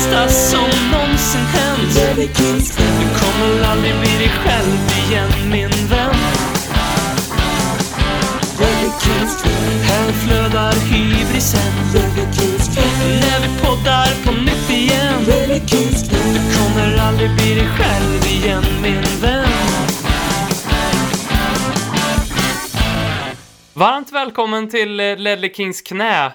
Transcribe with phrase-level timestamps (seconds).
[0.00, 1.94] bästa som någonsin hänt.
[2.76, 6.14] Du kommer aldrig bli dig själv igen, min vän.
[9.82, 11.72] Här flödar hybrisen.
[13.20, 15.24] När vi poddar på nytt igen.
[16.10, 19.48] Du kommer aldrig bli dig själv igen, min vän.
[23.72, 26.32] Varmt välkommen till eh, Ledley Kings knä,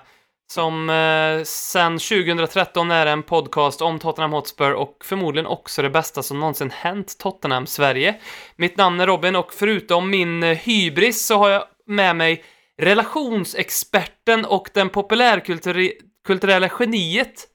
[0.52, 6.23] som eh, sen 2013 är en podcast om Tottenham Hotspur och förmodligen också det bästa
[6.23, 8.16] som någonsin hänt Tottenham Sverige.
[8.55, 12.43] Mitt namn är Robin och förutom min eh, hybris så har jag med mig
[12.82, 17.48] relationsexperten och den populärkulturella geniet.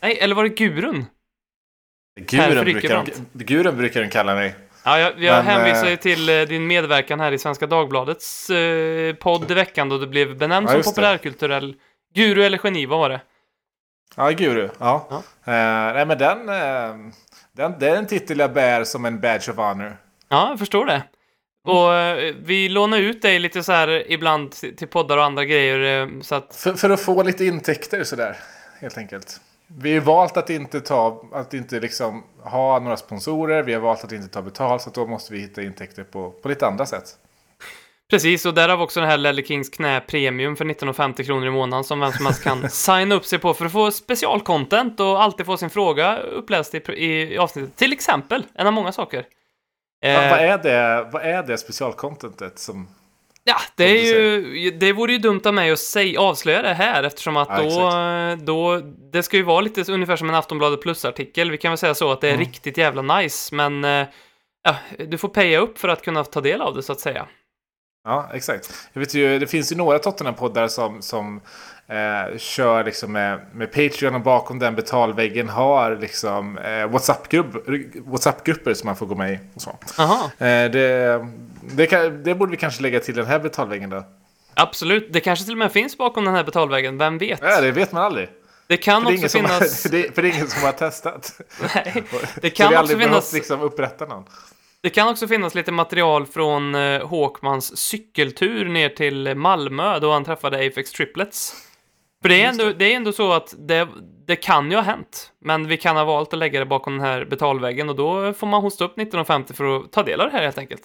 [0.00, 1.06] Nej, eller var det gurun?
[2.20, 4.54] Guren brukar, de, guren brukar de kalla mig.
[4.84, 8.50] Ja, jag, jag Men, hänvisar ju eh, till eh, din medverkan här i Svenska Dagbladets
[8.50, 11.74] eh, podd i veckan då du blev benämnd Ja, som just det.
[12.14, 13.20] Guru eller geni, vad var det?
[14.16, 14.68] Ja, guru.
[14.78, 15.06] Ja.
[15.10, 15.16] Ja.
[15.52, 17.12] Eh, nej, men den, eh,
[17.52, 19.96] den, det är en titel jag bär som en badge of honor.
[20.28, 21.02] Ja, jag förstår det.
[21.64, 26.10] Och eh, vi lånar ut dig lite så här ibland till poddar och andra grejer
[26.22, 26.56] så att...
[26.56, 28.36] För, för att få lite intäkter sådär,
[28.80, 29.40] helt enkelt.
[29.66, 34.04] Vi har valt att inte, ta, att inte liksom ha några sponsorer, vi har valt
[34.04, 37.18] att inte ta betalt, så då måste vi hitta intäkter på, på lite andra sätt.
[38.10, 41.84] Precis, och därav också den här Lelle Kings knä premium för 1950 kronor i månaden
[41.84, 45.46] som vem som helst kan signa upp sig på för att få specialcontent och alltid
[45.46, 47.76] få sin fråga uppläst i, i, i avsnittet.
[47.76, 49.26] Till exempel, en av många saker.
[50.04, 52.88] Eh, vad, är det, vad är det specialcontentet som...
[53.44, 57.02] Ja, det, är ju, det vore ju dumt av mig att säga, avslöja det här
[57.02, 58.46] eftersom att Ja, då, exakt.
[58.46, 58.80] då,
[59.12, 61.50] det ska ju vara lite ungefär som en Aftonbladet Plus-artikel.
[61.50, 62.46] Vi kan väl säga så att det är Mm.
[62.46, 64.06] riktigt jävla nice, men eh,
[64.62, 64.76] ja,
[65.08, 67.26] du får paya upp för att kunna ta del av det så att säga.
[68.04, 68.74] Ja, exakt.
[68.92, 71.40] Jag vet ju, det finns ju några Tottenham-poddar som, som
[71.86, 77.68] eh, kör liksom med, med Patreon och bakom den betalväggen har liksom eh, WhatsApp-grupp,
[78.06, 79.38] WhatsApp-grupper som man får gå med i.
[79.54, 79.70] Och så.
[80.44, 81.26] Eh, det,
[81.62, 84.04] det, kan, det borde vi kanske lägga till den här betalväggen då.
[84.54, 85.12] absolut.
[85.12, 87.40] Det kanske till och med finns bakom den här betalvägen, vem vet?
[87.42, 88.28] Ja, det vet man aldrig.
[88.66, 89.84] Det kan För också finnas...
[89.84, 91.40] har, det, för det är ingen som har testat.
[91.74, 92.04] Nej,
[92.40, 93.32] det kan vi har också aldrig behövt finnas...
[93.32, 94.24] liksom upprätta någon.
[94.84, 100.24] Det kan också finnas lite material från eh, Håkmans cykeltur ner till Malmö då han
[100.24, 101.54] träffade Apex Triplets.
[102.22, 103.88] För det är ändå, det är ändå så att det,
[104.26, 107.06] det kan ju ha hänt, men vi kan ha valt att lägga det bakom den
[107.06, 110.32] här betalväggen och då får man hosta upp 1950 för att ta del av det
[110.32, 110.82] här helt enkelt.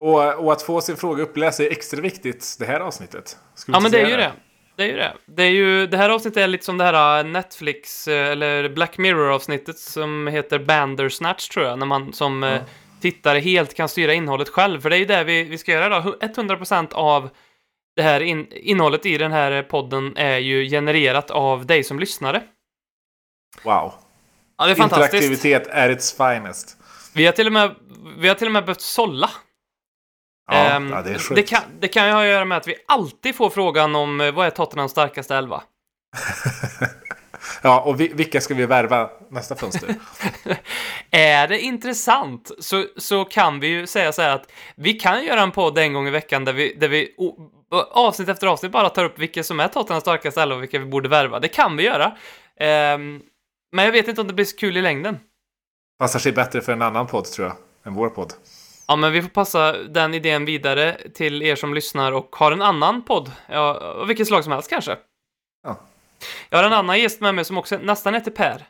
[0.00, 3.36] Och, och att få sin fråga uppläst är extra viktigt det här avsnittet.
[3.66, 4.32] Ja, men det är ju det.
[4.78, 5.12] Det är ju det.
[5.26, 8.68] Det, är ju, det här avsnittet är lite som det här uh, Netflix, eh, eller
[8.68, 12.62] Black Mirror-avsnittet som heter Bandersnatch tror jag, när man som eh,
[13.00, 14.80] tittare helt kan styra innehållet själv.
[14.80, 16.14] För det är ju det vi, vi ska göra idag.
[16.20, 17.30] 100% av
[17.96, 22.42] det här in, innehållet i den här podden är ju genererat av dig som lyssnare.
[23.62, 23.92] Wow.
[24.58, 25.14] Ja, det är fantastiskt.
[25.14, 26.76] Interaktivitet är its finest.
[27.14, 27.74] Vi har till och med,
[28.18, 29.30] vi har till och med behövt sålla.
[30.48, 31.34] Ja, Ehm, ja, det är sjukt.
[31.34, 34.20] det, kan, det kan ju ha att göra med att vi alltid får frågan om
[34.20, 35.62] eh, vad är Tottenhams starkaste elva?
[37.62, 39.94] Ja, och vi, vilka ska vi värva nästa fönster?
[41.10, 45.40] Är det intressant så, så kan vi ju säga så här att vi kan göra
[45.40, 47.14] en podd en gång i veckan där vi, där vi
[47.90, 50.84] avsnitt efter avsnitt bara tar upp vilka som är Tottenhams starkaste elva och vilka vi
[50.84, 51.40] borde värva.
[51.40, 52.16] Det kan vi göra.
[52.60, 53.20] Ehm,
[53.72, 55.18] men jag vet inte om det blir så kul i längden.
[55.98, 58.32] Passar sig bättre för en annan podd tror jag, än vår podd.
[58.88, 62.62] Ja, men vi får passa den idén vidare till er som lyssnar och har en
[62.62, 63.30] annan podd.
[63.46, 64.96] Ja, av vilket slag som helst kanske.
[65.62, 65.80] Ja.
[66.50, 68.66] Jag har en annan gäst med mig som också nästan heter Per.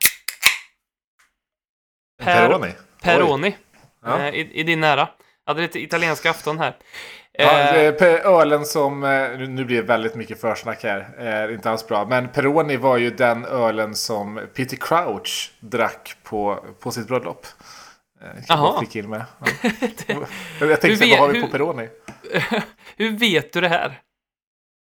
[2.22, 2.72] Peroni.
[3.02, 3.56] Peroni.
[4.04, 4.18] Ja.
[4.18, 5.08] Eh, i, I din nära.
[5.44, 6.76] Jag hade lite italienska afton här.
[7.32, 11.86] Ja, Eh, ölen som, eh, nu- blir det väldigt mycket försnack här, är inte alls
[11.86, 12.04] bra.
[12.04, 17.46] Men Peroni var ju den ölen som Peter Crouch drack på, på sitt bröllop.
[18.22, 18.78] Eh, Jaha.
[18.78, 19.24] flika in med.
[20.06, 20.66] Ja.
[20.66, 21.88] jag tänkte, Hur vad vet- har vi på Peroni?
[22.96, 24.00] Hur vet du det här?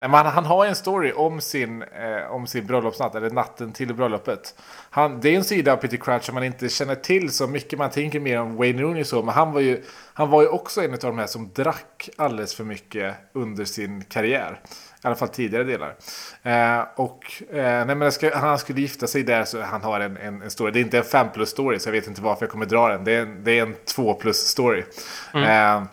[0.05, 4.55] Han, han har en story om sin, eh, om sin bröllopsnatt, eller natten till bröllopet.
[4.89, 7.79] Han, det är en sida av Peter Crouch som man inte känner till så mycket.
[7.79, 9.83] Man tänker mer om Wayne Rooney så, men han var ju,
[10.13, 14.03] han var ju också en av de här som drack alldeles för mycket under sin
[14.03, 14.59] karriär.
[15.03, 15.95] I alla fall tidigare delar.
[16.43, 20.17] Eh, och eh, nej, men ska, han skulle gifta sig där så han har en,
[20.17, 20.71] en, en story.
[20.71, 22.87] Det är inte en 5 plus story så jag vet inte varför jag kommer dra
[22.87, 23.03] den.
[23.03, 24.83] Det är en, det är en 2 plus story.
[25.33, 25.83] Eh,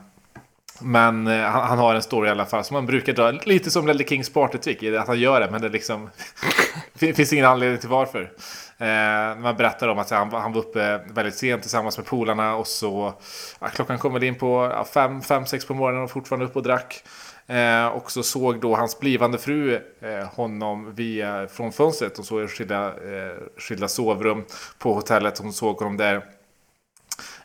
[0.81, 3.31] men eh, han, han har en story i alla fall som man brukar dra.
[3.31, 4.83] Lite som Ledley Kings partytrick.
[4.83, 6.11] Att han gör det men det liksom
[6.95, 8.33] fin- finns ingen anledning till varför.
[8.79, 12.67] Eh, man berättar om att han, han var uppe väldigt sent tillsammans med polarna och
[12.67, 13.15] så
[13.61, 16.57] ja, klockan kom väl in på ja, fem, fem, sex på morgonen och fortfarande upp
[16.57, 17.05] och drack.
[17.47, 22.17] Eh, och så såg då hans blivande fru eh, honom via, från fönstret.
[22.17, 24.45] hon såg skilda, eh, skilda sovrum
[24.79, 25.39] på hotellet.
[25.39, 26.15] Hon såg honom där.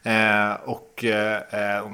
[0.04, 1.86] Eh, och eh, eh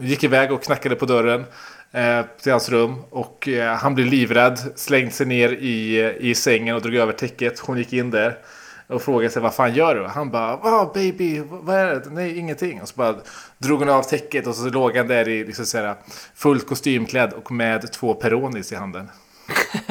[0.00, 1.44] gick iväg och knackade på dörren
[1.92, 3.02] eh, till hans rum.
[3.10, 7.12] Och eh, han blev livrädd, slängde sig ner i, eh, i sängen och drog över
[7.12, 7.58] täcket.
[7.58, 8.38] Hon gick in där
[8.88, 10.06] och frågade sig vad fan gör du?
[10.06, 12.10] Han bara, oh, baby, vad är det?
[12.10, 12.82] Nej, ingenting.
[12.82, 13.16] Och så bara
[13.58, 15.96] drog hon av täcket och så låg han där i liksom såhär,
[16.34, 19.10] fullt kostymklädd och med två Peronis i handen.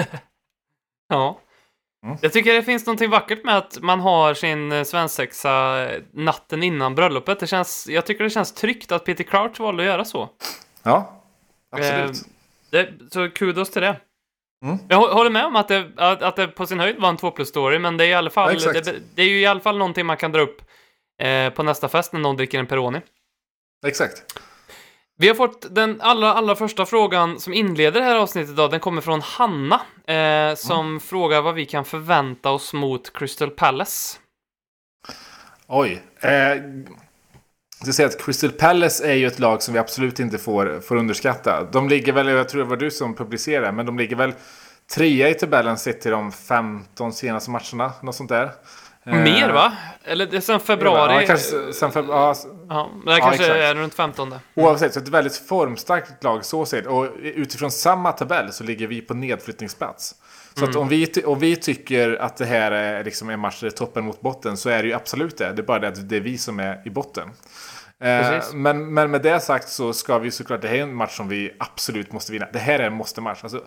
[1.08, 1.40] Ja.
[2.06, 2.18] Mm.
[2.22, 6.64] Jag tycker det finns någonting vackert med att man har sin eh, svensexa eh, natten
[6.64, 7.40] innan bröllopet.
[7.40, 10.30] Det känns, jag tycker det känns tryggt att Peter Crouch valde att göra så.
[10.84, 11.22] Ja,
[11.72, 12.16] absolut.
[12.16, 12.28] Eh,
[12.70, 14.00] det, så kudos till det.
[14.66, 14.78] Mm.
[14.90, 17.18] Jag hå- håller med om att det, att, att det på sin höjd var en
[17.18, 19.46] 2 plus story, men det är, i alla fall, Ja, det, det är ju i
[19.46, 20.62] alla fall någonting man kan dra upp
[21.22, 23.02] eh, på nästa fest när någon dricker en Peroni.
[23.88, 24.24] Exakt.
[25.18, 28.72] Vi har fått den allra, allra första frågan som inleder det här avsnittet idag.
[28.72, 34.18] Den kommer från Hanna, eh, som frågar vad vi kan förvänta oss mot Crystal Palace.
[35.68, 36.04] Oj.
[36.22, 36.32] Eh,
[37.86, 40.96] ska säga att Crystal Palace är ju ett lag som vi absolut inte får, får
[40.96, 41.64] underskatta.
[41.72, 44.34] De ligger väl, jag tror det var du som publicerade, men de ligger väl
[44.96, 47.92] trea i tabellen sett till de 15 senaste matcherna.
[48.04, 48.52] Något sånt där.
[49.06, 49.72] Eh, Mer va?
[50.04, 51.14] Eller det är sen februari?
[51.14, 52.36] Ja, kanske, sen feb- ja,
[52.70, 53.60] Ja, det här Ja, kanske exakt.
[53.60, 54.36] är runt 15.
[54.56, 56.86] Oavsett, så ett väldigt formstarkt lag så sett.
[56.86, 60.16] Och utifrån samma tabell så ligger vi på nedflyttningsplats.
[60.58, 64.06] Så att om vi, om vi tycker att det här är liksom en match toppen
[64.06, 65.52] mot botten så är det ju absolut det.
[65.54, 67.30] Det är bara det att det är vi som är i botten.
[68.02, 68.54] Eh, Precis.
[68.54, 71.28] men, men med det sagt så ska vi såklart, det här är en match som
[71.28, 72.48] vi absolut måste vinna.
[72.54, 73.40] Det här är en måste-match.
[73.44, 73.62] Alltså,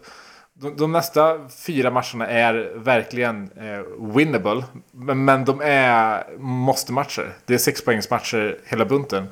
[0.54, 4.64] de, de nästa fyra matcherna är verkligen eh, winnable.
[4.92, 7.32] Men, men de är måste-matcher.
[7.46, 9.28] Det är sexpoängsmatcher hela bunten.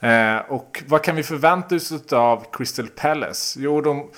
[0.00, 3.60] Eh, och vad kan vi förvänta oss av Crystal Palace?
[3.60, 4.10] Jo, de,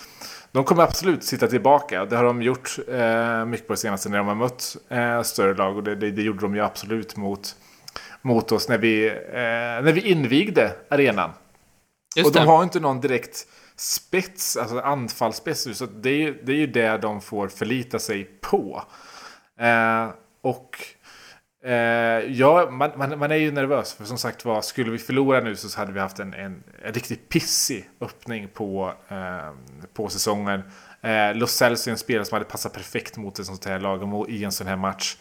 [0.52, 2.04] de kommer absolut sitta tillbaka.
[2.04, 5.54] Det har de gjort eh, mycket på det senaste när de har mött eh, större
[5.54, 5.76] lag.
[5.76, 7.56] Och det, det, det gjorde de ju absolut mot,
[8.26, 11.30] mot oss när vi, eh, när vi invigde arenan.
[12.16, 12.46] Just och de det.
[12.46, 13.46] har inte någon direkt
[13.76, 15.74] spets, alltså anfallsspets nu.
[15.74, 18.82] Så det är, det är ju det de får förlita sig på.
[19.60, 20.08] Eh,
[20.42, 20.76] och
[21.64, 21.72] eh,
[22.32, 23.94] ja, man, man, man är ju nervös.
[23.94, 26.92] För som sagt var, skulle vi förlora nu så hade vi haft en, en, en
[26.92, 29.50] riktigt pissig öppning på, eh,
[29.92, 30.62] på säsongen.
[31.00, 34.14] Eh, Los Celso är en spelare som hade passat perfekt mot ett sånt här lag
[34.14, 35.16] och i en sån här match.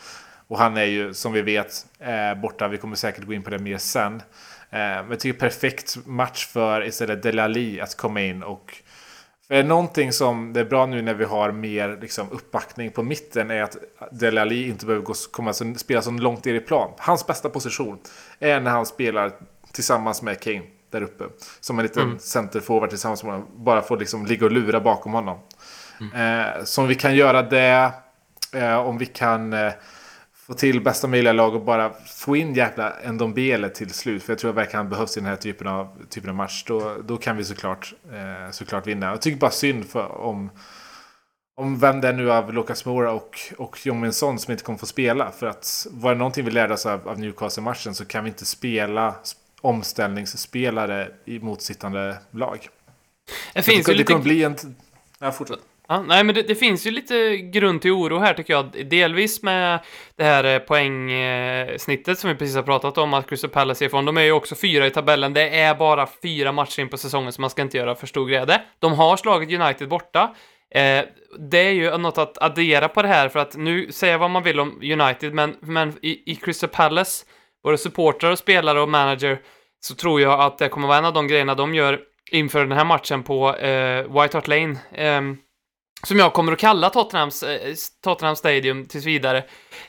[0.47, 2.67] Och han är ju, som vi vet, eh, borta.
[2.67, 4.15] Vi kommer säkert gå in på det mer sen.
[4.15, 8.77] Eh, men jag tycker perfekt match för istället Delali att komma in och
[9.47, 13.03] för är någonting som det är bra nu när vi har mer liksom, uppbackning på
[13.03, 13.77] mitten är att
[14.11, 16.91] Dele Alli inte behöver gå, komma, så, spela så långt ner i plan.
[16.97, 17.97] Hans bästa position
[18.39, 19.31] är när han spelar
[19.71, 20.61] tillsammans med Kane
[20.91, 21.23] där uppe.
[21.59, 22.19] Som en liten Mm.
[22.19, 23.47] centerforward tillsammans med honom.
[23.55, 25.37] Bara får liksom ligga och lura bakom honom.
[26.15, 27.91] Eh, så om vi kan göra det,
[28.53, 29.71] eh, om vi kan eh,
[30.47, 34.23] få till bästa möjliga lag och bara få in jäkla Ndombele till slut.
[34.23, 36.63] För jag tror verkligen han behövs i den här typen av, typen av match.
[36.67, 39.05] Då, då kan vi såklart, eh, såklart vinna.
[39.05, 40.49] Jag tycker bara synd för, om,
[41.55, 44.63] om vem det är nu av Lucas Moura och, och Jong Min Son som inte
[44.63, 45.31] kommer få spela.
[45.31, 48.45] För att var det någonting vi lärde oss av, av Newcastle-matchen så kan vi inte
[48.45, 49.15] spela
[49.61, 52.69] omställningsspelare i motsittande lag.
[53.53, 54.23] Det finns det, det kommer lite...
[54.23, 54.75] bli en...
[55.19, 55.59] Ja, fortsätt.
[55.87, 58.89] Ja, nej, men det, det finns ju lite grund till oro här tycker jag.
[58.89, 59.79] Delvis med
[60.15, 64.05] det här eh, poängsnittet som vi precis har pratat om att Crystal Palace är ifrån.
[64.05, 65.33] De är ju också fyra i tabellen.
[65.33, 68.27] Det är bara fyra matcher in på säsongen så man ska inte göra för stor
[68.27, 68.61] grej av det.
[68.79, 70.35] De har slagit United borta.
[70.75, 71.03] Eh,
[71.39, 74.43] det är ju något att addera på det här för att nu säga vad man
[74.43, 77.25] vill om United men, men i, i Crystal Palace,
[77.63, 79.39] både supportrar och spelare och manager,
[79.79, 81.99] så tror jag att det kommer vara en av de grejerna de gör
[82.31, 84.77] inför den här matchen på eh, White Hart Lane.
[84.91, 85.21] Eh,
[86.05, 89.43] som jag kommer att kalla Tottenhams, eh, Tottenham Stadium tills vidare.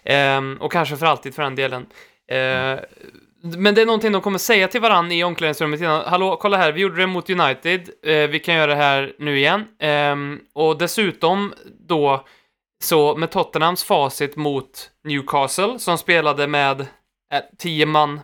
[0.05, 1.87] Ehm, och kanske för alltid för den delen.
[2.31, 2.81] Eh,
[3.57, 6.05] men det är någonting de kommer säga till varandra i omklädningsrummet innan.
[6.07, 7.91] Hallå, kolla här, vi gjorde det mot United.
[8.07, 9.65] Eh, vi kan göra det här nu igen.
[9.81, 11.55] Ehm, och dessutom
[11.89, 12.25] då,
[12.85, 18.21] så med Tottenhams facit mot Newcastle, som spelade med eh, tio man,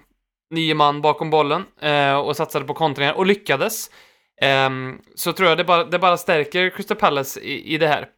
[0.50, 3.90] nio man bakom bollen eh, och satsade på kontringar och lyckades.
[4.42, 8.08] Ehm, så tror jag det bara, det bara stärker Crystal Palace i, i det här.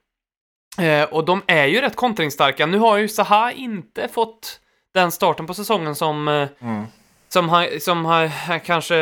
[0.78, 2.66] Eh, och de är ju rätt kontringsstarka.
[2.66, 4.60] Nu har ju Zaha inte fått
[4.94, 6.84] den starten på säsongen som, eh, Mm.
[7.28, 8.96] som, han, som han, han kanske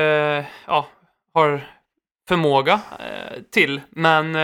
[0.67, 0.87] ja,
[1.35, 1.67] har
[2.29, 3.81] förmåga eh, till.
[3.91, 4.35] Men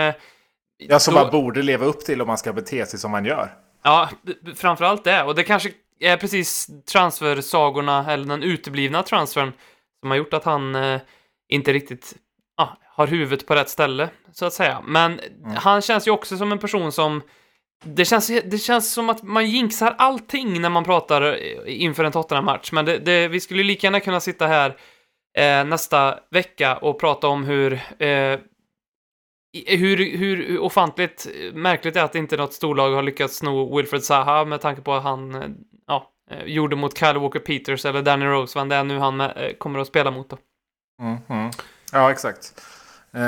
[0.79, 3.25] Ja, som då- man borde leva upp till om man ska bete sig som man
[3.25, 3.55] gör.
[3.83, 4.09] Ja,
[4.57, 5.23] framförallt det.
[5.23, 5.71] Och det kanske
[6.01, 9.53] är precis transfersagorna, eller den uteblivna transfern,
[10.01, 11.01] som har gjort att han eh,
[11.49, 12.15] inte riktigt
[12.99, 14.83] har huvudet på rätt ställe, så att säga.
[14.87, 15.21] Men
[15.57, 17.23] han känns ju också som en person som...
[17.85, 22.13] Det känns, det känns som att man jinxar allting när man pratar eh, inför en
[22.13, 22.73] Tottenham-match.
[22.73, 24.77] Men det, det, vi skulle lika gärna kunna sitta här
[25.39, 28.39] eh, nästa vecka och prata om hur eh,
[29.67, 34.45] hur, hur ofantligt märkligt det är att inte något storlag har lyckats sno Wilfred Zaha
[34.45, 35.55] med tanke på att han
[35.87, 39.21] ja, eh, gjorde mot Kyle Walker Peters eller Danny Rose, vad det är nu han
[39.21, 40.39] eh, kommer att spela mot då.
[41.03, 41.51] Mm, mm.
[41.93, 42.63] Ja, exakt.
[43.15, 43.21] Eh,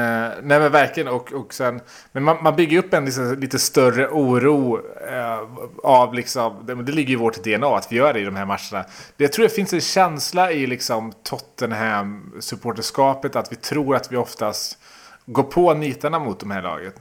[0.42, 1.80] nej men verkligen och, och sen,
[2.12, 5.40] men man, man bygger upp en liksom, lite större oro eh,
[5.82, 8.36] av liksom, det, det ligger ju i vårt DNA att vi gör det i de
[8.36, 8.86] här matcherna.
[9.16, 14.12] Det, jag tror det finns en känsla i liksom Tottenham supporterskapet att vi tror att
[14.12, 14.78] vi oftast
[15.26, 16.92] går på nitarna mot de här lagen.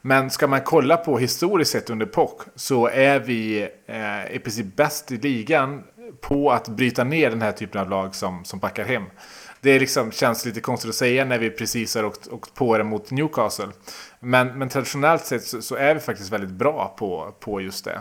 [0.00, 4.76] Men ska man kolla på historiskt sett under POC så är vi eh, i princip
[4.76, 5.82] bäst i ligan
[6.20, 9.04] på att bryta ner den här typen av lag som, som backar hem.
[9.64, 12.84] Det liksom känns lite konstigt att säga när vi precis har åkt, åkt på det
[12.84, 13.68] mot Newcastle.
[14.20, 18.00] Men, men traditionellt sett så, så är vi faktiskt väldigt bra på, på just det.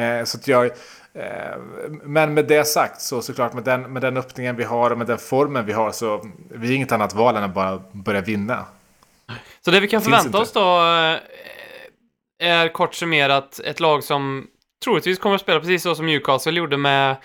[0.00, 0.66] Eh, så att jag,
[1.14, 1.56] eh,
[2.04, 5.06] men med det sagt så såklart med den, med den öppningen vi har och med
[5.06, 8.66] den formen vi har så vi är inget annat val än att bara börja vinna.
[9.64, 11.18] Så det vi kan förvänta oss då eh,
[12.48, 14.46] är kort summerat ett lag som
[14.84, 17.16] troligtvis kommer att spela precis så som Newcastle gjorde med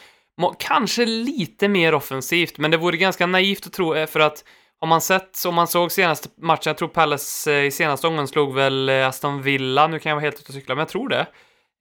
[0.60, 4.44] kanske lite mer offensivt, men det vore ganska naivt att tro eh, för att
[4.80, 8.28] om man sett, om man såg senaste matchen, jag tror Palace eh, i senaste omgången
[8.28, 10.90] slog väl eh, Aston Villa, nu kan jag vara helt ute och cykla, men jag
[10.90, 11.26] tror det.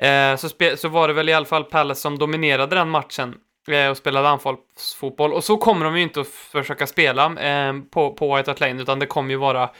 [0.09, 3.35] Eh, så, spe, så var det väl i alla fall Palace som dominerade den matchen
[3.69, 5.33] eh, och spelade anfallsfotboll.
[5.33, 8.83] Och så kommer de ju inte att försöka spela eh, på, på White Hart Lane,
[8.83, 9.71] utan det kommer ju vara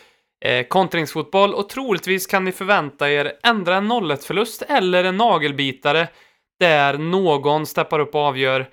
[0.45, 6.09] eh, kontringsfotboll och troligtvis kan ni förvänta er ändra en 0-1-förlust eller en nagelbitare
[6.61, 8.67] där någon steppar upp och avgör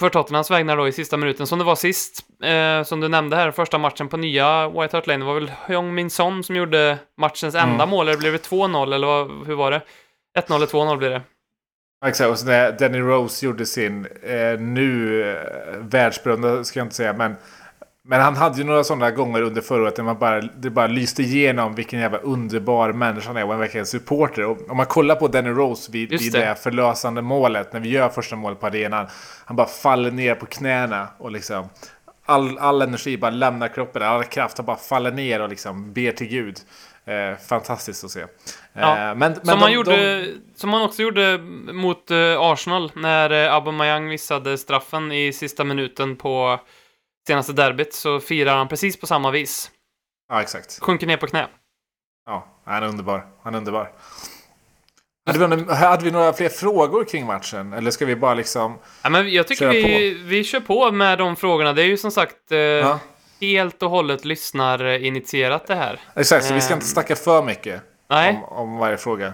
[0.00, 3.36] för Tottenhams vägnar då i sista minuten, som det var sist, eh, som du nämnde
[3.36, 6.56] här, första matchen på nya White Hart Lane, det var väl Heung Min Son som
[6.56, 9.82] gjorde matchens enda mål, eller blev det 2-0, eller vad, hur var det?
[10.38, 11.22] 1-0 eller 2-0 blir det.
[12.06, 16.96] Exakt, och så när Danny Rose gjorde sin eh, nu eh, världsberömda, ska jag inte
[16.96, 17.36] säga, men,
[18.04, 20.86] men han hade ju några sådana gånger under förra året där man bara, det bara
[20.86, 24.44] lyste igenom vilken jävla underbar människa han är och en verkligen supporter.
[24.44, 26.38] Och om man kollar på Danny Rose vid, vid det.
[26.38, 26.54] det.
[26.54, 29.06] förlösande målet, när vi gör första målet på arenan,
[29.44, 31.68] han bara faller ner på knäna och liksom
[32.26, 36.12] all, all energi bara lämnar kroppen, all kraft han bara faller ner och liksom ber
[36.12, 36.56] till Gud.
[37.04, 38.20] Eh, fantastiskt att se.
[38.20, 38.26] Eh,
[38.74, 41.38] Ja, men, men som, de- gjorde, de- som man också gjorde
[41.72, 46.60] mot eh, Arsenal när eh, Aubameyang missade straffen i sista minuten på
[47.26, 49.70] senaste derbyt så firar han precis på samma vis.
[50.28, 50.78] Ja, exakt.
[50.80, 51.46] Sjunker ner på knä.
[52.26, 53.26] Ja, han är underbar.
[53.42, 53.90] Han är underbar.
[55.26, 57.72] Hade vi, några- hade vi några fler frågor kring matchen?
[57.72, 58.78] Eller ska vi bara liksom...
[59.02, 61.72] Ja, men jag tycker vi, vi kör på med de frågorna.
[61.72, 62.98] Det är ju som sagt eh, Ja,
[63.40, 66.00] helt och hållet lyssnarinitierat det här.
[66.16, 69.32] exakt, så vi ska Ehm, inte snacka för mycket Nej, om, om varje fråga.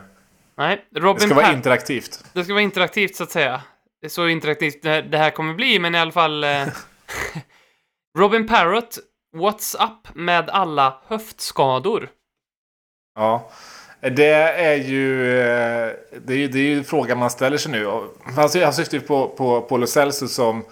[0.57, 0.85] nej.
[0.91, 2.25] Det Robin ska vara interaktivt.
[2.33, 3.63] det ska vara interaktivt så att säga.
[4.01, 6.45] Det är så interaktivt det här, det här kommer bli, men i alla fall...
[6.45, 6.51] Eh,
[8.19, 8.99] Robin Parrott,
[9.37, 12.09] what's up med alla höftskador?
[13.17, 13.51] Ja.
[14.01, 15.93] Det är ju, eh,
[16.27, 17.87] det är ju, det är ju frågan man ställer sig nu.
[17.87, 20.65] Och Han syftar ju på, på, på Lo Celso som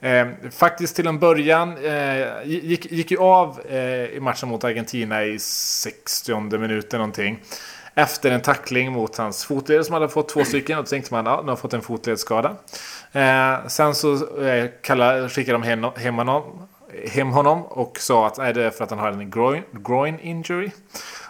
[0.00, 5.24] eh, faktiskt till en början eh, gick, gick ju av eh, i matchen mot Argentina
[5.24, 7.38] i 60 minuten någonting.
[7.94, 10.78] Efter en tackling mot hans fotled som hade fått två stycken.
[10.78, 12.56] Och då tänkte man, ja, nu har fått en fotledsskada.
[13.12, 16.68] Eh, sen så eh, kalla, skickade de hem, hem, honom,
[17.08, 20.18] hem honom och sa att nej, det är för att han har en groin, groin
[20.20, 20.70] injury.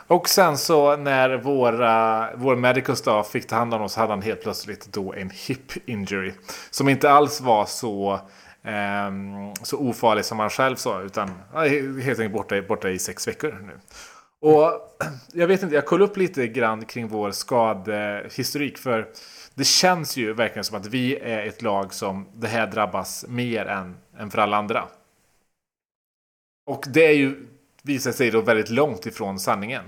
[0.07, 4.13] Och sen så när våra, vår medical staff fick ta hand om honom så hade
[4.13, 6.33] han helt plötsligt då en hip injury.
[6.71, 8.21] Som inte alls var så,
[8.65, 11.01] ehm, så ofarlig som han själv sa.
[11.01, 11.31] Utan
[12.03, 13.73] helt enkelt borta, borta i sex veckor nu.
[14.43, 14.73] Och
[15.33, 18.79] jag vet inte, jag kollade upp lite grann kring vår skadehistorik.
[18.79, 19.09] För
[19.55, 23.67] det känns ju verkligen som att vi är ett lag som det här drabbas mer
[23.67, 24.85] än, än för alla andra.
[26.73, 27.47] Och det är ju,
[27.83, 29.85] visar sig då väldigt långt ifrån sanningen.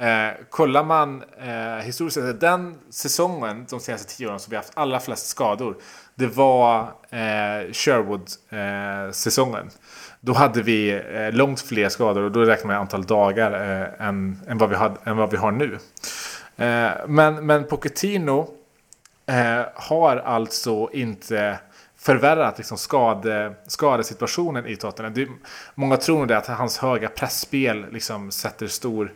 [0.00, 4.72] Eh, kollar man eh, historiskt sett, den säsongen, de senaste tio åren, som vi haft
[4.74, 5.76] allra flest skador,
[6.14, 9.66] det var eh, Sherwood-säsongen.
[9.66, 9.72] Eh,
[10.20, 14.40] då hade vi eh, långt fler skador och då räknar man antal dagar eh, än,
[14.48, 15.78] än, vad vi hade, än vad vi har nu.
[16.56, 18.48] Eh, men, men Pochettino
[19.26, 21.58] eh, har alltså inte
[22.08, 25.14] förvärrat liksom skade, skadesituationen i Tottenham.
[25.14, 25.28] Det,
[25.74, 29.12] många tror nog det att hans höga pressspel liksom sätter stor,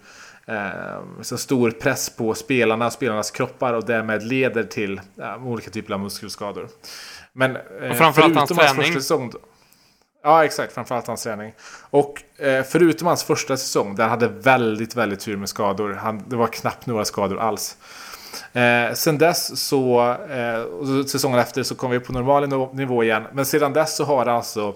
[0.47, 5.95] eh, så stor press på spelarna, spelarnas kroppar och därmed leder till eh, olika typer
[5.95, 6.69] av muskelskador.
[7.33, 8.93] Men eh, och framförallt hans träning.
[8.93, 9.33] Säsong,
[10.25, 10.73] Ja, exakt.
[10.73, 11.53] Framförallt hans träning.
[11.91, 15.93] Och eh, förutom hans första säsong, där han hade väldigt, väldigt tur med skador.
[15.93, 17.77] Han, det var knappt några skador alls.
[18.53, 23.23] Eh, sen dess så, eh, säsongen efter så kom vi på normal nivå igen.
[23.33, 24.75] Men sedan dess så har det alltså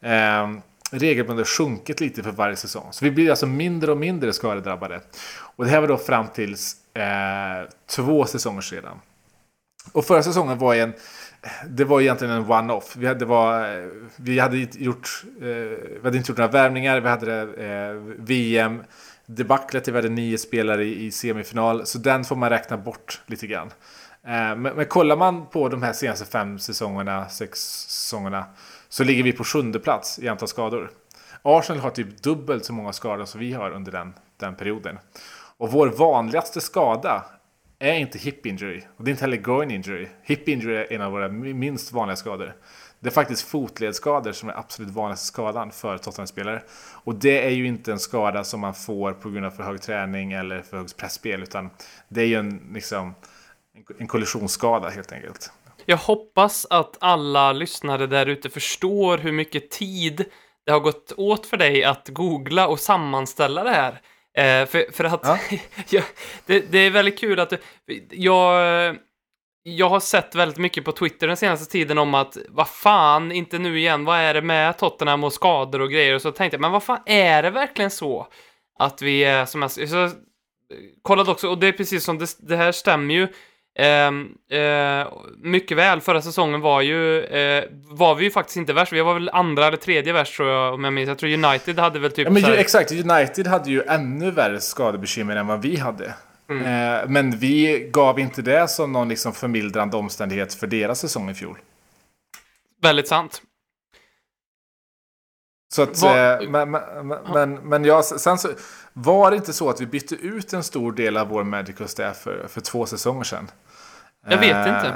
[0.00, 0.50] eh,
[0.90, 2.86] regelbundet sjunkit lite för varje säsong.
[2.90, 5.00] Så vi blir alltså mindre och mindre skadedrabbade.
[5.56, 6.52] Och det här var då fram till
[6.94, 9.00] eh, två säsonger sedan.
[9.92, 10.92] Och förra säsongen var en
[11.66, 12.96] det var egentligen en one-off.
[12.96, 17.08] Vi hade, var, eh, vi hade gjort, eh, vi hade inte gjort några värvningar, vi
[17.08, 18.82] hade eh, VM,
[19.36, 23.46] debaclet, vi världen nio spelare i, i, semifinal, så den får man räkna bort lite
[23.46, 23.70] grann.
[24.26, 28.44] Eh, men, men kollar man på de här senaste fem säsongerna, sex säsongerna,
[28.88, 30.90] så ligger vi på sjunde plats i antal skador.
[31.42, 34.98] Arsenal har typ dubbelt så många skador som vi har under den, den perioden.
[35.56, 37.24] Och vår vanligaste skada
[37.78, 38.82] är inte hip injury.
[38.96, 40.08] Och det är inte heller groin injury.
[40.22, 42.54] Hip injury är en av våra minst vanliga skador.
[43.02, 46.62] Det är faktiskt fotledsskador som är absolut vanligaste skadan för Tottenham-spelare.
[47.04, 49.80] Och det är ju inte en skada som man får på grund av för hög
[49.80, 51.42] träning eller för högt pressspel.
[51.42, 51.70] Utan
[52.08, 53.14] det är ju en, liksom,
[53.98, 55.52] en kollisionsskada helt enkelt.
[55.86, 60.24] Jag hoppas att alla lyssnare där ute förstår hur mycket tid
[60.66, 64.00] det har gått åt för dig att googla och sammanställa det här.
[64.34, 65.38] Eh, för, för att ja.
[65.90, 66.02] ja,
[66.46, 67.52] det, det, är väldigt kul att
[68.10, 68.96] jag,
[69.62, 73.58] jag har sett väldigt mycket på Twitter den senaste tiden om att vad fan, inte
[73.58, 76.14] nu igen, vad är det med Tottenham och skador och grejer?
[76.14, 78.26] Och så tänkte jag, men vad fan, är det verkligen så
[78.78, 80.10] att vi är som jag så,
[81.02, 83.28] kollade också, och det är precis som det, det här stämmer ju.
[83.78, 85.08] Eh, eh,
[85.42, 89.14] mycket väl, förra säsongen var ju, eh, var vi ju faktiskt inte värst, vi var
[89.14, 91.08] väl andra eller tredje värst tror jag, om jag minns.
[91.08, 92.24] Jag tror United hade väl typ...
[92.24, 96.14] Ja, men ju, exakt, United hade ju ännu värre skadebekymmer än vad vi hade.
[96.52, 97.02] Mm.
[97.02, 101.34] Eh, men vi gav inte det som någon liksom förmildrande omständighet för deras säsong i
[101.34, 101.58] fjol.
[102.82, 103.42] Väldigt sant.
[105.74, 106.42] Så att, var...
[106.42, 108.48] Eh, men, men, men, men ja, sen så
[108.92, 112.16] var det inte så att vi bytte ut en stor del av vår medical staff
[112.16, 113.50] för, för två säsonger sedan.
[114.26, 114.94] Jag vet eh, inte.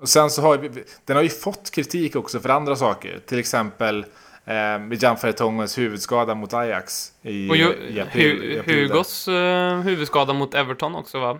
[0.00, 3.20] Och sen så har vi, den har ju fått kritik också för andra saker.
[3.26, 4.06] Till exempel
[4.44, 8.62] eh, Jan Fertongens huvudskada mot Ajax i, och ju, i april.
[8.66, 9.34] Hu, Hugos uh,
[9.80, 11.38] huvudskada mot Everton också va?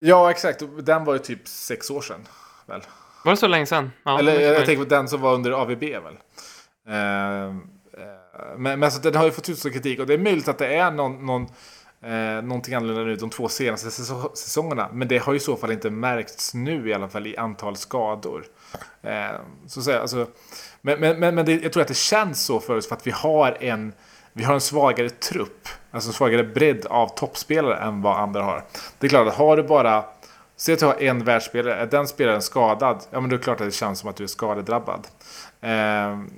[0.00, 0.62] Ja, exakt.
[0.78, 2.20] Den var ju typ sex år sedan.
[2.66, 2.82] Väl?
[3.24, 3.90] Var det så länge sedan?
[4.02, 6.16] Ja, Eller jag, jag tänker på den som var under AVB väl?
[6.88, 7.54] Eh,
[8.56, 10.74] men, men alltså, den har ju fått utstå kritik och det är möjligt att det
[10.74, 11.42] är någon, någon,
[12.02, 14.88] eh, någonting annorlunda nu de två senaste säsongerna.
[14.92, 17.76] Men det har ju i så fall inte märkts nu i alla fall i antal
[17.76, 18.44] skador.
[19.02, 19.30] Eh,
[19.66, 20.26] så att säga, alltså,
[20.82, 23.06] men men, men, men det, jag tror att det känns så för oss för att
[23.06, 23.92] vi har en
[24.32, 28.64] vi har en svagare trupp, alltså en svagare bredd av toppspelare än vad andra har.
[28.98, 30.04] Det är klart att har du bara,
[30.56, 33.60] säg att du har en världsspelare, är den spelaren skadad, ja men det är klart
[33.60, 35.06] att det känns som att du är skadedrabbad.
[35.60, 35.70] Eh,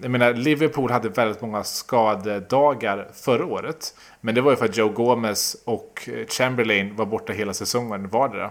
[0.03, 3.95] jag menar, Liverpool hade väldigt många skadedagar förra året.
[4.21, 8.51] Men det var ju för att Joe Gomez och Chamberlain var borta hela säsongen vardera.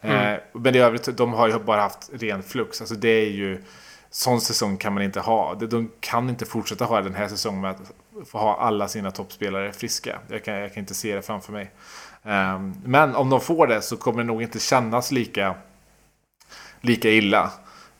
[0.00, 0.40] Eh, mm.
[0.52, 2.80] Men i övrigt, de har ju bara haft ren flux.
[2.80, 3.62] Alltså det är ju...
[4.16, 5.54] Sån säsong kan man inte ha.
[5.54, 9.72] De kan inte fortsätta ha den här säsongen med att få ha alla sina toppspelare
[9.72, 10.18] friska.
[10.28, 11.70] Jag kan, jag kan inte se det framför mig.
[12.24, 15.54] Ehm, men om de får det så kommer det nog inte kännas lika,
[16.80, 17.50] lika illa.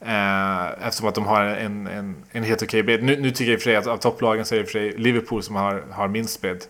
[0.01, 3.03] Eh, eftersom att de har en, en, en helt okej bredd.
[3.03, 4.73] Nu, nu, tycker jag i och för sig att av topplagen så är det för
[4.73, 6.65] sig Liverpool som har, har minst bredd.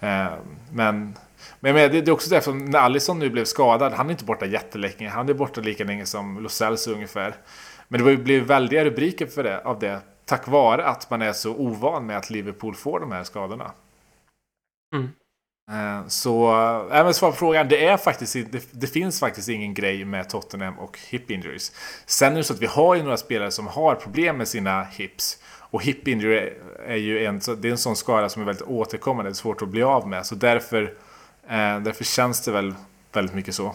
[0.00, 0.32] Eh,
[0.72, 1.14] men
[1.60, 4.46] men det, det är också därför när Alisson nu blev skadad, han är inte borta
[4.46, 5.08] jättelänge.
[5.08, 7.34] Han är borta lika länge som Lo Celso ungefär.
[7.88, 10.00] Men det blev väldiga rubriker för det, av det.
[10.24, 13.72] Tack vare att man är så ovan med att Liverpool får de här skadorna.
[14.94, 15.08] Mm.
[15.70, 16.52] Eh, så,
[16.92, 20.78] även svar på frågan, det, är faktiskt, det, det, finns faktiskt ingen grej med Tottenham
[20.78, 21.72] och hip injuries.
[22.06, 24.84] Sen är det så att vi har ju några spelare som har problem med sina
[24.84, 25.42] hips.
[25.70, 28.66] Och hip injury är, är ju en, det är en sån skada som är väldigt
[28.66, 30.26] återkommande, det är svårt att bli av med.
[30.26, 30.82] Så därför,
[31.48, 32.74] eh, därför känns det väl
[33.12, 33.74] väldigt mycket så.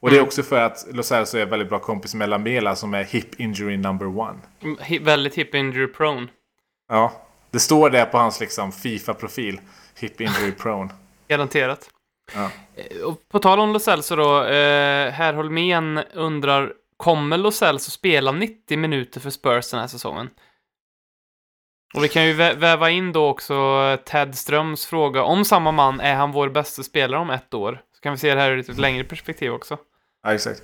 [0.00, 0.26] Och det är Mm.
[0.26, 3.76] också för att Los Celso är väldigt bra kompis med Lamela som är hip injury
[3.76, 4.38] number one.
[4.62, 6.26] Mm, hi- väldigt hip injury prone.
[6.88, 7.12] Ja,
[7.50, 9.60] det står det på hans liksom Fifa-profil.
[10.00, 10.90] Hip injury prone.
[11.28, 11.90] Garanterat.
[12.34, 12.50] Ja.
[12.76, 17.90] Eh, Och på tal om Lo Celso då, eh, herr Holmén undrar, kommer Lo Celso
[17.90, 20.30] spela 90 minuter för Spurs den här säsongen?
[21.94, 26.00] Och vi kan ju vä- väva in då också Ted Ströms fråga, om samma man,
[26.00, 27.82] är han vår bästa spelare om ett år?
[27.94, 29.78] Så kan vi se det här ur ett längre perspektiv också.
[30.22, 30.62] Ja, exakt.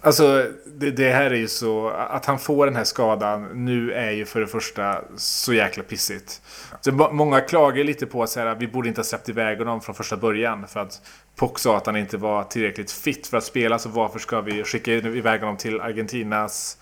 [0.00, 1.88] Alltså, det, det här är ju så...
[1.88, 6.42] Att han får den här skadan nu är ju för det första så jäkla pissigt.
[6.80, 9.58] Så må- många klagar lite på att så här, vi borde inte ha släppt iväg
[9.58, 10.68] honom från första början.
[10.68, 11.02] För att
[11.36, 13.78] Pock sa att han inte var tillräckligt fit för att spela.
[13.78, 16.78] Så varför ska vi skicka iväg honom till Argentinas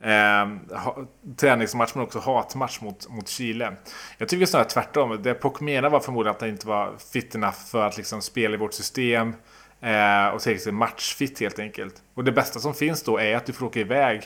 [0.00, 0.96] eh, ha,
[1.36, 3.76] träningsmatch men också hatmatch mot, mot Chile.
[4.18, 5.22] Jag tycker snarare tvärtom.
[5.22, 8.54] Det Pock menar var förmodligen att han inte var fit enough för att liksom spela
[8.54, 9.34] i vårt system.
[9.82, 11.94] Eh, och tillräckligt matchfit helt enkelt.
[12.14, 14.22] Och det bästa som finns då är att du får åka iväg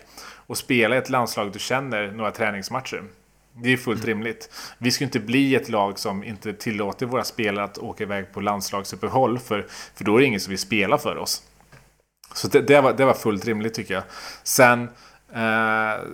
[0.47, 3.03] och spela i ett landslag du känner några träningsmatcher.
[3.63, 4.51] Det är fullt rimligt.
[4.79, 8.41] Vi ska inte bli ett lag som inte tillåter våra spelare att åka iväg på
[8.41, 11.43] landslagsuppehåll för, för då är det ingen som vill spela för oss.
[12.35, 14.03] Så det, det, var, det var fullt rimligt tycker jag.
[14.43, 14.89] Sen,
[15.33, 16.05] eh,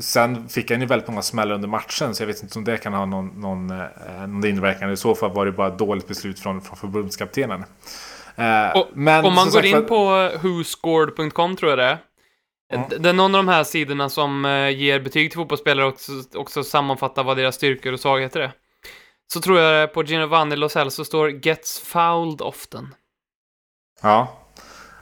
[0.00, 2.76] sen fick han ju väldigt många smällar under matchen så jag vet inte om det
[2.76, 3.86] kan ha någon, någon, eh,
[4.20, 4.92] någon inverkan.
[4.92, 7.64] I så fall var det bara ett dåligt beslut från, från förbundskaptenen.
[8.36, 11.98] Eh, Och, men Om man går in på whoscored.com tror jag det är.
[12.88, 15.92] D- Det är någon av de här sidorna som eh, ger betyg till fotbollsspelare och
[15.92, 18.52] också, också sammanfattar vad deras styrkor och svagheter är.
[19.32, 22.94] Så tror jag på Giovanni Lo Celso står “Gets fouled often”.
[24.02, 24.38] Ja.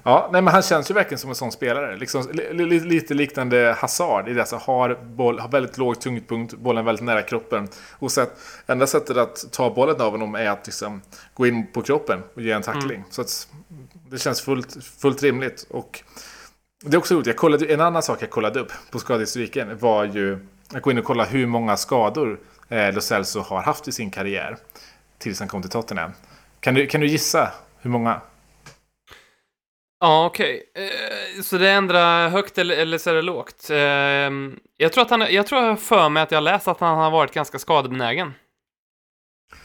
[0.03, 1.97] Ja, nej, men han känns ju verkligen som en sån spelare.
[1.97, 4.41] Liksom, li, li, lite liknande Hazard i det.
[4.41, 7.69] Alltså, har, boll, har väldigt låg tyngdpunkt, bollen väldigt nära kroppen.
[7.93, 11.03] Och så att, enda sättet att ta bollen av honom är att liksom,
[11.35, 13.05] gå in på kroppen och ge en tackling.
[13.11, 13.49] Så att,
[14.11, 15.67] det känns fullt, fullt rimligt.
[15.71, 16.03] Och
[16.85, 20.05] det är också roligt, jag kollade, en annan sak jag kollade upp på skadehistoriken var
[20.05, 23.93] ju att gå in och kolla hur många skador eh, Lo Celso har haft i
[23.93, 24.57] sin karriär.
[25.19, 26.11] Tills han kom till Tottenham.
[26.61, 28.21] Kan du, kan du gissa hur många?
[30.01, 30.63] Ja, okej.
[30.75, 33.71] Eh, så det ändrar högt eller, eller så är det lågt?
[33.71, 33.77] Eh,
[34.77, 37.11] jag tror att han, jag tror jag för mig att jag läst att han har
[37.11, 38.35] varit ganska skadebenägen.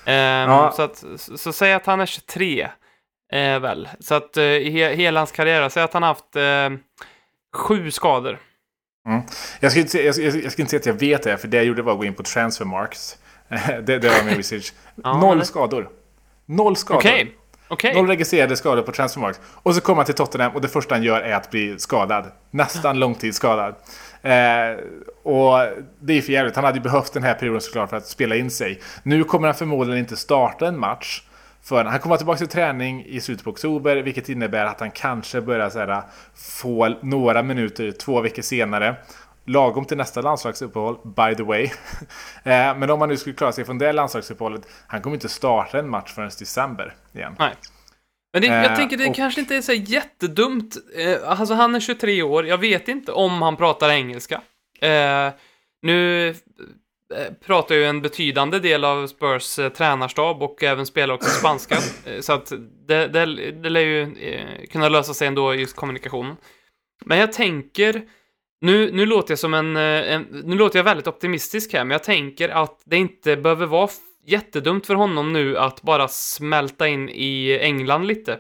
[0.06, 1.04] Eh, Så att,
[1.36, 2.70] så, säg att han är 23,
[3.32, 3.90] eh, väl.
[4.00, 6.36] Så att eh, i hela hans karriär, säg att han har haft
[7.56, 8.40] sju skador.
[9.60, 11.58] Jag ska, inte, jag, jag, jag ska inte säga att jag vet det, för det
[11.58, 13.18] jag gjorde var att gå in på Transfermarks.
[13.84, 14.74] det, det var min research.
[15.04, 15.90] Ja, Noll men- skador.
[16.46, 17.00] Noll skador.
[17.00, 17.36] Okej,
[17.76, 17.94] Okay.
[17.94, 19.40] Noll registrerade skador på transfermarkt.
[19.54, 22.26] Och så kommer han till Tottenham och det första han gör är att bli skadad.
[22.52, 23.76] Nästan långtidsskadad.
[24.22, 24.32] Eh,
[25.24, 25.60] och
[26.00, 26.56] det är för jävligt.
[26.56, 28.80] Han hade ju behövt den här perioden såklart för att spela in sig.
[29.04, 31.24] Nu kommer han förmodligen inte starta en match.
[31.64, 35.42] För han kommer tillbaka till träning i slutet på oktober, vilket innebär att han kanske
[35.42, 36.04] börjar så här, eh,
[36.36, 38.96] få några minuter två veckor senare.
[39.48, 41.64] Lagom till nästa landslagsuppehåll, by the way.
[42.44, 45.80] Eh, Men om han nu skulle klara sig från det landslagsuppehållet, han kommer inte starta
[45.80, 47.36] en match förrän december igen.
[47.40, 47.54] Nej.
[48.34, 50.76] Men det, jag Eh, tänker det och- kanske inte är så jättedumt.
[50.98, 54.42] Eh, alltså han är 23 år, jag vet inte om han pratar engelska.
[55.82, 56.34] Nu
[57.46, 61.78] pratar ju en betydande del av Spurs tränarstab och även spelar också spanska.
[62.22, 62.52] Så att
[62.88, 64.16] det, det, det lär ju
[64.72, 66.36] kunna lösa sig ändå just kommunikationen.
[67.06, 68.02] Men jag tänker,
[68.66, 71.92] nu, nu låter jag som en, eh, en, nu låter jag väldigt optimistisk här, men
[71.92, 73.90] jag tänker att det inte behöver vara
[74.28, 78.40] jättedumt för honom nu att bara smälta in i England lite.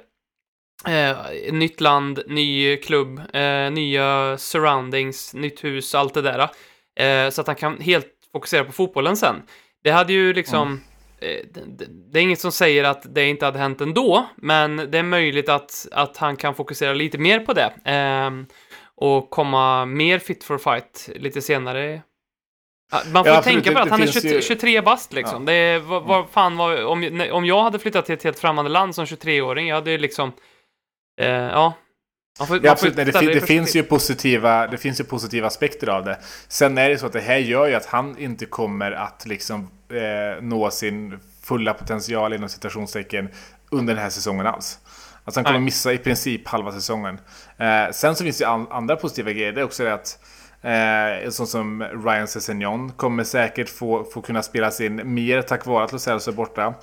[0.87, 1.17] Eh,
[1.53, 6.39] nytt land, ny klubb, eh, nya surroundings, nytt hus, allt det där.
[6.99, 9.35] Eh, så att han kan helt fokusera på fotbollen sen.
[9.83, 10.81] Det hade ju liksom...
[11.19, 14.77] Eh, det, det- det är inget som säger att det inte hade hänt ändå, men
[14.91, 17.73] det är möjligt att, att han kan fokusera lite mer på det.
[18.97, 22.01] Och komma mer fit for fight lite senare.
[23.11, 25.13] Man får Ja, tänka på Det- att han är det finns 23, ju- 23 bast
[25.13, 25.41] liksom.
[25.47, 25.51] Ja.
[25.53, 28.71] Det är, vad, vad fan var, om, om jag hade flyttat till ett helt främmande
[28.71, 30.31] land som 23-åring, jag hade ju liksom...
[31.21, 31.73] Eh, ja.
[32.47, 32.95] Får, Ja, absolut.
[32.95, 36.19] Nej, det, fin, i det, finns ju positiva, det finns ju positiva aspekter av det.
[36.47, 39.69] Sen är det så att det här gör ju att han inte kommer att liksom
[39.89, 43.29] eh, nå sin fulla potential inom citationstecken
[43.71, 44.79] under den här säsongen alls.
[45.25, 45.65] Alltså han kommer Nej.
[45.65, 47.19] missa i princip halva säsongen.
[47.57, 49.51] Eh, sen så finns det an, andra positiva grejer.
[49.51, 50.19] Det är också det att
[50.65, 55.83] Eh, sån som Ryan Sessegnon kommer säkert få, få kunna spela in mer tack vare
[55.83, 56.73] att Lo Celso är borta.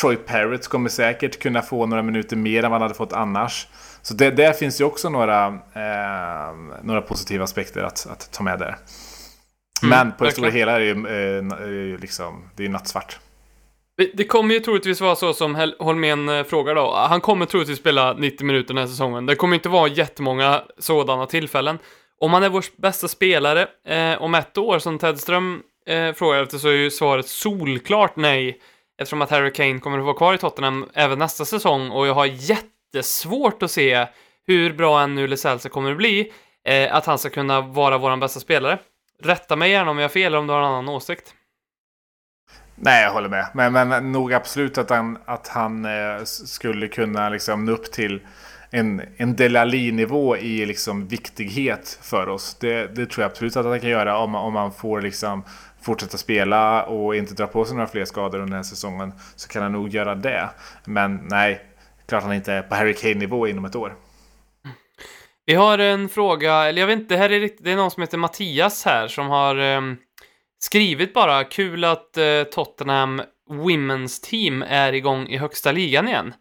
[0.00, 3.68] Troy Parrott kommer säkert kunna få några minuter mer än vad han hade fått annars.
[4.02, 8.58] Så det, där finns ju också några, eh, några positiva aspekter att, att ta med
[8.58, 8.76] där.
[9.82, 13.18] Men på det stora hela är det ju eh, liksom, det är nattsvart.
[14.14, 16.94] Det- kommer ju troligtvis vara så som Holmén eh, frågar då.
[16.94, 19.26] Han kommer troligtvis spela 90 minuter den här säsongen.
[19.26, 21.78] Det kommer inte vara jättemånga sådana tillfällen.
[22.20, 26.42] Om han är vår bästa spelare eh, om ett år, som Ted Ström eh, frågar
[26.42, 28.58] efter, så är ju svaret solklart nej.
[28.98, 32.14] Eftersom att Harry Kane kommer att vara kvar i Tottenham även nästa säsong och jag
[32.14, 34.06] har jättesvårt att se
[34.46, 36.32] hur bra än nu Lascelles kommer att bli,
[36.68, 38.78] eh, att han ska kunna vara vår bästa spelare.
[39.22, 41.34] Rätta mig gärna om jag har fel eller om du har en annan åsikt.
[42.84, 43.46] Nej, jag håller med.
[43.54, 48.20] Men, men nog absolut att han, att han eh, skulle kunna liksom nå upp till
[48.70, 52.56] en, en Delali-nivå i liksom viktighet för oss.
[52.60, 55.44] Det, det tror jag absolut att han kan göra om, om han får liksom
[55.82, 59.12] fortsätta spela och inte dra på sig några fler skador under den här säsongen.
[59.36, 60.50] Så kan han nog göra det.
[60.84, 61.60] Men nej,
[62.08, 63.94] klart han inte är på Harry Kane-nivå inom ett år.
[65.46, 67.90] Vi har en fråga, eller jag vet inte, det här är, det, det är någon
[67.90, 69.96] som heter Mattias här som har ehm,
[70.64, 76.34] skrivit bara kul att eh, Tottenham Women's Team är igång i högsta ligan igen.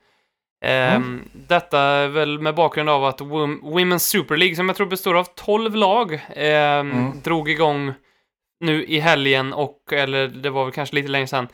[0.66, 4.88] Ehm, Detta är väl med bakgrund av att Wom- Women's Super League, som jag tror
[4.88, 7.94] består av 12 lag, ehm, drog igång
[8.60, 11.48] nu i helgen och, eller det var väl kanske lite längre sedan,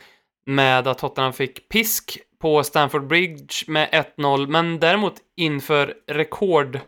[0.46, 6.80] med att Tottenham fick pisk på Stamford Bridge med 1-0, men däremot inför rekord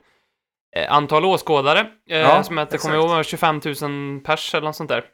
[0.77, 2.83] eh, antal åskådare, eh, Ja, som det exakt.
[2.83, 5.05] kommer ihåg var 25 000 pers eller något sånt där.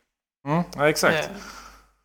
[0.47, 1.31] Mm, ja, exakt.
[1.31, 1.37] Eh,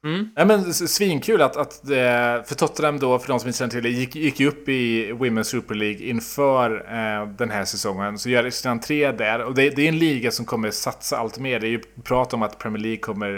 [0.04, 0.30] Mm.
[0.36, 3.84] Ja, men svinkul att, att det, för Tottenham då, för de som inte känner till
[3.84, 8.20] det, gick, gick upp i Women's Super League inför eh, den här säsongen.
[8.20, 9.44] Så gör sin entré där.
[9.44, 11.60] Och det, det är en liga som kommer satsa allt mer.
[11.60, 13.34] Det är ju prat om att Premier League kommer,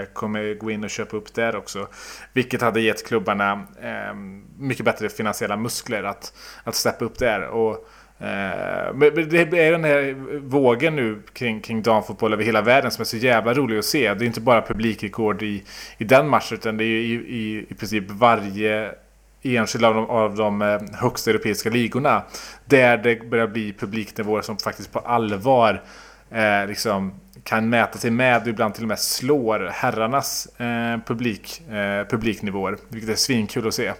[0.00, 1.88] eh, kommer gå in och köpa upp där också.
[2.32, 4.14] Vilket hade gett klubbarna eh,
[4.58, 6.32] mycket bättre finansiella muskler att,
[6.64, 7.42] att steppa upp där.
[7.48, 12.62] Och, Eh, Eh, men det är den här vågen nu kring, kring damfotboll över hela
[12.62, 14.14] världen som är så jävla rolig att se.
[14.14, 15.62] Det är inte bara publikrekord i,
[15.98, 18.90] i den matchen utan det är ju i, i, i princip varje
[19.42, 22.22] enskild av de, av de eh, högsta europeiska ligorna.
[22.64, 25.82] Där det börjar bli publiknivåer som faktiskt på allvar
[26.30, 31.62] eh, liksom kan mäta sig med och ibland till och med slår herrarnas eh, publik,
[31.68, 32.76] eh, publiknivåer.
[32.88, 33.92] Vilket är svinkul att se.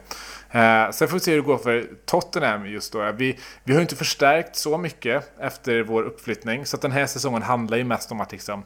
[0.51, 3.13] Eh, sen får vi se hur det går för Tottenham just då.
[3.13, 6.67] Vi, vi har ju inte förstärkt så mycket efter vår uppflyttning.
[6.67, 8.65] Så att den här säsongen handlar ju mest om att liksom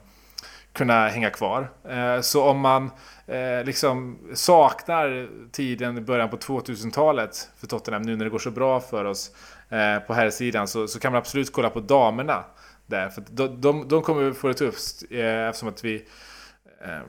[0.72, 1.70] kunna hänga kvar.
[1.88, 2.90] Eh, så om man
[3.26, 8.50] eh, liksom saknar tiden i början på 2000-talet för Tottenham nu när det går så
[8.50, 9.30] bra för oss
[9.68, 12.44] eh, på här sidan så, så kan man absolut kolla på damerna
[12.86, 13.08] där.
[13.08, 16.04] För de, de, de kommer få det tufft eh, eftersom att vi
[16.84, 17.02] eh,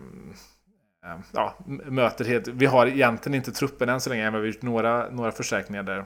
[1.06, 2.48] Ehm, ja, möter helt...
[2.48, 5.84] Vi har egentligen inte truppen än så länge, men vi har gjort några, några förstärkningar
[5.84, 6.06] där.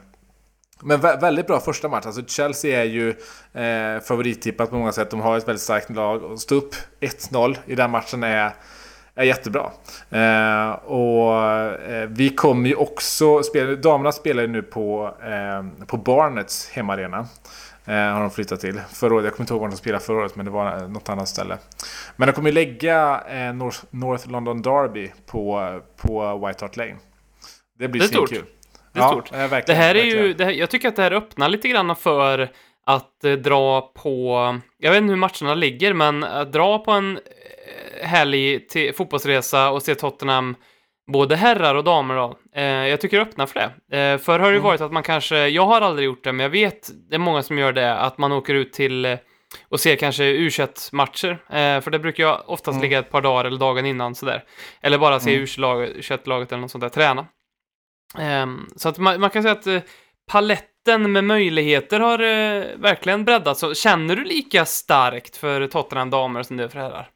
[0.82, 2.06] Men vä- väldigt bra första match.
[2.06, 3.10] Alltså Chelsea är ju
[3.54, 5.10] eh, favorittippat på många sätt.
[5.12, 6.24] De har ett väldigt starkt lag.
[6.24, 8.52] Och stå upp 1-0 i den matchen är,
[9.16, 9.72] är jättebra.
[10.10, 13.76] Eh, och eh, vi kommer ju också spela...
[13.76, 17.28] Damerna spelar ju nu på, eh, på Barnets hemmaarena.
[17.88, 18.82] Eh, har de flyttat till.
[18.94, 20.88] Förra året, jag kommer inte ihåg var de spelade förra året, men det var eh,
[20.88, 21.58] något annat ställe.
[22.16, 26.96] Men de kommer lägga eh, North, North London Derby på, på White Hart Lane.
[27.80, 28.30] Det blir Det stort.
[28.94, 29.32] Det är stort.
[29.32, 30.26] eh, Det verkligen, här är verkligen.
[30.26, 32.50] ju, det här, jag tycker att det här öppnar lite grann för
[32.86, 34.36] att dra på,
[34.78, 37.20] jag vet inte hur matcherna ligger, men att dra på en
[38.70, 40.56] till fotbollsresa och se Tottenham,
[41.08, 42.38] både herrar och damer då.
[42.56, 43.98] Eh, jag tycker det öppnar för det.
[43.98, 46.44] Eh, förr har det ju varit att man kanske, jag har aldrig gjort det, men
[46.44, 49.18] jag vet, det är många som gör det, att man åker ut till eh,
[49.70, 50.50] och ser kanske u
[50.92, 54.44] matcher eh, för det brukar jag oftast ligga ett par dagar eller dagen innan sådär.
[54.82, 57.28] Eller bara se u laget eller något sånt där, träna.
[58.18, 59.82] Ehm, så att man, man kan säga att eh,
[60.32, 63.60] paletten med möjligheter har eh, verkligen breddats.
[63.60, 67.10] Så känner du lika starkt för Tottenham damer som du är för herrar?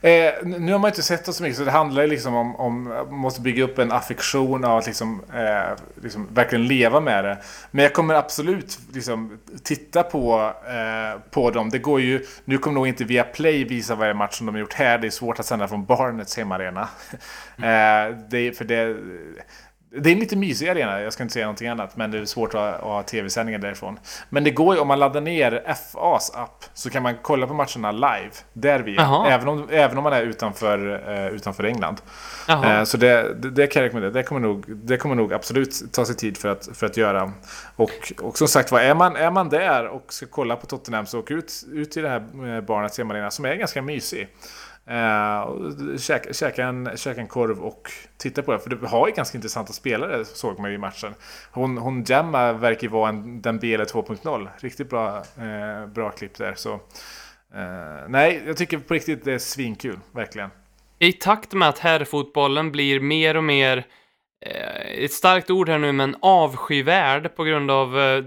[0.00, 2.56] Eh, nu har man inte sett det så mycket så det handlar ju liksom om,
[2.56, 7.24] om man måste bygga upp en affektion av att liksom, eh, liksom verkligen leva med
[7.24, 7.38] det.
[7.70, 11.70] Men jag kommer absolut liksom titta på, eh, på dem.
[11.70, 14.60] Det går ju, nu kommer nog inte via Play visa varje match som de har
[14.60, 14.98] gjort här.
[14.98, 16.88] Det är svårt att sända från Barnets hemmaarena.
[17.56, 18.96] eh, det, för det,
[19.98, 21.96] det är en lite mysig arena, jag ska inte säga någonting annat.
[21.96, 23.98] Men det är svårt att ha, ha tv-sändningar därifrån.
[24.28, 27.54] Men det går ju, om man laddar ner FAs app så kan man kolla på
[27.54, 28.30] matcherna live.
[28.52, 28.84] Där.
[28.86, 29.28] Jaha.
[29.28, 31.96] Även om, även om man är utanför, eh, utanför England.
[32.48, 34.12] Eh, så det, det, det kan jag rekommendera.
[34.12, 37.32] Det kommer, nog, det kommer nog absolut ta sig tid för att, för att göra.
[37.76, 41.06] Och, och som sagt var, är man, är man där och ska kolla på Tottenham
[41.06, 44.28] så åk ut, ut till det här eh, barnets hemmaarena som är ganska mysig.
[44.90, 48.58] Uh, käka, käka, en, käka en korv och titta på det.
[48.58, 51.14] För det har ju ganska intressanta spelare såg man ju i matchen.
[51.52, 54.48] Hon, hon Gemma verkar ju vara en Dembele 2.0.
[54.58, 56.54] Riktigt bra, eh, bra klipp där.
[56.56, 56.80] Så,
[57.54, 60.50] Eh, nej, jag tycker på riktigt det är svinkul, verkligen.
[60.98, 63.86] I takt med att herrfotbollen blir mer och mer,
[64.46, 68.24] eh, ett starkt ord här nu, men avskyvärd på grund av eh,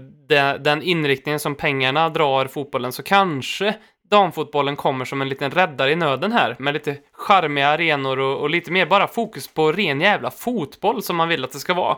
[0.60, 3.74] den inriktningen som pengarna drar fotbollen, så kanske
[4.08, 8.50] damfotbollen kommer som en liten räddare i nöden här, med lite charmiga arenor och, och
[8.50, 11.96] lite mer bara fokus på ren jävla fotboll som man vill att det ska vara.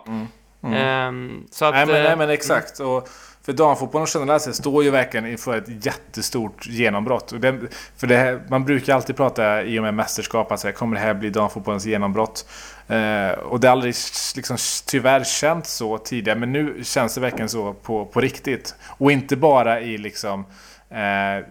[0.63, 2.81] Ehm, så att, Nej men, eh, nej, men exakt.
[2.81, 3.09] Och
[3.49, 7.33] för damfotbollen generellt sett står ju verkligen inför ett jättestort genombrott.
[7.33, 7.61] Och det,
[7.97, 11.03] för det här, man brukar alltid prata i och med mästerskap att säga, kommer det
[11.03, 12.49] här bli damfotbollens genombrott?
[12.89, 13.95] Eh, och det har aldrig
[14.37, 16.39] liksom, tyvärr känts så tidigare.
[16.39, 18.75] Men nu känns det verkligen så på, på riktigt.
[18.87, 20.47] Och inte bara i liksom eh,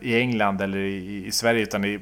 [0.01, 1.99] i England eller i, i Sverige utan i,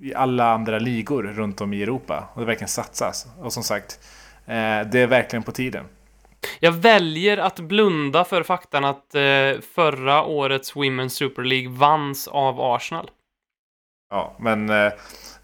[0.00, 2.28] i alla andra ligor runt om i Europa.
[2.34, 3.26] Och det verkligen satsas.
[3.38, 4.00] Och som sagt,
[4.46, 5.84] eh, det är verkligen på tiden.
[6.60, 12.60] Jag väljer att blunda för faktan att eh, förra årets Women's Super League vanns av
[12.60, 13.10] Arsenal.
[14.10, 14.92] Ja, men eh,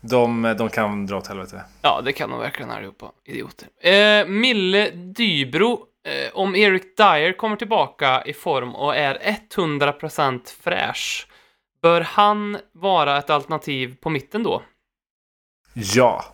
[0.01, 1.64] de, de kan dra åt helvete.
[1.83, 3.11] Ja, det kan de verkligen allihopa.
[3.25, 3.68] Idioter.
[3.81, 11.29] Eh, Mille Dybro, eh, om Eric Dyer kommer tillbaka i form och är 100% fräsch,
[11.83, 14.62] bör han vara ett alternativ på mitten då?
[15.75, 16.25] Ja.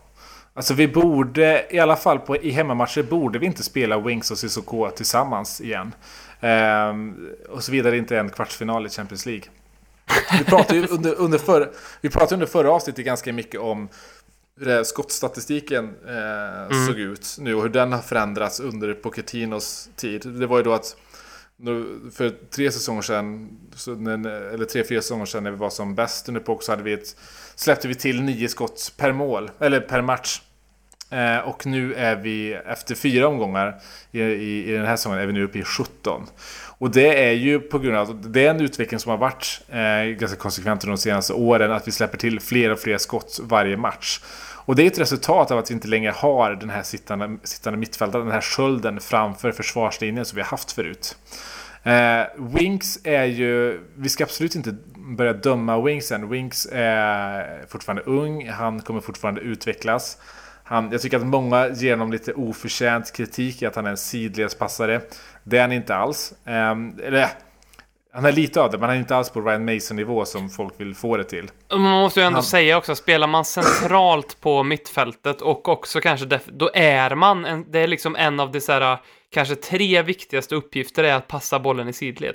[0.55, 4.39] Alltså vi borde, i alla fall på, i hemmamatcher, borde vi inte spela Wings och
[4.39, 5.95] Cissoko tillsammans igen.
[6.41, 9.45] Ehm, och så vidare inte en kvartsfinal i Champions League.
[10.39, 13.89] Vi pratade ju under, under, för, vi pratade under förra avsnittet ganska mycket om
[14.61, 19.91] hur det här skottstatistiken eh, såg ut nu och hur den har förändrats under Pochettinos
[19.97, 20.23] tid.
[20.27, 20.97] Det var ju då att
[22.13, 23.59] för tre säsonger sedan,
[24.53, 26.93] eller tre, fyra säsonger sedan när vi var som bäst under Pock så hade vi
[26.93, 27.17] ett,
[27.55, 30.41] släppte vi till nio skott per mål, eller per match.
[31.11, 33.81] Eh, och nu är vi efter fyra omgångar
[34.13, 36.27] i, i, i den här säsongen är vi nu uppe i 17.
[36.81, 39.61] Och det är ju på grund av att det är en utveckling som har varit
[39.69, 43.77] eh, ganska konsekvent de senaste åren att vi släpper till fler och fler skott varje
[43.77, 44.21] match.
[44.71, 47.79] Och det är ett resultat av att vi inte längre har den här sittande, sittande
[47.79, 51.17] mittfältaren, den här skölden framför försvarslinjen som vi har haft förut.
[51.83, 56.29] Eh, Winks är ju, vi ska absolut inte börja döma Winks än.
[56.29, 60.19] Winks är fortfarande ung, han kommer fortfarande utvecklas.
[60.65, 63.97] Han, jag tycker att många ger honom lite oförtjänt kritik i att han är en
[63.97, 65.01] sidledspassare.
[65.45, 66.35] Det är han inte alls.
[66.45, 67.29] Eh, eller,
[68.13, 70.75] han är lite av det, men han är inte alls på Ryan Mason-nivå som folk
[70.81, 71.51] vill få det till.
[71.71, 76.27] Man måste ju ändå Han- säga också, spelar man centralt på mittfältet och också kanske,
[76.27, 78.99] def- då är man, en, det är liksom en av de så här,
[79.33, 82.35] kanske tre viktigaste uppgifter är att passa bollen i sidled.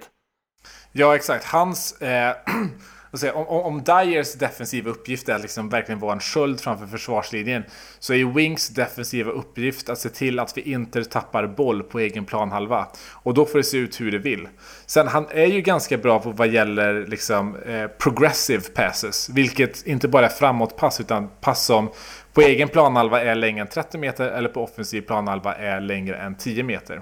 [0.91, 1.45] Ja, exakt.
[1.45, 2.01] Hans...
[2.01, 2.35] Eh,
[3.19, 7.63] säga, om, om Dyers defensiva uppgift är att liksom verkligen vara en sköld framför försvarslinjen
[7.99, 12.25] så är Wings defensiva uppgift att se till att vi inte tappar boll på egen
[12.25, 12.88] planhalva.
[13.12, 14.47] Och då får det se ut hur det vill.
[14.86, 20.08] Sen, han är ju ganska bra på vad gäller liksom, eh, progressive passes, vilket inte
[20.08, 21.89] bara är framåtpass utan pass som
[22.34, 26.36] på egen planhalva är längre än 30 meter eller på offensiv planhalva är längre än
[26.36, 27.01] 10 meter.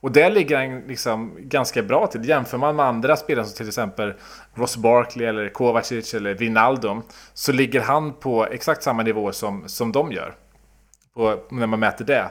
[0.00, 2.28] Och där ligger han liksom ganska bra till.
[2.28, 4.14] Jämför man med andra spelare som till exempel
[4.54, 7.02] Ross Barkley eller Kovacic eller Wijnaldum
[7.34, 10.34] så ligger han på exakt samma nivå som, som de gör.
[11.14, 12.30] På, när man mäter det.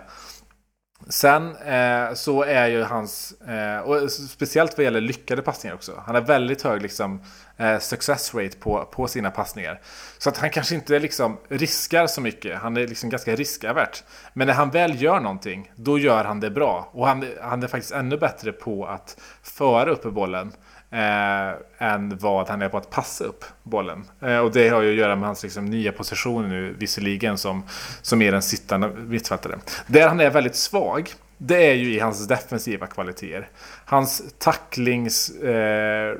[1.10, 6.04] Sen eh, så är ju hans, eh, och speciellt vad gäller lyckade passningar också.
[6.06, 7.22] Han har väldigt hög liksom,
[7.58, 9.82] eh, success rate på, på sina passningar.
[10.18, 12.60] Så att han kanske inte liksom riskar så mycket.
[12.60, 14.04] Han är liksom ganska riskavärt.
[14.34, 16.90] Men när han väl gör någonting, då gör han det bra.
[16.92, 20.52] Och han, han är faktiskt ännu bättre på att föra upp bollen.
[20.98, 24.06] Eh, än vad han är på att passa upp bollen.
[24.22, 27.64] Eh, och det har ju att göra med hans liksom, nya position nu visserligen som,
[28.02, 29.60] som är den sittande mittfältare.
[29.88, 33.50] Där han är väldigt svag, det är ju i hans defensiva kvaliteter.
[33.86, 36.18] Hans tacklings eh,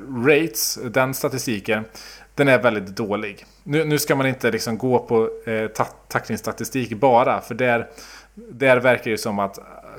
[0.84, 1.84] den statistiken,
[2.34, 3.46] den är väldigt dålig.
[3.62, 7.88] Nu, nu ska man inte liksom gå på eh, ta tacklingsstatistik bara, för där,
[8.34, 9.58] där verkar det ju som att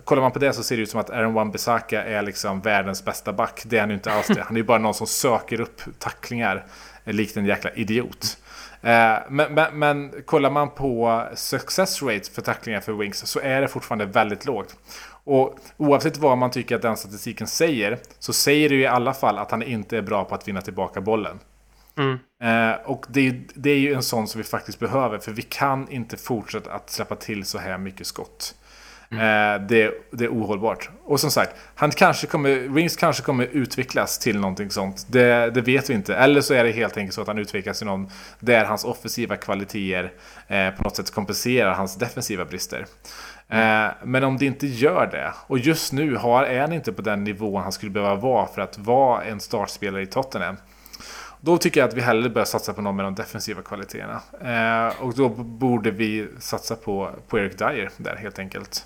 [0.10, 3.06] Kollar man på det så ser det ut som att Aaron Wan-Bissaka är liksom världens
[3.06, 3.64] bästa back.
[3.66, 4.42] Det är han ju inte alls det.
[4.42, 6.66] Han är ju bara någon som söker upp tacklingar
[7.06, 8.38] eh, likt en jäkla idiot.
[8.82, 13.62] Eh, men, men, men kollar man på success rate för tacklingar för Wings så är
[13.62, 14.76] det fortfarande väldigt lågt.
[15.24, 19.14] Och oavsett vad man tycker att den statistiken säger så säger det ju i alla
[19.14, 21.40] fall att han inte är bra på att vinna tillbaka bollen.
[22.42, 25.42] Eh, och det är, det är ju en sån som vi faktiskt behöver för vi
[25.42, 28.56] kan inte fortsätta att släppa till så här mycket skott.
[29.12, 30.90] Eh, det, det är ohållbart.
[31.04, 35.06] Och som sagt, han kanske kommer, Rings kanske kommer utvecklas till någonting sånt.
[35.10, 36.16] Det, det vet vi inte.
[36.16, 39.36] Eller så är det helt enkelt så att han utvecklas till någon där hans offensiva
[39.36, 40.12] kvaliteter
[40.48, 42.86] eh, på något sätt kompenserar hans defensiva brister.
[43.50, 47.02] Eh, men om det inte gör det, och just nu har, är han inte på
[47.02, 50.56] den nivån han skulle behöva vara för att vara en startspelare i Tottenham.
[51.42, 54.22] Då tycker jag att vi hellre bör satsa på någon med de defensiva kvaliteterna.
[54.42, 58.86] Eh, och då borde vi satsa på, på Eric Dyer där helt enkelt.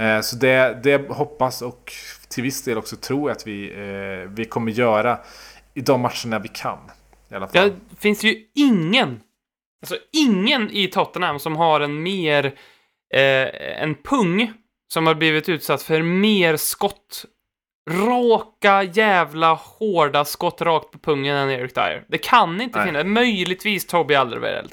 [0.00, 1.92] Eh, så det, det hoppas och
[2.28, 5.18] till viss del också tror jag att vi, eh, vi kommer göra
[5.74, 6.78] i de matcherna vi kan.
[7.30, 7.70] I alla fall.
[7.90, 9.20] Det finns ju ingen,
[9.82, 12.44] alltså ingen i Tottenham som har en mer,
[13.14, 14.52] eh, en pung
[14.92, 17.24] som har blivit utsatt för mer skott.
[17.90, 22.04] Raka jävla hårda skott rakt på pungen än Eric Dyer.
[22.08, 22.86] Det kan inte Nej.
[22.86, 23.04] finnas.
[23.06, 24.72] Möjligtvis Toby Alderweireld.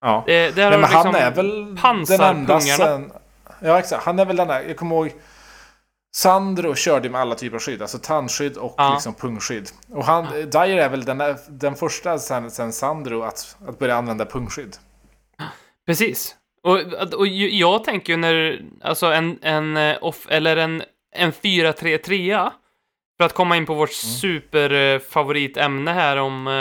[0.00, 0.24] ja.
[0.26, 3.12] Det, Nej, har men du han liksom är väl den enda sen...
[3.60, 4.04] Ja, exakt.
[4.04, 5.12] Han är väl den där, jag kommer ihåg...
[6.16, 8.92] Sandro körde med alla typer av skydd, alltså tandskydd och Ja.
[8.92, 9.68] liksom pungskydd.
[9.90, 13.96] Och han, Dyer är väl den, där, den första sen, sen Sandro att, att börja
[13.96, 14.76] använda pungskydd.
[15.86, 16.36] Precis.
[16.62, 16.78] Och,
[17.14, 20.82] och jag tänker ju när, alltså en, en eh, off, eller en,
[21.14, 22.50] en 4-3-3
[23.18, 24.14] för att komma in på vårt Mm.
[24.14, 26.52] superfavoritämne här om eh,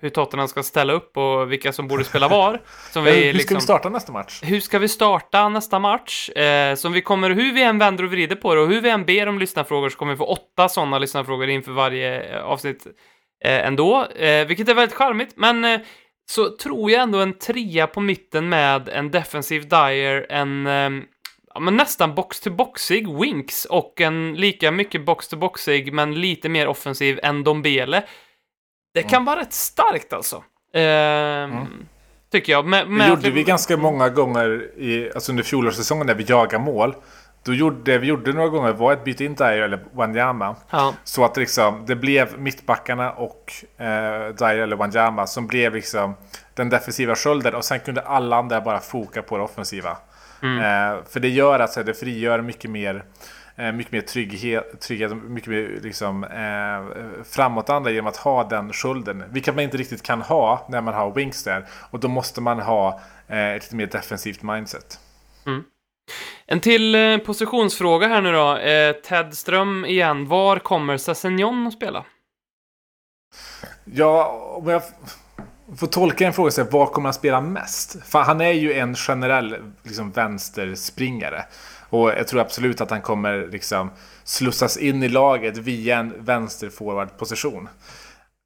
[0.00, 2.60] hur Tottenham ska ställa upp och vilka som borde spela var.
[2.92, 4.40] Som vi, Hur ska liksom, vi starta nästa match?
[4.44, 6.28] hur ska vi starta nästa match?
[6.28, 8.88] Eh, som vi kommer, hur vi än vänder och vrider på det och hur vi
[8.90, 12.86] än ber om lyssnarfrågor så kommer vi få åtta sådana lyssnarfrågor inför varje eh, avsnitt
[13.44, 15.80] eh, ändå, eh, vilket är väldigt charmigt, men eh,
[16.30, 20.90] så tror jag ändå en trea på mitten med en defensiv Dyer, en eh,
[21.54, 27.44] ja, men nästan box-to-boxig Winks och en lika mycket box-to-boxig men lite mer offensiv än
[27.44, 28.02] Dombele.
[28.94, 30.36] Det kan vara rätt starkt alltså.
[30.74, 31.64] Eh,
[32.32, 32.66] Tycker jag.
[32.66, 36.64] Med, Det med gjorde vi ganska många gånger i, alltså under fjolårssäsongen när vi jagade
[36.64, 36.94] mål.
[37.44, 40.56] Då gjorde, det vi gjorde några gånger var att byta in Dyer eller Wanyama.
[40.70, 40.94] Ja.
[41.04, 46.14] Så att liksom, det blev mittbackarna och eh, Dyer eller Wanyama som blev liksom
[46.54, 49.96] den defensiva skölden och sen kunde alla andra bara foka på det offensiva.
[50.44, 53.04] Eh, för det gör att så här, det frigör mycket mer
[53.56, 59.24] eh, mycket mer trygghet, trygghet mycket mer liksom, eh, framåtanda genom att ha den skölden.
[59.30, 61.66] Vilket man inte riktigt kan ha när man har wings där.
[61.90, 64.98] Och då måste man ha eh, ett lite mer defensivt mindset.
[66.46, 68.56] En till eh, positionsfråga här nu då.
[68.56, 70.28] Eh, Ted Ström igen.
[70.28, 72.04] Var kommer Sessignon att spela?
[73.84, 74.28] Ja,
[74.58, 74.82] om jag
[75.76, 77.96] får tolka en fråga sig, vad var kommer han spela mest?
[78.04, 81.44] För han är ju en generell liksom, vänsterspringare.
[81.90, 83.90] Och jag tror absolut att han kommer liksom,
[84.24, 87.68] slussas in i laget via en vänsterforwardposition.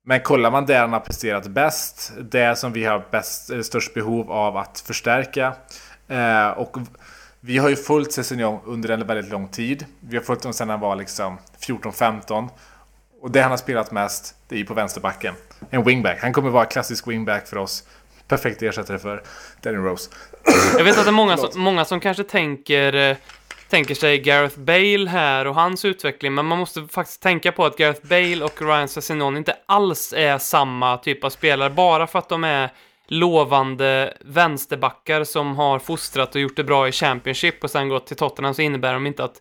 [0.04, 3.94] Men kollar man där han har presterat bäst, det som vi har bäst, eh, störst
[3.94, 5.54] behov av att förstärka.
[6.08, 6.76] Eh, och
[7.40, 9.86] vi har ju följt Sessignon under en väldigt lång tid.
[10.00, 12.48] Vi har följt honom sedan han var liksom 14-15.
[13.20, 15.34] Och det han har spelat mest, det är ju på vänsterbacken.
[15.70, 16.18] En wingback.
[16.22, 17.84] Han kommer vara klassisk wingback för oss.
[18.28, 19.22] Perfekt ersättare för
[19.62, 20.10] Danny Rose.
[20.76, 23.16] Jag vet att det är många som, många som kanske tänker, eh,
[23.68, 27.76] tänker sig Gareth Bale här och hans utveckling, men man måste faktiskt tänka på att
[27.76, 32.28] Gareth Bale och Ryan Sessignon inte alls är samma typ av spelare, bara för att
[32.28, 32.70] de är
[33.08, 38.16] lovande vänsterbackar som har fostrat och gjort det bra i Championship och sen gått till
[38.16, 39.40] Tottenham så innebär de inte att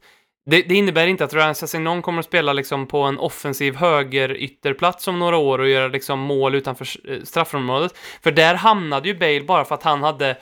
[0.49, 5.07] det, det innebär inte att Ryan Sessignon kommer att spela liksom på en offensiv högerytterplats
[5.07, 7.97] om några år och göra liksom mål utanför eh, straffområdet.
[8.23, 10.37] För där hamnade ju Bale bara för att han hade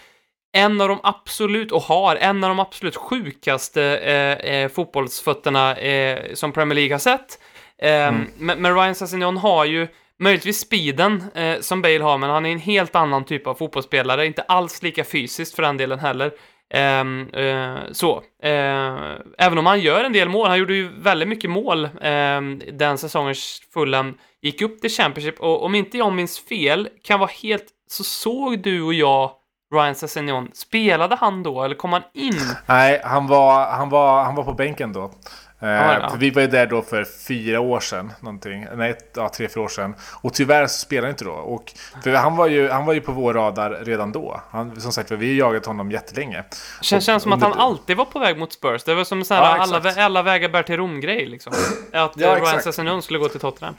[0.53, 6.33] en av de absolut, och har en av de absolut sjukaste eh, eh, fotbollsfötterna eh,
[6.33, 7.39] som Premier League har sett.
[7.81, 9.87] Eh, men, men Ryan Sessignon har ju
[10.19, 14.25] möjligtvis speeden eh, som Bale har, men han är en helt annan typ av fotbollsspelare,
[14.25, 16.31] inte alls lika fysiskt för den delen heller.
[16.73, 18.17] Um, uh, så.
[18.17, 22.61] Uh, även om han gör en del mål, han gjorde ju väldigt mycket mål um,
[22.73, 23.35] den säsongen
[23.73, 28.03] Fulham gick upp till Championship, och om inte jag minns fel, kan vara helt, så
[28.03, 29.31] såg du och jag
[29.73, 32.39] Ryan Sessignon, spelade han då, eller kom han in?
[32.65, 35.11] Nej, han var, han var, han var på bänken då.
[35.59, 36.09] Eh, ja.
[36.09, 38.13] För vi var ju där då för fyra år sedan.
[38.19, 38.67] Någonting.
[38.75, 39.95] Nej, ja, tre, fyra år sedan.
[40.21, 41.31] Och tyvärr så spelade han inte då.
[41.31, 44.41] Och, för han var, ju, han var ju på vår radar redan då.
[44.49, 46.43] Han, som sagt, vi har jagat honom jättelänge.
[46.81, 48.83] Känns, Och känns som att han alltid var på väg mot Spurs.
[48.83, 51.53] Det var som en Ja, alla, alla vägar bär till Rom-grej liksom.
[51.91, 52.61] Att Ja, ja, Ryan.
[52.61, 53.75] Sessignon skulle gå till Tottenham.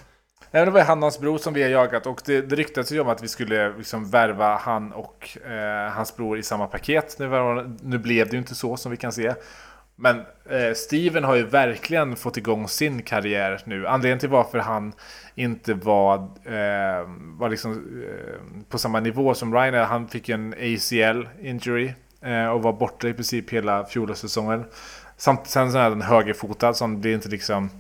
[0.51, 2.93] Nej, det var han och hans bror som vi har jagat och det, det ryktades
[2.93, 7.17] ju om att vi skulle liksom värva han och eh, hans bror i samma paket.
[7.19, 9.35] Nu, var, nu blev det ju inte så som vi kan se.
[9.97, 10.17] Men
[10.51, 13.87] eh, Steven har ju verkligen fått igång sin karriär nu.
[13.87, 14.93] Anledningen till varför han
[15.35, 20.35] inte var, eh, var liksom, eh, på samma nivå som Ryan är, han fick ju
[20.35, 24.65] en ACL injury eh, och var borta i princip hela fjolårssäsongen.
[25.17, 27.71] Samt, sen så är den högerfotad så han blir inte liksom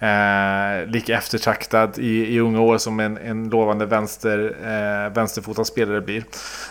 [0.00, 6.00] eh, lika eftertraktad i, i unga år som en, en lovande vänster, eh, vänsterfotad spelare
[6.00, 6.24] blir.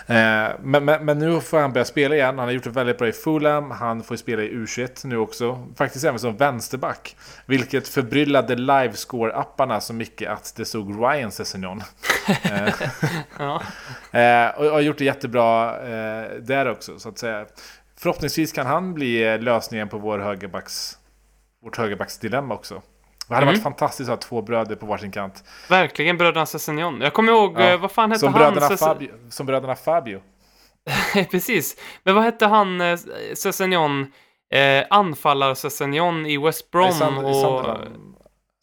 [0.08, 2.40] Eh, men, men, men, nu får han börja spela igen.
[2.40, 3.72] Han har gjort det väldigt bra i Fulham.
[3.72, 5.68] Han får spela i U21 nu också.
[5.76, 7.16] Faktiskt även som vänsterback.
[7.46, 11.84] Vilket förbryllade livescore-apparna så mycket att det stod Ryan Sessignon.
[12.44, 12.74] Eh,
[13.40, 13.62] ja.
[14.20, 17.46] Eh, och har gjort det jättebra eh, där också så att säga.
[17.98, 20.98] Förhoppningsvis kan han bli lösningen på vår högerbacks,
[21.64, 22.82] vårt högerbacksdilemma också.
[23.30, 23.54] Det hade mm.
[23.54, 25.44] varit fantastiskt att ha två bröder på varsin kant.
[25.70, 27.02] Verkligen, bröderna Sessignon.
[27.02, 27.78] Jag kommer ihåg, ja.
[27.78, 28.54] vad fan hette som han?
[28.54, 30.22] Bröderna Fabio, som bröderna Fabio.
[31.32, 31.78] Precis.
[32.04, 33.00] Men vad hette han, eh,
[33.36, 34.12] Sessignon,
[34.54, 36.92] eh, anfallar Sessignon i West Brom?
[36.92, 37.36] Sand, och...
[37.36, 37.80] Sunderland,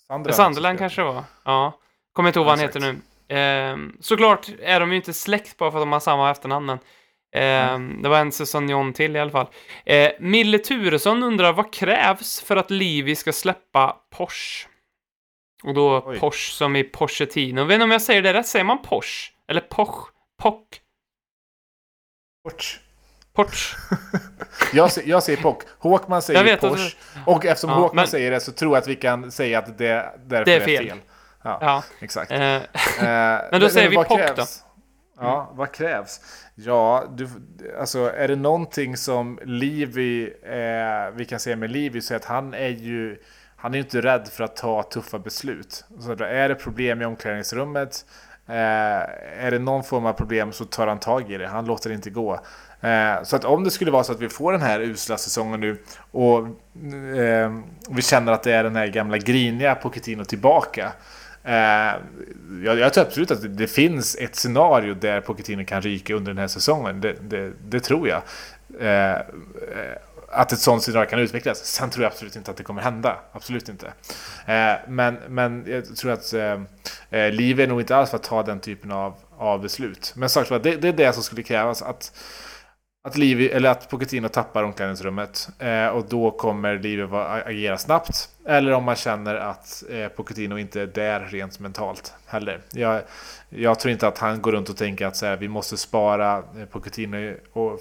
[0.08, 1.24] Sunderland, Sunderland kanske det var.
[1.44, 1.78] Ja.
[2.12, 2.98] Kommer inte ihåg vad han heter nu.
[3.36, 6.78] Eh, såklart är de ju inte släkt bara för att de har samma efternamn, men
[6.78, 6.82] Eh,
[7.42, 8.02] mm.
[8.02, 9.46] Det var en säsong till i alla fall.
[9.84, 14.68] Eh, Mille Turesson undrar vad krävs för att Livi ska släppa Porsche?
[15.64, 16.18] Och då Oj.
[16.18, 17.60] Porsche som i Porschettino.
[17.60, 18.46] Jag vet inte om jag säger det rätt.
[18.46, 19.32] Säger man Porsche?
[19.48, 20.12] Eller Porsche?
[20.38, 20.80] Pock?
[22.44, 22.78] Porsche.
[23.34, 23.76] Porsche.
[24.72, 25.62] jag, ser, jag säger Pock.
[25.78, 26.96] Håkman säger Porsche.
[27.14, 27.28] Att...
[27.28, 28.08] Och eftersom ja, Håkman men...
[28.08, 30.86] säger det så tror jag att vi kan säga att det därför det är fel.
[30.86, 31.00] Är fel.
[31.44, 32.30] Ja, ja, exakt.
[32.30, 32.38] Eh,
[33.00, 34.44] men då men, säger vi Pock då.
[35.18, 36.20] Ja, vad krävs?
[36.58, 37.28] Ja, du,
[37.80, 42.24] alltså är det någonting som Livi, eh, vi kan säga med Livi, så är att
[42.24, 43.18] han är ju
[43.56, 45.84] han är inte rädd för att ta tuffa beslut.
[46.00, 48.04] Så är det problem i omklädningsrummet,
[48.46, 51.46] eh, är det någon form av problem så tar han tag i det.
[51.46, 52.40] Han låter det inte gå.
[52.80, 55.60] Eh, så att om det skulle vara så att vi får den här usla säsongen
[55.60, 55.78] nu
[56.10, 56.38] och
[57.16, 57.52] eh,
[57.90, 60.92] vi känner att det är den här gamla griniga Pochettino tillbaka
[61.46, 61.94] Eh,
[62.64, 66.32] jag, jag tror absolut att det, det, finns ett scenario där Pochettino kan ryka under
[66.32, 67.00] den här säsongen.
[67.00, 68.22] Det, det, det tror jag.
[68.80, 69.20] Eh, eh,
[70.28, 71.64] att ett sånt scenario kan utvecklas.
[71.64, 73.16] Sen tror jag absolut inte att det kommer hända.
[73.32, 73.86] Absolut inte.
[74.46, 76.60] Eh, men, men jag tror att eh,
[77.10, 80.12] eh Liv är nog inte alls för att ta den typen av, av beslut.
[80.16, 81.82] Men sagt det, det är det som skulle krävas.
[81.82, 82.12] Att,
[83.06, 88.28] att, Livi, eller att Pochettino tappar omklädningsrummet eh, och då kommer Livi agera snabbt.
[88.46, 92.60] Eller om man känner att eh, Pochettino inte är där rent mentalt heller.
[92.72, 93.02] Jag,
[93.48, 96.38] jag tror inte att han går runt och tänker att så här, vi måste spara
[96.38, 97.80] eh, Pochettino och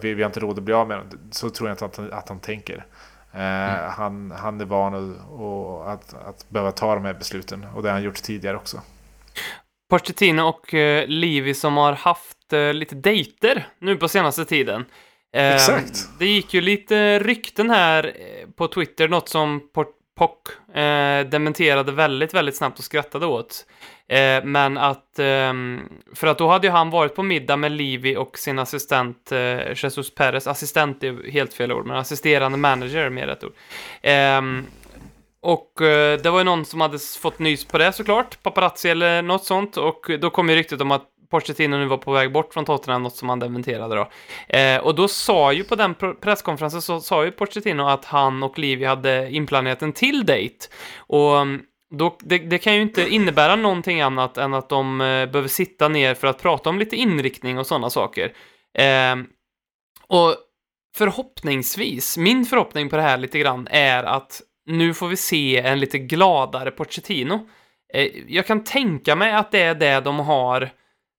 [0.00, 1.18] vi, vi har inte råd att bli av med honom.
[1.30, 2.84] Så tror jag inte att han, att han tänker.
[3.32, 3.90] Eh, mm.
[3.90, 7.88] han, han är van att, och att, att behöva ta de här besluten och det
[7.88, 8.80] har han gjort tidigare också.
[9.90, 14.84] Pochettino och eh, Livi som har haft eh, lite dejter nu på senaste tiden.
[15.36, 16.08] Eh, Exakt.
[16.18, 19.60] Det gick ju lite rykten här eh, på Twitter, något som
[20.16, 23.66] Pock eh, dementerade väldigt, väldigt snabbt och skrattade åt.
[24.08, 25.80] Eh, men att, ehm,
[26.14, 29.32] för att då hade ju han varit på middag med Livi och sin assistent
[29.76, 33.52] Jesus Perez, assistent är helt fel ord, men assisterande manager är mer rätt ord.
[34.02, 34.66] Ehm,
[35.40, 35.72] och
[36.22, 39.76] det var ju någon som hade fått nys på det såklart, paparazzi eller något sånt.
[39.76, 43.02] Och då kom ju ryktet om att Pochettino nu var på väg bort från Tottenham,
[43.02, 44.08] något som han dementerade då.
[44.56, 48.58] Eh, och då sa ju på den presskonferensen så sa ju Pochettino att han och
[48.58, 50.66] Livi hade inplanerat en till dejt.
[50.96, 55.26] Och mm, då, det, det, kan ju inte innebära någonting annat än att de eh,
[55.26, 58.32] behöver sitta ner för att prata om lite inriktning och sådana saker.
[58.78, 59.16] Eh,
[60.08, 60.36] och
[60.96, 65.80] förhoppningsvis, min förhoppning på det här lite grann är att nu får vi se en
[65.80, 67.48] lite gladare Pochettino.
[67.94, 70.70] Eh, jag kan tänka mig att det är det de har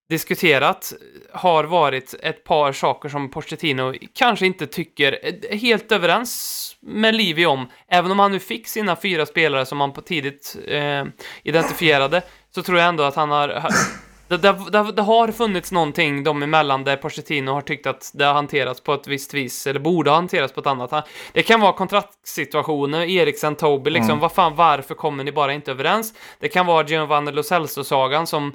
[0.10, 0.94] diskuterat
[1.34, 5.20] har varit ett par saker som Pochettino kanske inte tycker
[5.56, 7.68] helt överens med Livi om.
[7.88, 11.06] Även om han nu fick sina fyra spelare som han på tidigt eh,
[11.44, 12.22] identifierade,
[12.56, 13.70] så tror jag ändå att han har...
[14.30, 18.26] Det, det, det, det, har funnits någonting dem emellan där Pochettino har tyckt att det
[18.26, 21.08] har hanterats på ett visst vis, eller borde ha hanterats på ett annat.
[21.32, 24.20] Det kan vara kontraktsituationer, Eriksen, Toby, liksom, mm.
[24.20, 26.14] vad fan, varför kommer ni bara inte överens?
[26.40, 28.54] Det kan vara Giovanni Lo Celso-sagan som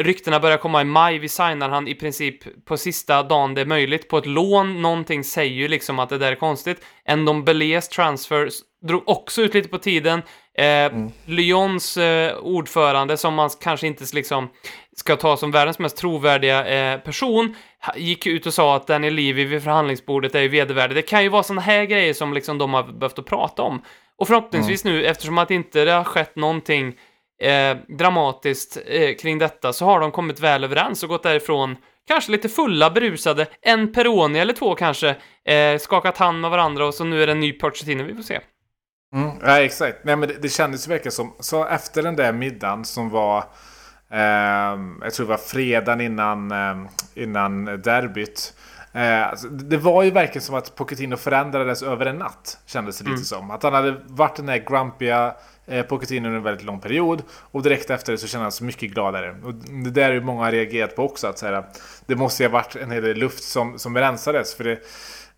[0.00, 3.66] Ryktena börjar komma i maj, vi signar han i princip på sista dagen det är
[3.66, 4.82] möjligt på ett lån.
[4.82, 6.84] Någonting säger ju liksom att det där är konstigt.
[7.04, 8.48] En Dombelés transfer
[8.86, 10.22] drog också ut lite på tiden.
[10.58, 11.10] Eh, mm.
[11.24, 14.48] Lyons eh, ordförande, som man kanske inte liksom
[14.96, 17.56] ska ta som världens mest trovärdiga eh, person,
[17.96, 20.96] gick ut och sa att Daniel Levy vid förhandlingsbordet är ju vedervärdig.
[20.96, 23.82] Det kan ju vara sådana här grejer som liksom de har behövt att prata om.
[24.18, 24.96] Och förhoppningsvis mm.
[24.96, 26.94] nu, eftersom att inte det har skett någonting
[27.42, 31.76] eh, dramatiskt eh, kring detta så har de kommit väl överens och gått därifrån
[32.08, 36.94] kanske lite fulla, berusade, en Peroni eller två kanske, eh, skakat hand med varandra och
[36.94, 38.40] så nu är det en ny Pochettino, vi får se.
[39.14, 40.04] Mm, ja, exakt.
[40.04, 43.38] Nej, men det, det kändes verkligen som, så efter den där middagen som var,
[44.10, 48.54] eh, jag tror det var fredagen innan, eh, innan derbyt,
[48.96, 52.58] Eh, alltså, det var ju verkligen som att Pochettino förändrades över en natt.
[52.66, 53.24] Kändes det lite Mm.
[53.24, 53.50] som.
[53.50, 55.34] Att han hade varit den där grumpiga
[55.66, 57.22] Eh, Pochettino under en väldigt lång period.
[57.30, 59.36] Och direkt efter det så kände han sig mycket gladare.
[59.44, 61.26] Och det där är ju många har reagerat på också.
[61.26, 61.64] Att så här,
[62.06, 64.54] det måste ju ha varit en hel del luft som, som rensades.
[64.54, 64.78] För det,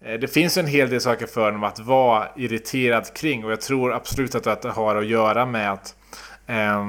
[0.01, 3.45] eh, det finns ju en hel del saker för honom att vara irriterad kring.
[3.45, 5.95] Och jag tror absolut att det har att göra med att
[6.47, 6.85] eh,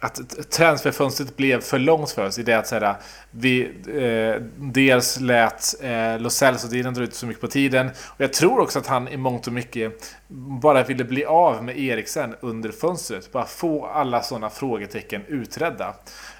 [0.00, 2.96] att transferfönstret blev för långt för oss i det att säga,
[3.30, 7.86] vi eh, dels lät eh, Los Celso-dealen dra ut så mycket på tiden.
[7.88, 11.78] Och jag tror också att han i mångt och mycket bara ville bli av med
[11.78, 13.32] Eriksen under fönstret.
[13.32, 15.94] Bara få alla sådana frågetecken utredda.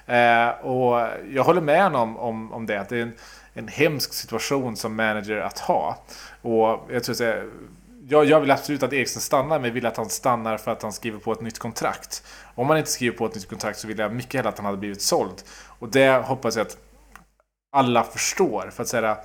[0.05, 2.81] Eh, och jag håller med honom om, om det.
[2.81, 3.13] Att det är en,
[3.53, 6.03] en hemsk situation som manager att ha.
[6.41, 7.43] Och jag tror att det,
[8.09, 10.81] jag, jag vill absolut att Eriksen stannar, men jag vill att han stannar för att
[10.81, 12.23] han skriver på ett nytt kontrakt.
[12.55, 14.65] Om han inte skriver på ett nytt kontrakt så vill jag mycket hellre att han
[14.65, 15.43] hade blivit såld.
[15.79, 16.77] Och det hoppas jag att
[17.71, 18.69] alla förstår.
[18.71, 19.17] För att säga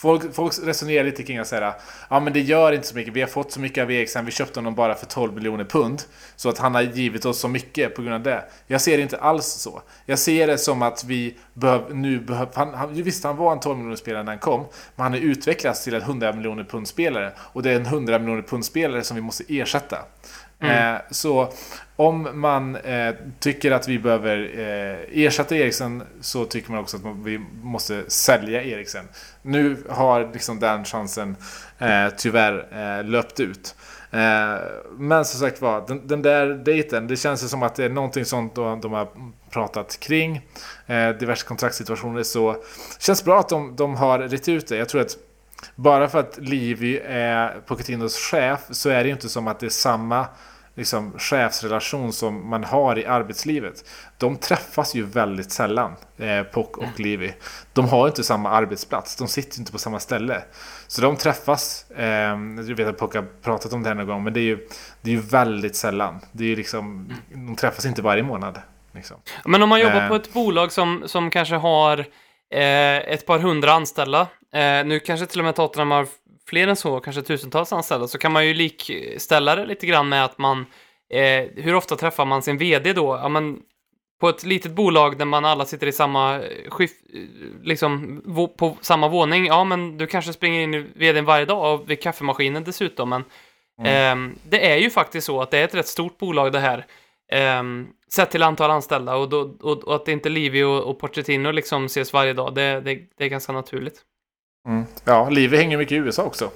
[0.00, 1.74] Folk, folk resonerar lite kring att säga
[2.10, 4.32] ja men det gör inte så mycket, vi har fått så mycket av Eriksen, vi
[4.32, 6.02] köpte honom bara för 12 miljoner pund.
[6.36, 8.44] Så att han har givit oss så mycket på grund av det.
[8.66, 9.82] Jag ser det inte alls så.
[10.06, 13.60] Jag ser det som att vi behöv, nu behöver, han, han, visst han var en
[13.60, 14.60] 12 miljoner spelare när han kom,
[14.96, 17.32] men han har utvecklats till en 100 miljoner pund spelare.
[17.38, 19.98] Och det är en 100 miljoner pund spelare som vi måste ersätta.
[20.60, 20.94] Mm.
[20.94, 21.52] Eh, så
[21.96, 27.04] om man eh, tycker att vi behöver eh, ersätta Eriksen så tycker man också att
[27.04, 29.08] man, vi måste sälja Eriksen.
[29.42, 31.36] Nu har liksom den chansen
[31.78, 33.74] eh, tyvärr eh, löpt ut.
[34.10, 34.54] Eh,
[34.98, 37.88] men som sagt var, den, den där dejten, det känns ju som att det är
[37.88, 39.08] någonting sånt de, de har
[39.50, 40.46] pratat kring.
[40.86, 42.56] Eh, diverse kontraktssituationer så
[42.98, 44.76] känns bra att de, de har rätt ut det.
[44.76, 45.16] Jag tror att
[45.74, 49.66] bara för att Livy är Pochettinos chef så är det ju inte som att det
[49.66, 50.26] är samma
[50.80, 53.84] liksom, chefsrelation som man har i arbetslivet.
[54.18, 57.34] De träffas ju väldigt sällan, eh, Poc och Livi.
[57.72, 60.42] De har inte samma arbetsplats, de sitter inte på samma ställe.
[60.86, 64.24] Så de träffas, eh, jag vet att Poc har pratat om det här någon gång,
[64.24, 64.68] men det är ju,
[65.02, 66.20] det är ju väldigt sällan.
[66.32, 68.58] Det är ju liksom, de träffas inte varje månad.
[68.94, 69.16] Liksom.
[69.44, 70.08] Men om man jobbar Eh.
[70.08, 71.98] på ett bolag som, som kanske har
[72.50, 74.20] eh, ett par hundra anställda,
[74.54, 76.06] eh, nu kanske till och med Tottenham har
[76.50, 80.24] fler än så, kanske tusentals anställda, så kan man ju likställa det lite grann med
[80.24, 80.66] att man,
[81.12, 83.18] eh, hur ofta träffar man sin vd då?
[83.22, 83.58] Ja, men
[84.20, 86.96] på ett litet bolag där man alla sitter i samma skift,
[87.62, 91.74] liksom vo- på samma våning, ja men du kanske springer in i vdn varje dag
[91.74, 93.24] och vid kaffemaskinen dessutom, men
[93.84, 96.86] ehm, det är ju faktiskt så att det är ett rätt stort bolag det här.
[97.60, 101.50] Um, sett till antal anställda och, då, och, och att inte Livi och, och Pochettino
[101.50, 104.04] liksom ses varje dag, det, det, det är ganska naturligt.
[104.68, 104.84] Mm.
[105.04, 106.50] Ja, Livi hänger mycket i USA också.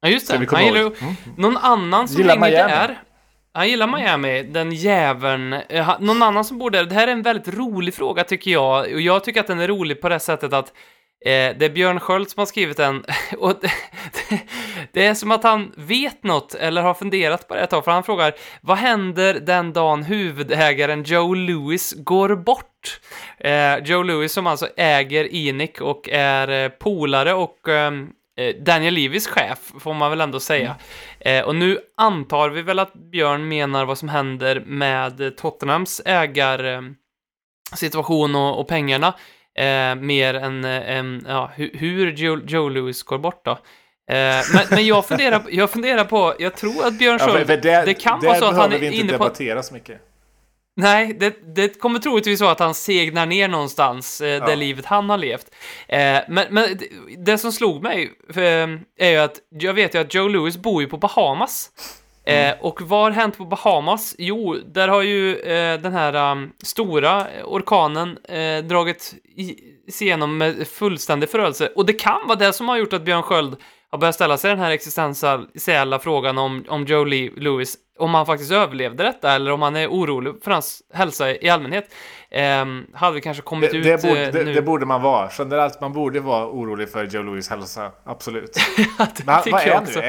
[0.00, 0.46] Ja, just det.
[0.50, 0.80] Han gillar.
[0.80, 1.14] Mm.
[1.36, 2.70] någon annan som Gillar hänger Miami.
[2.72, 3.02] där.
[3.52, 5.52] Han gillar Miami, den jäveln.
[5.52, 6.84] Eh, Någon annan som bor där.
[6.84, 8.92] Det här är en väldigt rolig fråga tycker jag.
[8.92, 10.68] Och jag tycker att den är rolig på det sättet att
[11.26, 13.04] eh, det är Björn Sköld som har skrivit den.
[13.38, 13.70] Och det,
[14.92, 17.84] det är som att han vet något eller har funderat på det ett tag.
[17.84, 22.67] För han frågar, vad händer den dagen huvudägaren Joe Lewis går bort?
[23.38, 28.94] Eh, Joe Lewis som alltså äger Enic och är eh, polare och ehm, eh, Daniel
[28.94, 30.76] Levis chef, får man väl ändå säga.
[31.20, 36.96] Eh, och nu antar vi väl att Björn menar vad som händer med Tottenhams ägarsituation
[37.74, 39.14] situation och, och pengarna.
[39.58, 43.50] Eh, mer än eh, em, ja, hu, hur Joe, Joe Lewis går bort då.
[43.50, 43.56] Eh,
[44.54, 47.84] men, men jag, funderar, jag funderar på, jag tror att Björn Ja, Sköld, för det,
[47.84, 49.24] det kan vara så att han behöver är vi inte inne på...
[49.24, 50.00] debattera så mycket.
[50.80, 54.54] Nej, det, det kommer troligtvis vara att han segnar ner någonstans, eh, det Ja.
[54.56, 55.46] livet han har levt.
[55.88, 55.98] Eh,
[56.28, 56.86] men men det,
[57.32, 58.68] det som slog mig eh,
[59.06, 61.70] är ju att jag vet ju att Joe Lewis bor ju på Bahamas.
[62.24, 64.14] Eh, och vad har hänt på Bahamas?
[64.18, 69.56] Jo, där har ju eh, den här um, stora orkanen eh, dragit i,
[69.92, 71.66] sig igenom med fullständig förödelse.
[71.76, 73.56] Och det kan vara det som har gjort att Björn Sköld
[73.90, 78.26] har börjat ställa sig den här existentiella frågan om, om Joe Lee Lewis, om han
[78.26, 81.94] faktiskt överlevde detta eller om han är orolig för hans hälsa i allmänhet.
[82.30, 84.54] Ehm, hade vi kanske kommit Det, ut det, borde, eh, det, nu.
[84.54, 85.30] det borde man vara.
[85.38, 87.90] Generellt, man borde vara orolig för Joe Louis hälsa.
[88.04, 88.56] Absolut.
[88.78, 90.00] Men han- vad är han nu?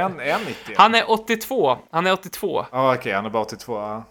[0.00, 0.74] Han, är han 90?
[0.76, 1.78] Han är 82.
[1.90, 2.66] Han är 82.
[2.72, 3.12] Ja, okej.
[3.12, 3.74] han är bara 82.
[3.78, 4.04] Ja.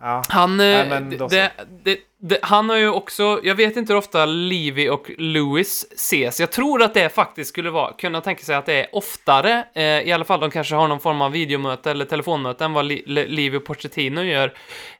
[0.00, 0.22] Ja.
[0.28, 1.28] Han, Nej, eh, så.
[1.28, 1.52] det,
[1.84, 6.40] det, det, han har ju också, jag vet inte hur ofta Levi och Lewis ses.
[6.40, 9.84] Jag tror att det faktiskt skulle vara, kunna tänka sig att det är oftare, eh,
[9.84, 13.02] i alla fall de kanske har någon form av videomöte eller telefonmöte än vad Li,
[13.06, 14.52] Le, Levi och Pochettino gör.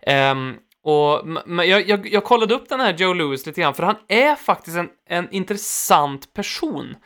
[0.03, 3.82] Ehm, och, men jag, jag, jag kollade upp den här Joe Lewis lite grann, för
[3.82, 6.96] han är faktiskt en, en intressant person.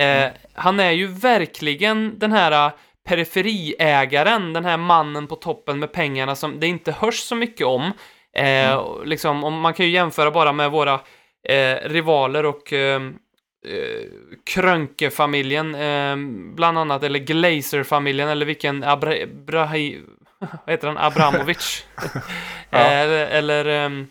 [0.00, 2.72] Eh, han är ju verkligen den här eh,
[3.06, 7.92] periferiägaren, den här mannen på toppen med pengarna som det inte hörs så mycket om.
[8.32, 11.00] Eh, och liksom, om man kan ju jämföra bara med våra
[11.48, 13.02] eh, rivaler och eh,
[13.66, 14.04] eh,
[14.46, 16.16] Krönke-familjen, eh,
[16.54, 19.14] bland annat, eller Glazer-familjen, eller vilken Abra...
[19.26, 20.00] Brahi,
[20.38, 20.98] vad heter han?
[20.98, 21.86] Abramovic.
[22.70, 22.78] Ja.
[22.78, 24.06] eller, eller ehm,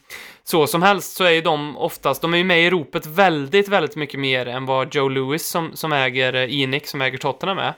[0.47, 3.67] så som helst så är ju de oftast, de är ju med i ropet väldigt,
[3.67, 7.73] väldigt mycket mer än vad Joe Lewis som, som äger eh, som äger Tottenham är.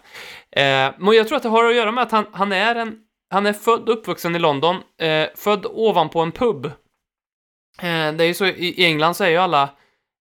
[0.52, 2.98] Eh, men jag tror att det har att göra med att han, han är en,
[3.30, 6.66] han är född och uppvuxen i London, eh, född ovanpå en pub.
[7.82, 9.64] Eh, det är ju så, i i England så är ju alla,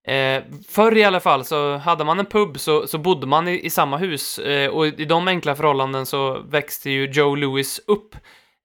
[0.07, 3.65] eh, förr i alla fall så hade man en pub så, så bodde man i,
[3.65, 8.15] i samma hus eh, och i de enkla förhållanden så växte ju Joe Lewis upp.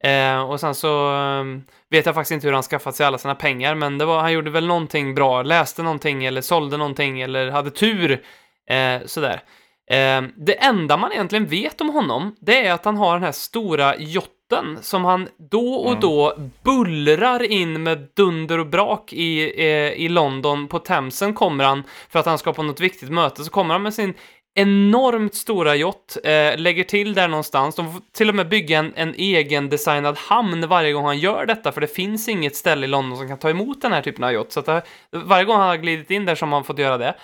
[0.03, 1.45] Eh, och sen så eh,
[1.91, 4.33] vet jag faktiskt inte hur han skaffat sig alla sina pengar, men det var, han
[4.33, 8.23] gjorde väl någonting bra, läste någonting eller sålde någonting eller hade tur,
[8.71, 9.43] eh, sådär.
[9.91, 13.33] Eh, det enda man egentligen vet om honom, det är att han har den här
[13.33, 19.93] stora jotten som han då och då bullrar in med dunder och brak i, eh,
[19.93, 20.69] i London.
[20.69, 23.83] På Themsen kommer han, för att han ska på något viktigt möte, så kommer han
[23.83, 24.15] med sin
[24.55, 27.75] enormt stora yacht, eh, lägger till där någonstans.
[27.75, 31.47] De får till och med bygga en, en egen designad hamn varje gång han gör
[31.47, 34.25] detta, för det finns inget ställe i London som kan ta emot den här typen
[34.25, 34.53] av yacht.
[34.53, 36.99] Så att det, varje gång han har glidit in där så har man fått göra
[36.99, 37.15] det.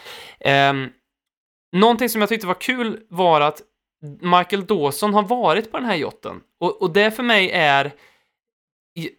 [0.41, 0.73] Eh,
[1.73, 3.63] någonting som jag tyckte var kul var att
[4.21, 6.41] Michael Dawson har varit på den här yachten.
[6.61, 7.93] Och, och det för mig är...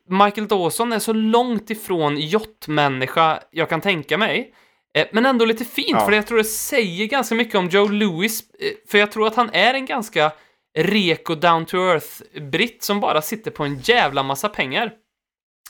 [0.10, 4.54] Michael Dawson är så långt ifrån yachtmänniska jag kan tänka mig.
[4.98, 6.06] Eh, Men ändå lite fint, Ja.
[6.06, 8.42] för jag tror det säger ganska mycket om Joe Lewis.
[8.60, 10.32] eh, För jag tror att han är en ganska
[10.78, 12.08] reko down to earth
[12.42, 14.92] britt som bara sitter på en jävla massa pengar.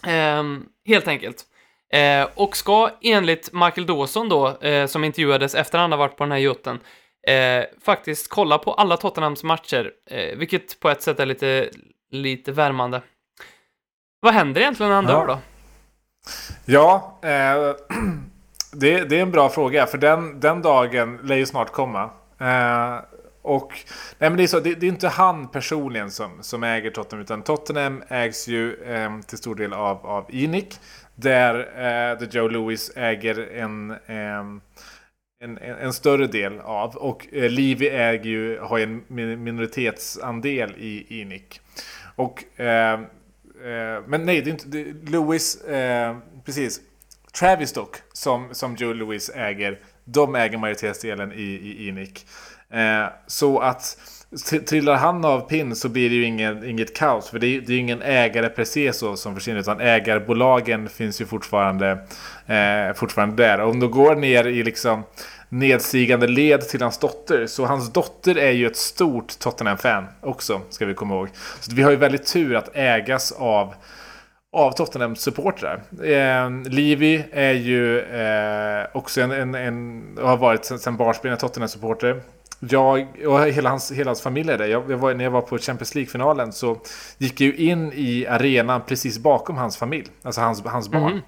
[0.07, 1.45] Ehm, helt enkelt.
[1.93, 6.23] Eh, och ska enligt Michael Dawson då, eh, som intervjuades efter han har varit på
[6.23, 6.79] den här yachten,
[7.27, 11.69] eh, faktiskt kolla på alla Tottenhams matcher, eh, vilket på ett sätt är lite,
[12.11, 13.01] lite värmande.
[14.19, 15.11] Vad händer egentligen när han Ja.
[15.11, 15.39] dör då?
[16.65, 17.75] Ja, eh,
[18.71, 19.85] det, det är en bra fråga.
[19.85, 22.09] För den, den dagen lär ju snart komma.
[22.39, 22.99] Eh,
[23.41, 23.73] och
[24.19, 27.23] nej men det, är så, det, det är inte han personligen som, som äger Tottenham.
[27.23, 30.79] Utan Tottenham ägs ju eh, till stor del av, av Enic.
[31.15, 34.61] Där, eh, där Joe Louis äger en, eh, en,
[35.41, 36.95] en, en större del av.
[36.95, 39.03] Och eh, Levy äger ju, har ju en
[39.43, 41.61] minoritetsandel i Enic.
[42.15, 42.99] Och eh,
[43.63, 46.81] Eh, men nej, det är inte det, Lewis, eh, precis.
[47.39, 52.25] Travis dock, som, som Joe Louis äger, de äger majoritetsdelen i, i Enic.
[52.73, 53.97] Eh, så att
[54.67, 57.29] trillar han av pinn så blir det ju ingen, inget kaos.
[57.29, 59.59] För det är, det är ju ingen ägare per se så som försvinner.
[59.59, 61.91] Utan ägarbolagen finns ju fortfarande,
[62.47, 63.59] eh, fortfarande där.
[63.59, 65.03] Om de går ner i liksom
[65.49, 67.47] nedstigande led till hans dotter.
[67.47, 71.29] Så hans dotter är ju ett stort Tottenham-fan också, ska vi komma ihåg.
[71.59, 73.73] Så vi har ju väldigt tur att ägas av
[74.51, 75.81] av Tottenham-supportrar.
[76.03, 82.21] Eh, Livi är ju eh, också en, en, en, har varit sen barnsben en Tottenham-supporter.
[82.59, 84.67] Jag och hela hans, hela hans familj är det.
[84.67, 86.77] Jag, jag var, när jag var på Champions League-finalen så
[87.17, 90.07] gick jag ju in i arenan precis bakom hans familj.
[90.23, 91.21] Alltså hans, hans barn.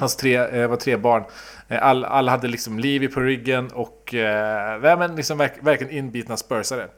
[0.00, 1.24] Hans tre, eh, var tre barn.
[1.68, 6.36] Eh, All, alla hade liksom Livi på ryggen och eh, men liksom verk, verkligen inbitna
[6.36, 6.88] spursare.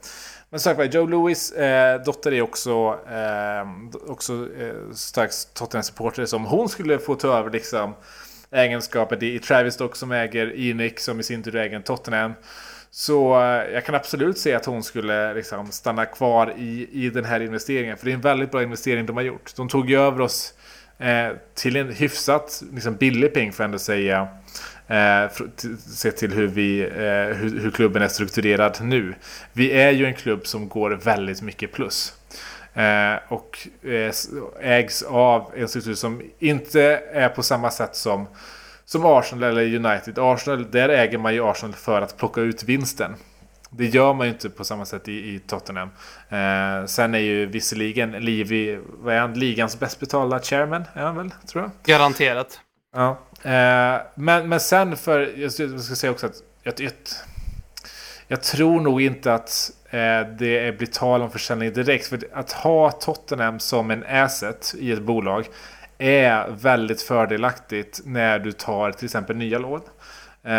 [0.51, 6.26] Men sagt var, Joe Louis eh, dotter är också, eh, också eh, starkt Tottenham-supporter.
[6.26, 7.95] Som hon skulle få ta över liksom,
[8.51, 12.32] egenskapet i, i Travis dock som äger Enic som i sin tur äger Tottenham.
[12.90, 17.24] Så eh, jag kan absolut se att hon skulle liksom, stanna kvar i, i den
[17.24, 17.97] här investeringen.
[17.97, 19.57] För det är en väldigt bra investering de har gjort.
[19.57, 20.55] De tog ju över oss
[20.99, 24.28] eh, till en hyfsat liksom, billig peng får jag ändå säga.
[24.89, 25.30] Eh,
[25.87, 29.14] se till hur, vi, eh, hur, hur klubben är strukturerad nu.
[29.53, 32.14] Vi är ju en klubb som går väldigt mycket plus.
[32.74, 33.68] Eh, och
[34.61, 36.82] ägs av en struktur som inte
[37.12, 38.26] är på samma sätt som,
[38.85, 40.18] som Arsenal eller United.
[40.18, 43.14] Arsenal, där äger man ju Arsenal för att plocka ut vinsten.
[43.70, 45.89] Det gör man ju inte på samma sätt i, i Tottenham.
[46.28, 51.16] Eh, sen är ju visserligen Livi, vad är han, ligans bäst betalda chairman, är han
[51.16, 51.70] väl, tror jag.
[51.85, 52.61] Garanterat.
[52.95, 53.18] Ja.
[53.45, 56.92] Eh, men, men sen för, jag ska, säga också att jag, jag,
[58.28, 62.07] jag tror nog inte att eh, det blir tal om försäljning direkt.
[62.07, 65.47] För att ha Tottenham som en asset i ett bolag
[65.99, 69.80] är väldigt fördelaktigt när du tar till exempel nya lån.
[70.42, 70.51] Eh,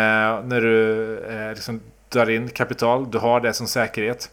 [0.44, 4.30] när du eh, liksom drar in kapital, du har det som säkerhet.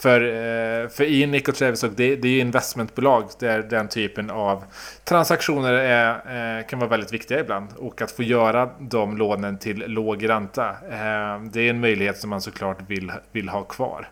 [0.00, 4.30] För, eh, för Enic och Travis och det, det är ju investmentbolag där den typen
[4.30, 4.64] av
[5.04, 7.68] transaktioner är, eh, kan vara väldigt viktiga ibland.
[7.78, 12.30] Och att få göra de lånen till låg ränta, eh, det är en möjlighet som
[12.30, 14.08] man såklart vill, vill ha kvar.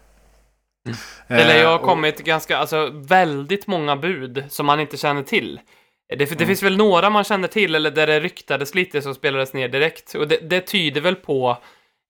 [1.28, 5.61] Eller jag har kommit ganska, alltså väldigt många bud som man inte känner till.
[6.09, 6.47] Det, det Mm.
[6.47, 10.14] finns väl några man känner till, eller där det ryktades lite som spelades ner direkt.
[10.14, 11.59] Och det, det tyder väl på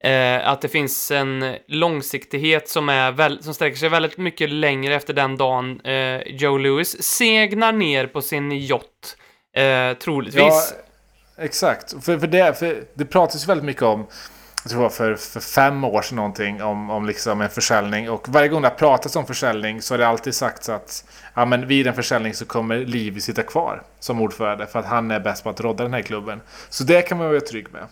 [0.04, 4.94] Eh, att det finns en långsiktighet som, är väl, som sträcker sig väldigt mycket längre
[4.94, 9.16] efter den dagen eh, Joe Lewis segnar ner på sin yacht,
[9.56, 10.44] eh, troligtvis.
[10.44, 10.62] Ja,
[11.38, 12.04] exakt.
[12.04, 14.06] För, för, det, för det pratas väldigt mycket om
[14.66, 18.10] jag tror det var för, för fem år sedan någonting om, om liksom en försäljning.
[18.10, 21.04] Och varje gång det har pratats om försäljning så har det alltid sagts att
[21.34, 25.10] ja, men vid en försäljning så kommer Livi sitta kvar som ordförande för att han
[25.10, 26.40] är bäst på att rodda den här klubben.
[26.68, 27.82] Så det kan man vara trygg med.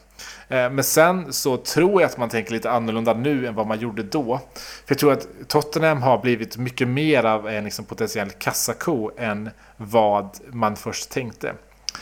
[0.49, 3.79] Eh, men sen så tror jag att man tänker lite annorlunda nu än vad man
[3.79, 4.41] gjorde då.
[4.55, 9.51] För jag tror att Tottenham har blivit mycket mer av en liksom potentiell kassako än
[9.77, 11.53] vad man först tänkte.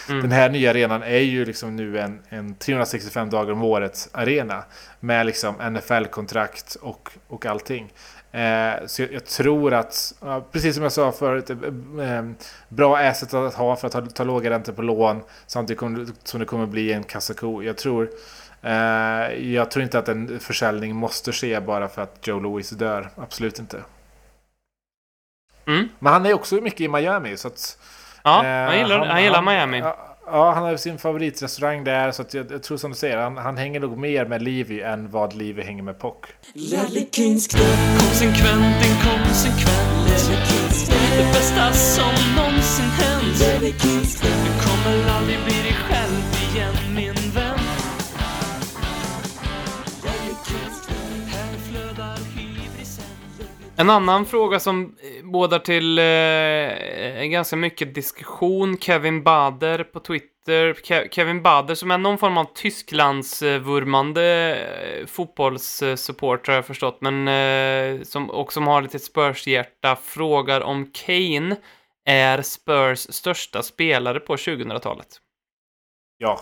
[0.09, 0.23] Mm.
[0.23, 4.65] Den här nya arenan är ju liksom nu en, en 365 dagar om året arena.
[5.01, 7.93] Med liksom NFL-kontrakt och, och allting.
[8.33, 10.15] Eh, så jag, jag, tror att,
[10.53, 11.57] precis som jag sa förut, eh,
[12.17, 12.25] eh,
[12.69, 15.23] bra asset att ha för att ta, ta låga räntor på lån.
[15.47, 17.63] Samtidigt kommer, som det kommer bli en kassako.
[17.63, 18.11] Jag tror,
[18.63, 18.73] eh,
[19.53, 23.11] jag tror inte att en försäljning måste ske bara för att Joe Louis dör.
[23.17, 23.83] Absolut inte.
[25.67, 25.89] Mm.
[25.99, 27.37] Men han är också mycket i Miami.
[27.37, 27.79] Så att,
[28.25, 29.83] Ja, eh, han gillar, han, han gillar Miami.
[30.27, 32.13] Ja, han har sin favoritrestaurang där.
[32.13, 35.11] Så jag, jag, tror som du säger, han, han hänger nog mer med Livy än
[35.11, 36.27] vad Livy hänger med Pock.
[37.99, 39.93] Konsekvent, inkonsekvent.
[41.17, 43.39] Det bästa som någonsin hänt.
[44.23, 46.12] Du kommer aldrig bli dig själv
[53.83, 58.79] En annan fråga som eh, bådar till eh, ganska mycket diskussion.
[58.79, 60.75] Kevin Bader på Twitter.
[60.75, 66.99] Ke Kevin Bader som är någon form av Tysklandsvurmande eh, fotbollssupporter har jag förstått.
[67.01, 71.57] Men eh, som, och som har lite Spurs-hjärta frågar om Kane
[72.05, 75.09] är Spurs största spelare på 2000-talet.
[76.19, 76.41] Ja.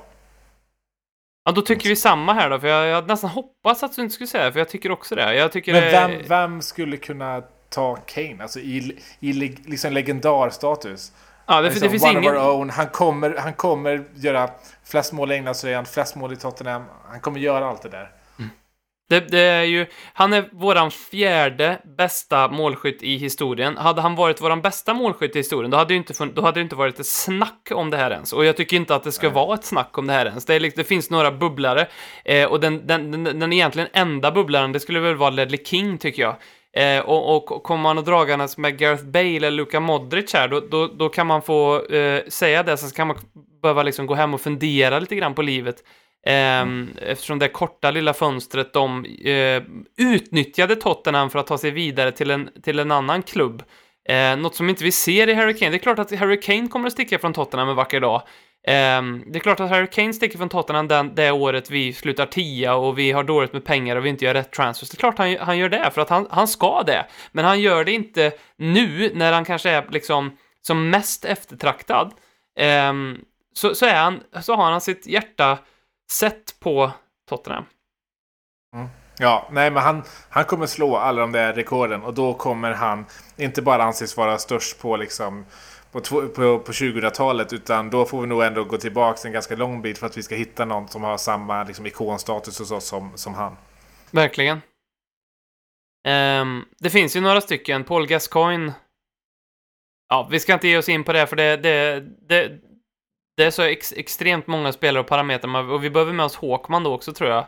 [1.51, 4.03] Ja, då tycker vi samma här då, för jag, jag hade nästan hoppats att du
[4.03, 5.35] inte skulle säga det, för jag tycker också det.
[5.35, 6.29] Jag tycker Men vem, det...
[6.29, 8.37] vem skulle kunna ta Kane?
[8.43, 11.13] Alltså i, i liksom legendarstatus.
[11.47, 12.37] Ja, det, liksom, det finns one ingen...
[12.37, 12.71] of our own.
[12.71, 14.51] Han kommer, han kommer göra
[14.85, 16.85] flest mål i Englandströjan, flest mål i Tottenham.
[17.09, 18.11] Han kommer göra allt det där.
[19.11, 23.77] Det, det, är ju, han är våran fjärde bästa målskytt i historien.
[23.77, 26.61] Hade han varit våran bästa målskytt i historien, då hade det inte, funnits, då hade
[26.61, 28.33] det inte varit ett snack om det här ens.
[28.33, 29.35] Och jag tycker inte att det ska Nej.
[29.35, 30.45] vara ett snack om det här ens.
[30.45, 31.87] Det, är, det finns några bubblare,
[32.25, 35.99] eh, och den, den, den, den egentligen enda bubblaren, det skulle väl vara Ledley King,
[35.99, 36.37] tycker jag.
[36.73, 40.61] Eh, och, och kommer man och dragandes med Gareth Bale eller Luka Modric här, då,
[40.61, 43.17] då, då kan man få eh, säga det, så kan man
[43.63, 45.77] behöva liksom gå hem och fundera lite grann på livet.
[46.27, 46.89] Mm.
[47.03, 49.63] Eftersom det korta lilla fönstret de eh,
[49.99, 53.63] utnyttjade Tottenham för att ta sig vidare till en, till en annan klubb.
[54.09, 55.71] Eh, något som inte vi ser i Harry Kane.
[55.71, 58.23] Det är klart att Harry Kane kommer att sticka från Tottenham en vacker dag.
[58.67, 62.27] Eh, det är klart att Harry Kane sticker från Tottenham den, det året vi slutar
[62.27, 64.91] tia och vi har dåligt med pengar och vi inte gör rätt transfers.
[64.91, 67.07] Det är klart han, han gör det, för att han, han ska det.
[67.33, 72.13] Men han gör det inte nu, när han kanske är liksom som mest eftertraktad.
[72.59, 73.19] Ehm,
[73.55, 75.59] så, så, är han, så har han sitt hjärta
[76.11, 76.93] sett på
[77.29, 77.65] Tottenham.
[78.77, 78.89] Mm.
[79.19, 83.07] Ja, nej men han, han kommer slå alla de där rekorden och då kommer han
[83.37, 85.45] inte bara anses vara störst på liksom
[85.93, 89.83] på, på, på 2000-talet utan då får vi nog ändå gå tillbaka en ganska lång
[89.83, 93.13] bit för att vi ska hitta någon som har samma liksom, ikonstatus hos oss som,
[93.15, 93.57] som han.
[94.11, 94.61] Verkligen.
[96.09, 97.85] Um, det finns ju några stycken.
[97.85, 98.73] Paul Gascoigne.
[100.09, 102.61] Ja, vi ska inte ge oss in på det för det, det, det,
[103.37, 106.85] det är så ex extremt många spelare och parametrar och vi behöver med oss Håkman
[106.85, 107.47] då också tror jag.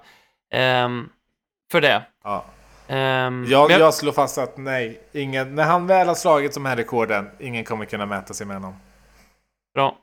[0.85, 1.11] Um,
[1.73, 2.03] för det.
[2.25, 2.45] Ja.
[2.89, 6.77] Um, jag, jag slår fast att nej, ingen, när han väl har slagit de här
[6.77, 8.75] rekorden, ingen kommer kunna mäta sig med honom.
[9.75, 9.99] Bra.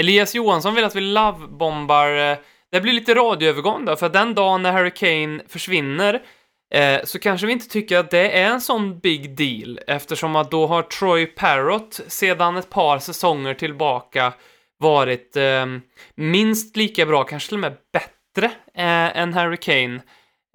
[0.00, 2.08] Elias Johansson vill att vi lovebombar.
[2.08, 2.38] Eh,
[2.70, 6.22] det blir lite radioövergång då, för den dagen när Harry Kane försvinner
[6.70, 10.50] eh, så kanske vi inte tycker att det är en sån big deal eftersom att
[10.50, 14.32] då har Troy Parrott sedan ett par säsonger tillbaka
[14.78, 15.66] varit eh,
[16.14, 20.00] minst lika bra, kanske till och med bättre eh, än Harry Kane.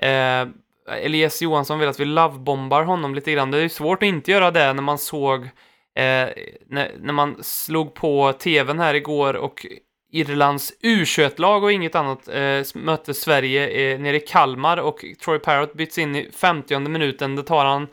[0.02, 0.48] Eh,
[0.88, 3.52] Elias Johansson vill att vi lovebombar honom lite grann.
[3.52, 5.44] Det är ju svårt att inte göra det när man såg
[5.96, 6.30] eh,
[6.68, 9.66] när, när man slog på tvn här igår och
[10.14, 15.74] Irlands U21-lag och inget annat eh, mötte Sverige eh, nere i Kalmar och Troy Parrott
[15.74, 17.36] byts in i 50 minuten.
[17.36, 17.88] Det tar han,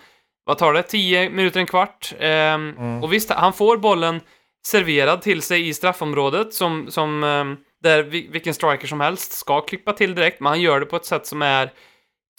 [0.44, 2.14] vad tar det, 10 minuter, en kvart.
[2.18, 3.02] Eh, mm.
[3.02, 4.20] Och visst, han får bollen
[4.66, 7.44] serverad till sig i straffområdet som, som eh,
[7.82, 11.06] där vilken striker som helst ska klippa till direkt, men han gör det på ett
[11.06, 11.72] sätt som är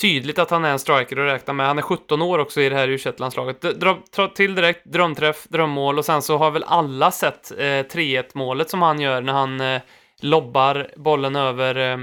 [0.01, 1.67] tydligt att han är en striker att räkna med.
[1.67, 3.97] Han är 17 år också i det här u landslaget Dra
[4.35, 8.81] till direkt, drömträff, drömmål och sen så har väl alla sett eh, 3-1 målet som
[8.81, 9.81] han gör när han eh,
[10.21, 11.97] lobbar bollen över, eh,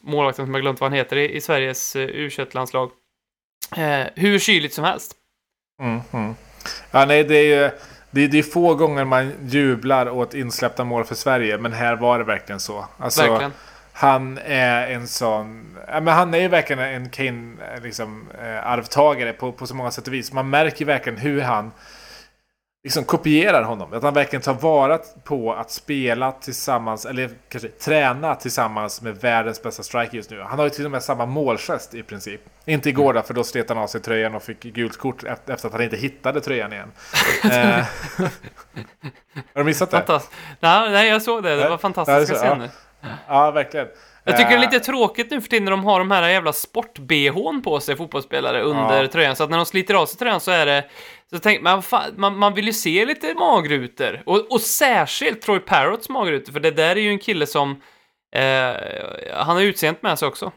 [0.00, 2.90] målvakten som jag glömt vad han heter i, i Sveriges eh, U21-landslag.
[3.76, 5.14] Eh, hur kyligt som helst.
[5.82, 6.34] Mm, mm.
[6.90, 7.70] Ja, nej, det är ju
[8.10, 11.96] det är, det är få gånger man jublar åt insläppta mål för Sverige, men här
[11.96, 12.88] var det verkligen så.
[12.98, 13.52] Alltså, Verkligen.
[13.98, 15.76] Han är en sån...
[15.88, 19.74] Ja, men han är ju verkligen en Kane, eh, liksom, eh, arvtagare på, på så
[19.74, 20.32] många sätt och vis.
[20.32, 21.70] Man märker verkligen hur han
[22.84, 23.92] liksom kopierar honom.
[23.92, 29.62] Att han verkligen tar vara på att spela tillsammans, eller kanske träna tillsammans med världens
[29.62, 30.40] bästa striker just nu.
[30.40, 32.40] Han har ju till och med samma målgest i princip.
[32.64, 35.66] Inte igår då, för då slet han av sig tröjan och fick gult kort efter
[35.66, 36.92] att han inte hittade tröjan igen.
[37.44, 37.50] eh,
[39.54, 39.96] har du missat det?
[39.96, 40.30] Fantast-
[40.60, 41.56] nej, nej, jag såg det.
[41.56, 42.40] Det var fantastiska ja.
[42.40, 42.64] scener.
[42.64, 42.85] Ja,
[43.54, 43.88] verkligen.
[44.24, 46.28] Jag tycker det är Eh, lite tråkigt nu för tiden när de har de här
[46.28, 49.08] jävla sport-bhn på sig, fotbollsspelare, under Ja.
[49.08, 49.36] tröjan.
[49.36, 50.84] Så att när de sliter av sig tröjan så är det...
[51.30, 51.82] Så tänk, man,
[52.16, 54.22] man, man vill ju se lite magrutor.
[54.26, 57.70] Och, och särskilt Troy Parrots magrutor, för det där är ju en kille som...
[58.36, 58.74] Eh,
[59.34, 60.52] han har utseendet med sig också.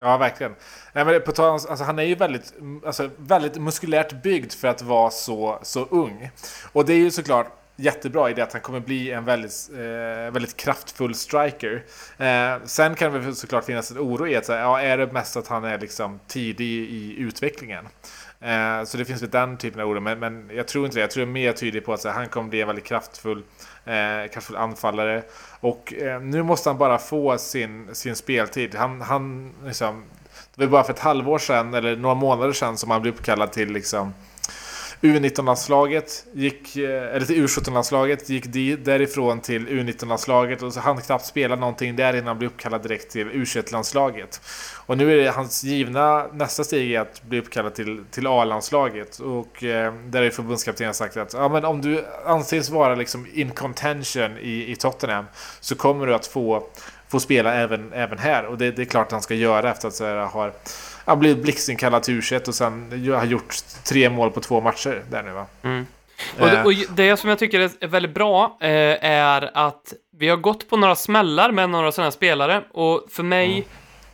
[0.00, 0.54] Ja, verkligen.
[0.92, 2.52] Nej, men på tal alltså, han är ju väldigt,
[2.86, 6.30] alltså, väldigt muskulärt byggd för att vara så, så ung.
[6.72, 10.32] Och det är ju såklart jättebra i det att han kommer bli en väldigt, eh,
[10.32, 11.84] väldigt kraftfull striker.
[12.18, 15.36] Eh, sen kan det väl såklart finnas en oro i att ja, är det mest
[15.36, 17.88] att han är liksom tidig i utvecklingen?
[18.40, 21.00] Eh, så det finns väl den typen av oro, men, men jag tror inte det.
[21.00, 22.84] Jag tror det är mer tydligt på att så här, han kommer bli en väldigt
[22.84, 23.42] kraftfull,
[23.84, 25.22] eh, kraftfull anfallare.
[25.60, 28.74] Och eh, nu måste han bara få sin, sin speltid.
[28.74, 30.04] Han, han liksom,
[30.54, 33.52] det var bara för ett halvår sedan, eller några månader sedan, som han blev uppkallad
[33.52, 34.14] till liksom,
[35.00, 38.44] U19-landslaget, gick, eh, eller till U17-landslaget, gick
[38.84, 43.10] därifrån till U19-landslaget och så hann knappt spela någonting där innan han blev uppkallad direkt
[43.10, 44.40] till U21-landslaget.
[44.86, 49.18] Och nu är det hans givna nästa steg att bli uppkallad till, till A-landslaget.
[49.18, 53.50] Och eh, där är förbundskaptenen sagt att ja, men om du anses vara liksom in
[53.50, 55.24] contention i, i Tottenham
[55.60, 56.66] så kommer du att få,
[57.10, 58.44] få spela även, även här.
[58.46, 60.52] Och det, det är klart att han ska göra efter att här, har
[61.04, 63.54] han blivit blixtinkallad till U21 och sen har gjort
[63.84, 65.46] tre mål på två matcher där nu va.
[65.62, 65.86] Mm.
[66.40, 66.64] Och, det, Eh.
[66.64, 68.68] och det som jag tycker är väldigt bra eh,
[69.04, 73.22] är att vi har gått på några smällar med några sådana här spelare och för
[73.22, 73.64] mig, Mm.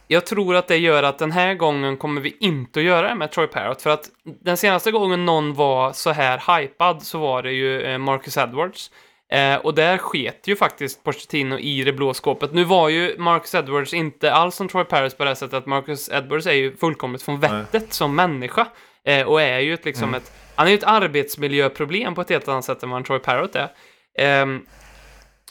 [0.09, 3.15] jag tror att det gör att den här gången kommer vi inte att göra det
[3.15, 7.43] med Troy Parrott för att den senaste gången någon var så här hypad så var
[7.43, 8.91] det ju eh, Marcus Edwards.
[9.35, 12.53] Eh, och där sket ju faktiskt Pochettino i det blå skåpet.
[12.53, 16.09] Nu var ju Marcus Edwards inte alls som Troy Parrott på det sättet att Marcus
[16.09, 18.67] Edwards är ju fullkomligt från vettet som människa.
[19.07, 22.49] Eh, och är ju ett, liksom ett, han är ju ett arbetsmiljöproblem på ett helt
[22.49, 23.69] annat sätt än vad Troy Parrott är.
[24.19, 24.61] Ehm,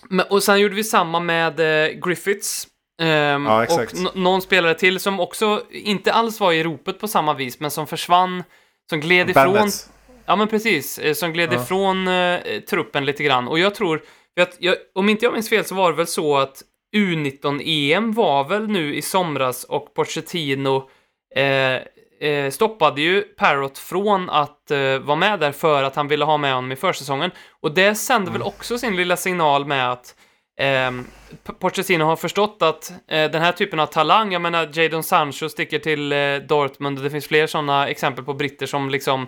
[0.09, 2.67] men, och sen gjorde vi samma med eh, Griffiths.
[3.01, 7.33] Ehm, Ja, och någon spelare till som också inte alls var i ropet på samma
[7.33, 8.43] vis, men som försvann,
[8.89, 9.89] som gled ifrån Bandits.
[10.25, 10.99] Ja, men precis.
[10.99, 11.61] eh, Som gled Ja.
[11.63, 13.47] ifrån eh, truppen lite grann.
[13.47, 14.01] Och jag tror,
[14.41, 16.61] att jag, om inte jag minns fel så var det väl så att
[16.95, 20.89] U19-EM var väl nu i somras och Pochettino
[21.35, 21.75] eh,
[22.29, 26.37] eh, stoppade ju Parrot från att eh, vara med där för att han ville ha
[26.37, 27.31] med honom i försäsongen.
[27.61, 30.15] Och det sände väl också sin lilla signal med att
[31.47, 35.49] P- Pochettino har förstått att eh, den här typen av talang, jag menar Jadon Sancho
[35.49, 39.27] sticker till eh, Dortmund och det finns fler sådana exempel på britter som liksom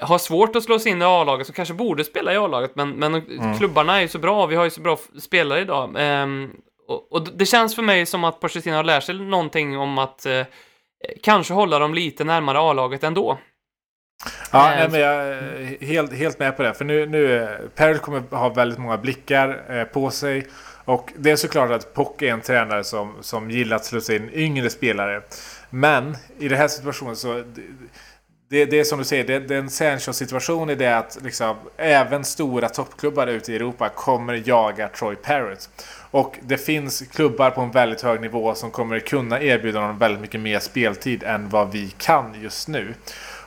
[0.00, 2.90] har svårt att slå sig in i A-laget, som kanske borde spela i A-laget, men,
[2.90, 3.22] men
[3.58, 5.94] klubbarna är ju så bra, vi har ju så bra spelare idag.
[5.98, 6.50] Ehm,
[6.88, 10.26] och, och det känns för mig som att Pochettino har lärt sig någonting om att
[10.26, 10.42] eh,
[11.22, 13.38] kanske hålla dem lite närmare A-laget ändå.
[14.52, 16.74] Ja, Eh, nej, men jag är helt, helt med på det.
[16.74, 20.46] För nu, nu Peril kommer ha väldigt många blickar eh, på sig.
[20.84, 24.30] Och det är såklart att Pock är en tränare som, som gillar att slussa in
[24.32, 25.22] yngre spelare.
[25.70, 27.44] Men i den här situationen så...
[28.52, 31.56] Det, det, är som du säger, det, det är en Sancho-situation i det att liksom,
[31.76, 35.68] även stora toppklubbar ute i Europa kommer jaga Troy Parrott.
[36.10, 40.20] Och det finns klubbar på en väldigt hög nivå som kommer kunna erbjuda honom väldigt
[40.20, 42.94] mycket mer speltid än vad vi kan just nu.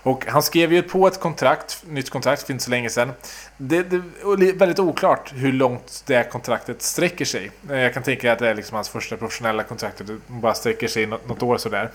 [0.05, 3.11] Och han skrev ju på ett kontrakt, nytt kontrakt för inte så länge sedan.
[3.57, 7.51] Det, det är väldigt oklart hur långt det kontraktet sträcker sig.
[7.69, 10.01] Eh, jag kan tänka att det är liksom hans första professionella kontrakt.
[10.07, 11.89] Det bara sträcker sig något, något år sådär.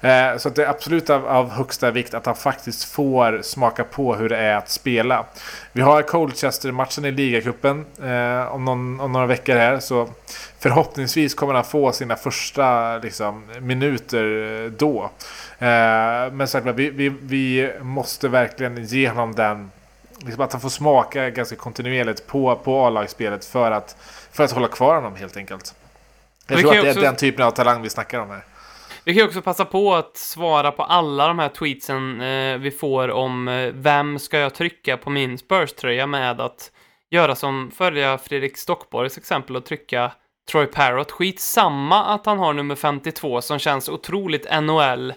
[0.00, 3.84] Eh, Så att det är absolut av, av högsta vikt att han faktiskt får smaka
[3.84, 5.26] på hur det är att spela.
[5.72, 9.80] Vi har Colchester-matchen i ligacupen eh, om, någon, om några veckor här.
[9.80, 10.08] Så
[10.60, 15.10] förhoppningsvis kommer han få sina första liksom, minuter eh, då.
[15.58, 19.70] Eh, men sagt, vi, vi, vi måste verkligen ge honom den
[20.24, 23.96] Liksom att han får smaka ganska kontinuerligt på, på A-lagsspelet för att,
[24.32, 25.74] för att hålla kvar honom helt enkelt.
[26.46, 28.44] Jag tror att det är också- den typen av talang vi snackar om här.
[29.04, 32.70] Vi kan ju också passa på att svara på alla de här tweetsen eh, vi
[32.70, 36.70] får om eh, vem ska jag trycka på min Spurs-tröja med att
[37.10, 40.12] göra som följa Fredrik Stockborgs exempel och trycka
[40.50, 41.10] Troy Parrott.
[41.10, 45.10] Skitsamma att han har nummer 52 som känns otroligt NHL.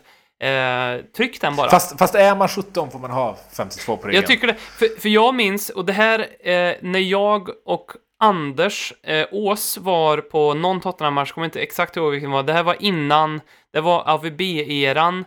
[0.43, 1.69] Eh, tryck den bara.
[1.69, 4.21] Fast, fast är man 17 får man ha 52 på ryggen.
[4.21, 4.55] Jag tycker det.
[4.55, 10.17] För, för jag minns, och det här, eh, när jag och Anders eh, Ås var
[10.17, 12.43] på någon Tottenham-match, kommer inte exakt ihåg vilken det var.
[12.43, 13.41] Det här var innan,
[13.73, 15.25] det var AVB-eran.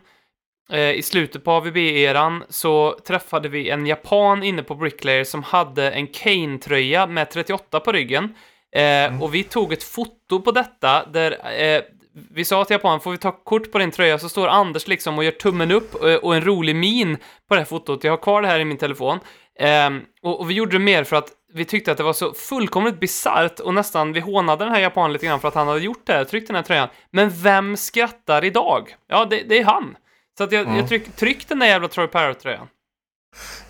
[0.72, 5.90] Eh, I slutet på AVB-eran så träffade vi en japan inne på Bricklayer som hade
[5.90, 8.34] en Kane-tröja med 38 på ryggen.
[8.76, 11.82] Eh, Och vi tog ett foto på detta där eh,
[12.30, 14.18] vi sa till japanen, får vi ta kort på din tröja?
[14.18, 17.16] Så står Anders liksom och gör tummen upp och, och en rolig min
[17.48, 18.04] på det här fotot.
[18.04, 19.18] Jag har kvar det här i min telefon.
[19.58, 23.00] Ehm, och, vi gjorde det mer för att vi tyckte att det var så fullkomligt
[23.00, 26.06] bisarrt och nästan, vi hånade den här japanen lite grann för att han hade gjort
[26.06, 26.88] det här, tryckt den här tröjan.
[27.10, 28.96] Men vem skrattar idag?
[29.08, 29.96] Ja, det, det är han.
[30.38, 32.68] Så att jag, jag tryck, tryck den där jävla Troy Parrott-tröjan.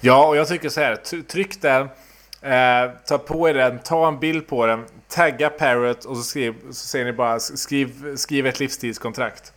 [0.00, 0.96] Ja, och jag tycker så här.
[1.22, 1.88] Tryck den.
[2.46, 3.78] Eh, ta på er den.
[3.78, 4.86] Ta en bild på den.
[5.08, 9.52] Tagga Parrot och så, skriv, så säger ni bara skriv, skriv ett livstidskontrakt.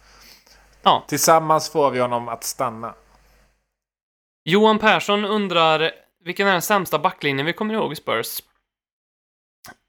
[0.84, 1.06] Ja.
[1.08, 2.94] Tillsammans får vi honom att stanna.
[4.46, 5.92] Johan Persson undrar
[6.24, 8.42] vilken är den sämsta backlinjen vi kommer ihåg i Spurs?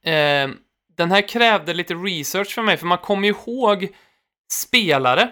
[0.05, 0.51] Eh,
[0.97, 3.89] den här krävde lite research för mig, för man kommer ihåg
[4.53, 5.23] spelare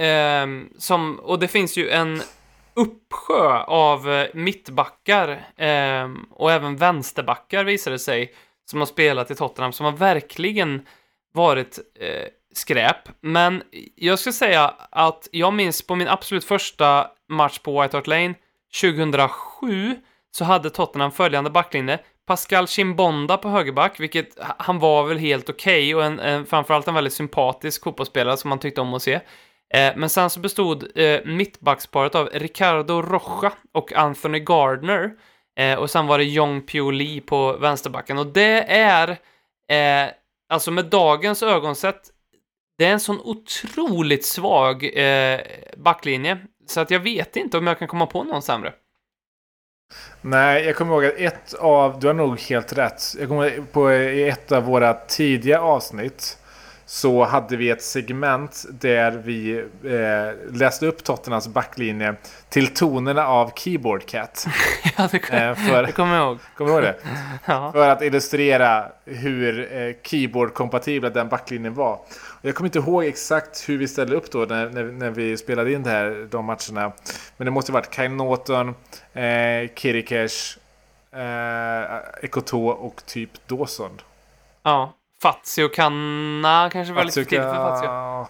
[0.00, 0.46] eh,
[0.78, 2.22] som, och det finns ju en
[2.76, 8.34] uppsjö av eh, mittbackar eh, och även vänsterbackar visade det sig
[8.70, 10.86] som har spelat i Tottenham som har verkligen
[11.32, 13.08] varit eh, skräp.
[13.20, 13.62] Men
[13.94, 18.34] jag ska säga att jag minns på min absolut första match på White Hart Lane
[18.80, 19.96] 2007
[20.30, 21.98] så hade Tottenham följande backlinje.
[22.26, 26.94] Pascal Chimbonda på högerback, vilket han var väl helt okej och en, en, framförallt en
[26.94, 29.20] väldigt sympatisk fotbollsspelare som man tyckte om att se.
[29.74, 35.10] Eh, men sen så bestod eh, mittbacksparet av Ricardo Rocha och Anthony Gardner.
[35.58, 38.18] Eh, och sen var det Jong Pyo Lee på vänsterbacken.
[38.18, 39.18] Och det är,
[40.48, 42.10] alltså med dagens ögonsätt,
[42.78, 44.90] det är en sån otroligt svag
[45.76, 46.38] backlinje.
[46.66, 48.72] Så att jag vet inte om jag kan komma på någon sämre.
[50.20, 52.00] Nej, jag kommer ihåg att ett av...
[52.00, 53.02] Du har nog helt rätt.
[53.18, 56.38] Jag kommer ihåg på i ett av våra tidiga avsnitt
[56.88, 62.14] så hade vi ett segment där vi eh, läste upp Tottenhams backlinje
[62.48, 64.46] till tonerna av Keyboard Cat.
[64.98, 66.38] ja, det, kom, Eh, för- det kommer jag ihåg.
[66.56, 66.96] Kommer du ihåg det?
[67.46, 67.72] Ja.
[67.72, 71.98] För att illustrera hur eh, keyboard-kompatibel den backlinjen var.
[72.42, 75.72] Jag kommer inte ihåg exakt hur vi ställde upp då när, när, när vi spelade
[75.72, 76.92] in det här, de matcherna.
[77.36, 78.68] Men det måste ha varit Kai Norton,
[79.12, 80.58] eh, Kirikesh,
[81.12, 84.00] eh, Ekoto och typ Dawson.
[84.62, 84.92] ja.
[85.32, 87.86] Fazio Kanna kanske var lite för Fatsuka- tidigt för Fazio.
[87.86, 88.28] Ja.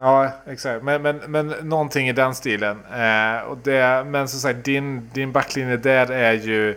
[0.00, 0.84] Ja, exakt.
[0.84, 2.84] Men, men, men någonting i den stilen.
[2.84, 6.70] Eh, och det, men som sagt, din, din backlinje där är ju...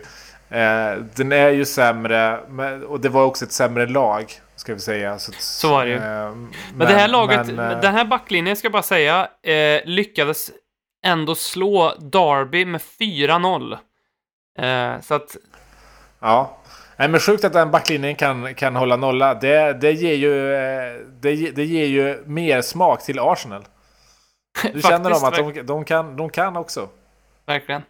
[0.50, 2.40] Eh, den är ju sämre.
[2.48, 5.18] Men, och det var också ett sämre lag, ska vi säga.
[5.18, 5.96] Så, Så var det ju.
[5.96, 6.02] eh,
[6.74, 10.50] Men, det här laget, men, eh, den här backlinjen ska jag bara säga, eh, lyckades
[11.04, 13.72] ändå slå Derby med 4-0.
[14.58, 15.36] Eh, så att,
[16.20, 16.56] Ja.
[16.96, 19.34] Nej, men sjukt att den backlinjen kan, kan hålla nolla.
[19.34, 23.64] Det, det, ger ju, eh, det, det ger ju mer smak till Arsenal.
[24.72, 26.88] Du känner dem att de, de, kan, de kan också.
[27.46, 27.82] verkligen.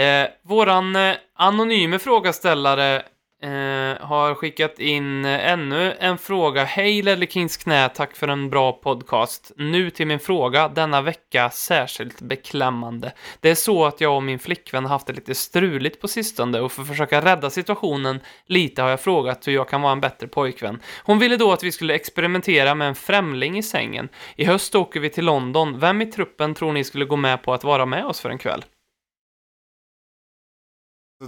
[0.00, 3.02] Eh, våran eh, anonyme frågaställare
[3.44, 6.64] eh, har skickat in eh, ännu en fråga.
[6.64, 9.52] Hej Ledley Kings knä, tack för en bra podcast.
[9.56, 13.12] Nu till min fråga, denna vecka särskilt beklämmande.
[13.40, 16.60] Det är så att jag och min flickvän har haft det lite struligt på sistone
[16.60, 20.00] och för att försöka rädda situationen lite har jag frågat hur jag kan vara en
[20.00, 20.80] bättre pojkvän.
[21.04, 24.08] Hon ville då att vi skulle experimentera med en främling i sängen.
[24.36, 25.80] I höst åker vi till London.
[25.80, 28.38] Vem i truppen tror ni skulle gå med på att vara med oss för en
[28.38, 28.64] kväll?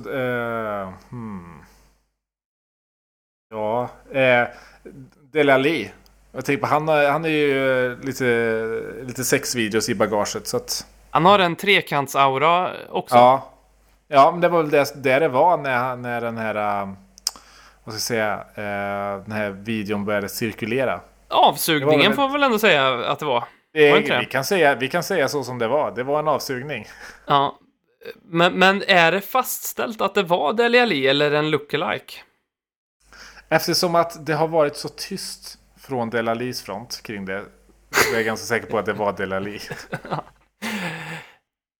[0.06, 1.62] Uh, hmm.
[3.50, 4.48] Ja, eh,
[5.32, 5.90] Dele Alli.
[6.32, 8.24] Jag tänker på, han, han är ju eh, lite,
[9.02, 10.46] lite sexvideos i bagaget.
[10.46, 13.14] Så att, Han har en trekantsaura också.
[13.14, 13.52] ja.
[14.08, 16.54] ja, men det var väl det, det det var när, när den här...
[16.82, 16.88] eh,
[17.84, 19.14] vad ska jag säga?
[19.14, 21.00] eh, den här videon började cirkulera.
[21.28, 23.44] Avsugningen väl- får man väl ändå säga att det var.
[23.72, 25.90] Det, Var det vi, kan säga, vi kan säga så som det var.
[25.90, 26.86] Det var en avsugning.
[27.26, 27.58] Ja.
[28.22, 32.14] Men, men är det fastställt att det var Dele Alli eller en lookalike?
[33.48, 37.44] Eftersom att det har varit så tyst från Delalis front kring det.
[37.90, 39.60] Så är jag ganska säker på att det var Delali.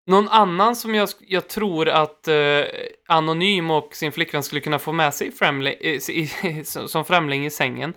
[0.07, 2.63] Någon annan som jag, jag tror att eh,
[3.07, 7.45] Anonym och sin flickvän skulle kunna få med sig främling, eh, i, som som främling
[7.45, 7.93] i sängen.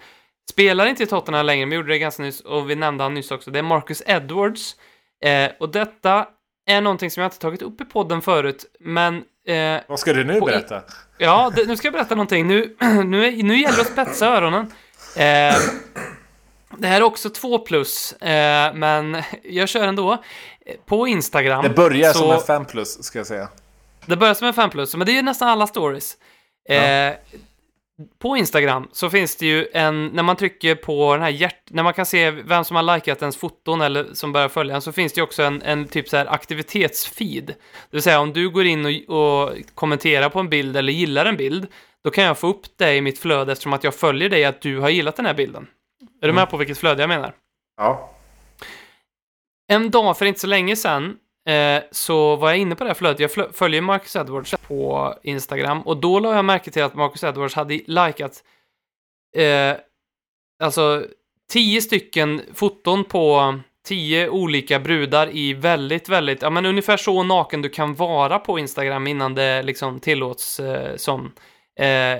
[0.50, 3.30] Spelar inte i Tottenham längre, men gjorde det ganska nyss och vi nämnde han nyss
[3.30, 3.50] också.
[3.50, 4.76] Det är Marcus Edwards.
[5.24, 6.28] Eh, och detta
[6.70, 9.16] är någonting som jag inte tagit upp i podden förut, men...
[9.46, 10.82] Eh, Vad ska du nu På i- berätta?
[11.18, 12.46] ja, det, nu ska jag berätta någonting.
[12.48, 14.72] Nu, nu, nu gäller det att spetsa öronen.
[15.16, 15.54] Eh,
[16.78, 20.22] det här är också 2 plus, eh, men jag kör ändå.
[20.86, 21.62] På Instagram.
[21.62, 23.48] Det börjar så, som en 5 plus, ska jag säga.
[24.06, 26.16] Det börjar som en 5 plus, men det är ju nästan alla stories.
[26.68, 27.12] Eh,
[28.18, 31.82] på Instagram så finns det ju en, när man trycker på den här hjärt, när
[31.82, 34.92] man kan se vem som har likat ens foton eller som börjar följa en, så
[34.92, 37.46] finns det ju också en, en typ så här aktivitetsfeed.
[37.46, 37.56] Det
[37.90, 41.36] vill säga om du går in och, och kommenterar på en bild eller gillar en
[41.36, 41.66] bild,
[42.04, 44.60] då kan jag få upp det i mitt flöde eftersom att jag följer dig att
[44.60, 45.66] du har gillat den här bilden.
[46.22, 47.34] Är du med på vilket flöde jag menar?
[47.76, 48.10] Ja.
[49.68, 51.16] En dag för inte så länge sedan
[51.50, 53.20] eh, så var jag inne på det här flödet.
[53.20, 57.24] Jag flö- följer Marcus Edwards på Instagram och då la jag märke till att Marcus
[57.24, 58.44] Edwards hade likat
[59.36, 59.76] eh,
[60.62, 61.04] alltså
[61.50, 67.62] tio stycken foton på tio olika brudar i väldigt, väldigt, ja men ungefär så naken
[67.62, 71.32] du kan vara på Instagram innan det liksom tillåts eh, som
[71.80, 72.18] eh,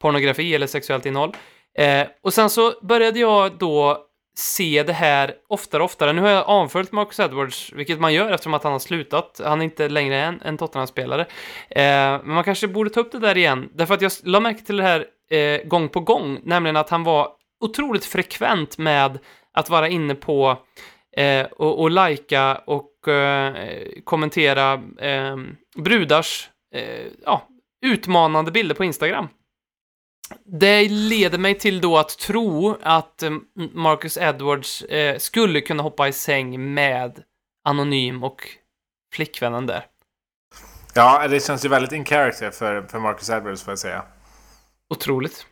[0.00, 1.36] pornografi eller sexuellt innehåll.
[1.78, 6.12] Eh, och sen så började jag då se det här oftare och oftare.
[6.12, 9.40] Nu har jag avföljt Marcus Edwards, vilket man gör eftersom att han har slutat.
[9.44, 11.22] Han är inte längre en, en Tottenham-spelare.
[11.70, 14.64] Eh, men man kanske borde ta upp det där igen, därför att jag la märke
[14.64, 17.28] till det här eh, gång på gång, nämligen att han var
[17.60, 19.18] otroligt frekvent med
[19.54, 20.58] att vara inne på
[21.16, 23.54] eh, och, och lajka och eh,
[24.04, 25.36] kommentera eh,
[25.76, 27.48] brudars eh, ja,
[27.82, 29.28] utmanande bilder på Instagram.
[30.44, 33.30] Det leder mig till då att tro att eh,
[33.72, 37.22] Marcus Edwards eh, skulle kunna hoppa i säng med
[37.64, 38.48] Anonym och
[39.14, 39.86] flickvännen där.
[40.94, 44.02] Ja, det känns ju väldigt in character för, för Marcus Edwards får jag säga.
[44.94, 45.46] Otroligt.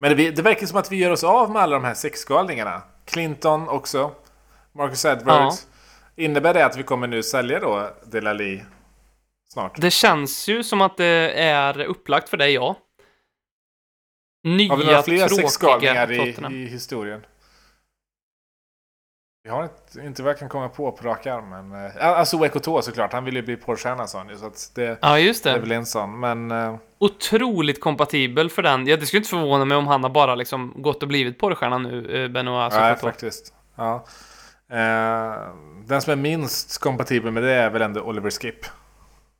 [0.00, 2.82] Men det, det verkar som att vi gör oss av med alla de här sexgalningarna.
[3.04, 4.14] Clinton också.
[4.72, 5.66] Marcus Edwards.
[6.16, 8.64] Innebär det att vi kommer nu sälja då Delali
[9.48, 9.80] snart?
[9.80, 12.76] Det känns ju som att det är upplagt för dig, ja.
[14.44, 17.24] Nya, Har vi några fler sexgalningar i, i historien?
[19.44, 21.48] Vi har inte, inte vad jag kan komma på på rak arm.
[21.50, 23.12] Men, eh, alltså Ekoto såklart.
[23.12, 24.36] Han vill ju bli Porrstjärna sa han ju.
[24.36, 25.60] Så att det, Ja, just det är det.
[25.60, 26.20] väl en sån.
[26.20, 28.86] Men eh, Otroligt kompatibel för den.
[28.86, 31.78] Ja, det skulle inte förvåna mig om han har bara liksom gått och blivit porrstjärna
[31.78, 33.54] nu, eh, Benoit nej, faktiskt.
[33.76, 34.04] Ja.
[35.86, 38.66] Den som är minst kompatibel med det är väl ändå Oliver Skip.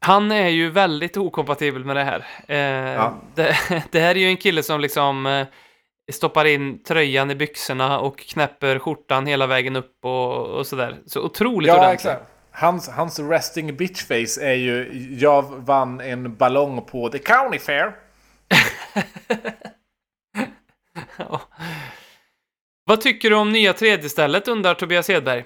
[0.04, 2.26] Han är ju väldigt okompatibel med det här.
[2.48, 3.14] Eh, Ja.
[3.34, 3.56] det,
[3.90, 5.46] det här är ju en kille som liksom eh,
[6.12, 10.96] stoppar in tröjan i byxorna och knäpper skjortan hela vägen upp och, och sådär.
[11.06, 11.94] Så otroligt Ja, ordentlig.
[11.94, 12.22] exakt.
[12.54, 17.92] Hans, hans resting bitch face är ju jag vann en ballong på The County Fair.
[21.16, 21.40] Ja.
[22.84, 25.44] Vad tycker du om nya tredje stället undrar Tobias Hedberg?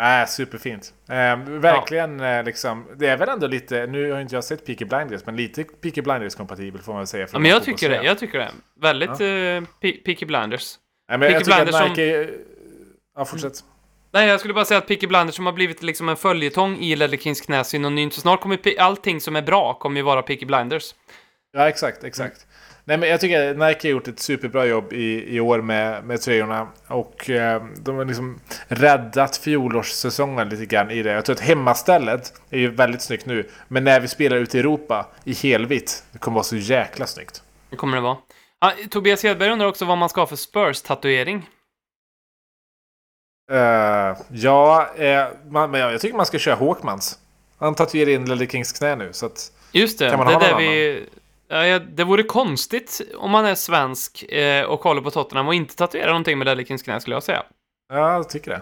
[0.00, 0.94] Äh, superfint.
[1.08, 2.86] Eh, verkligen eh, liksom.
[2.96, 6.02] Det är väl ändå lite, nu har inte jag sett Peaky Blinders, men lite Peaky
[6.02, 7.26] Blinders kompatibel får man väl säga.
[7.32, 8.02] Ja, men jag tycker det.
[8.02, 8.50] Jag tycker det.
[8.80, 9.60] Väldigt ja.
[9.60, 9.64] uh,
[10.04, 10.78] Peaky Blinders.
[11.08, 12.28] Nej, men jag Peaky tycker Blinders att Nike...
[13.16, 13.64] Ja, fortsätt.
[14.12, 16.96] Nej, jag skulle bara säga att Peaky Blinders som har blivit liksom en följetong i
[16.96, 18.14] Ledley Kings knä synonymt.
[18.14, 20.94] Så snart kommer allting som är bra kommer ju vara Peaky Blinders.
[21.52, 22.46] Ja, exakt, exakt.
[22.90, 26.20] Nej, men jag tycker Nike har gjort ett superbra jobb i, i år med, med
[26.20, 26.68] tröjorna.
[26.86, 31.12] Och eh, de har liksom räddat fjolårssäsongen lite grann i det.
[31.12, 33.48] Jag tror att hemmastället är ju väldigt snyggt nu.
[33.68, 37.42] Men när vi spelar ute i Europa i helvitt, det kommer vara så jäkla snyggt.
[37.70, 38.16] Det kommer det vara.
[38.58, 41.48] Ah, Tobias Hedberg undrar också vad man ska ha för Spurs-tatuering.
[43.52, 47.18] Eh, ja, eh, man, men jag tycker man ska köra Håkmans.
[47.58, 49.52] Han tatuerar in Lelle Kings knä nu, så att...
[49.72, 51.06] Just det, Kan man det är det vi...
[51.80, 56.08] Det vore konstigt om man är svensk eh, och håller på Tottenham och inte tatuerar
[56.08, 57.42] någonting med Ledley Kings knä, skulle jag säga.
[57.92, 58.60] Ja, jag tycker det.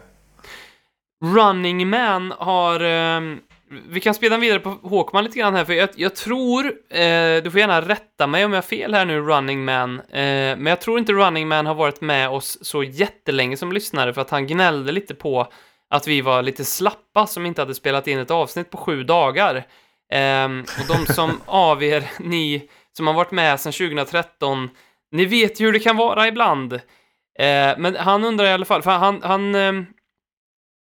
[1.25, 2.81] Running Man har...
[2.81, 3.41] ehm,
[3.89, 6.67] vi kan spela vidare på Håkman lite grann här, för jag, jag tror...
[6.91, 10.01] Eh, du får gärna rätta mig om jag har fel här nu, Running Man.
[10.01, 14.15] Eh, men jag tror inte Running Man har varit med oss så jättelänge som lyssnare,
[14.15, 15.47] för att han gnällde lite på
[15.91, 19.67] att vi var lite slappa som inte hade spelat in ett avsnitt på sju dagar.
[20.13, 22.69] Ehm, och de som av er, ni
[22.99, 24.71] som har varit med sedan 2013,
[25.13, 26.73] ni vet ju hur det kan vara ibland.
[26.73, 29.87] Eh, men han undrar i alla fall, för han, han, ehm,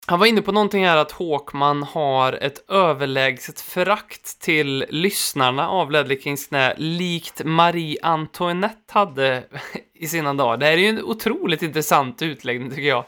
[0.07, 5.91] han var inne på någonting här att Håkman har ett överlägset förakt till lyssnarna av
[5.91, 9.43] Ledley Kings knä, likt Marie Antoinette hade
[9.93, 10.57] i sina dagar.
[10.57, 13.05] Det här är ju en otroligt intressant utläggning tycker jag.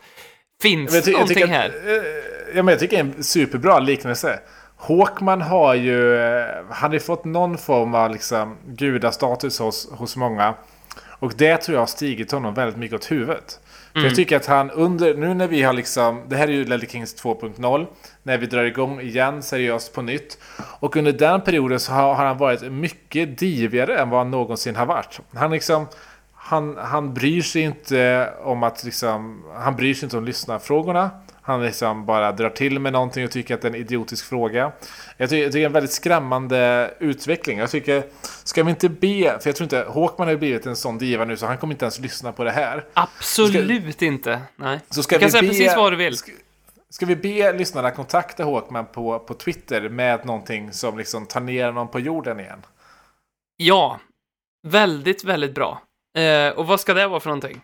[0.61, 1.69] Finns jag det jag någonting att, här?
[1.69, 4.39] eh, Ja, men jag tycker det är en superbra liknelse.
[4.81, 6.15] Håkman har ju...
[6.17, 10.53] eh, Han har ju fått någon form av liksom gudastatus hos, hos många.
[11.19, 13.59] Och det tror jag har stigit honom väldigt mycket åt huvudet.
[13.93, 16.65] För jag tycker att han under, nu när vi har liksom, det här är ju
[16.65, 17.85] Ledley Kings 2.0,
[18.23, 20.37] när vi drar igång igen seriöst på nytt.
[20.79, 24.75] Och under den perioden så har, har han varit mycket divigare än vad han någonsin
[24.75, 25.19] har varit.
[25.35, 25.87] Han liksom,
[26.33, 31.09] han, han bryr sig inte om att liksom, han bryr sig inte om lyssnarfrågorna.
[31.51, 34.71] Han liksom bara drar till med någonting och tycker att det är en idiotisk fråga.
[35.17, 37.59] Jag tycker, jag tycker det är en väldigt skrämmande utveckling.
[37.59, 38.03] Jag tycker,
[38.43, 41.25] ska vi inte be, för jag tror inte, Håkman har ju blivit en sån diva
[41.25, 42.85] nu så han kommer inte ens lyssna på det här.
[42.93, 44.41] Absolut inte.
[44.55, 44.79] Nej.
[44.89, 46.17] Så ska du kan vi säga be, precis vad du vill.
[46.17, 46.31] Ska,
[46.89, 51.65] ska vi be lyssnarna kontakta Håkman på, på Twitter med någonting som liksom tar ner
[51.65, 52.65] honom på jorden igen?
[53.57, 53.99] Ja,
[54.67, 55.81] väldigt, väldigt bra.
[56.17, 57.61] Eh, och vad ska det vara för någonting?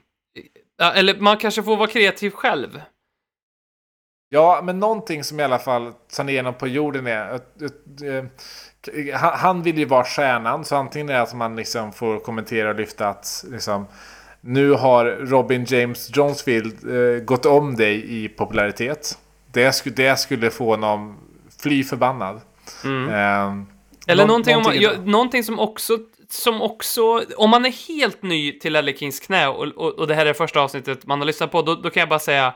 [0.78, 2.82] Ja, eller man kanske får vara kreativ själv.
[4.30, 5.94] Ja, men någonting som i alla fall
[6.24, 7.30] ner honom på jorden är...
[7.30, 11.56] att- att, eh, han- Han vill ju vara stjärnan, så antingen är det att man
[11.56, 13.88] liksom får kommentera och lyfta att liksom,
[14.42, 19.18] nu har Robin James Jonesfield eh, gått om dig i popularitet.
[19.54, 21.18] Det, sku, det skulle få honom
[21.62, 22.36] fly förbannad.
[23.10, 23.54] Eh,
[24.08, 25.00] Eller nå- någonting, om, någonting ja, där.
[25.12, 25.98] någonting som också
[26.30, 30.16] som också, om man är helt ny till Ledley Kings knä och, och, och det
[30.16, 32.54] här är första avsnittet man har lyssnat på, då, då kan jag bara säga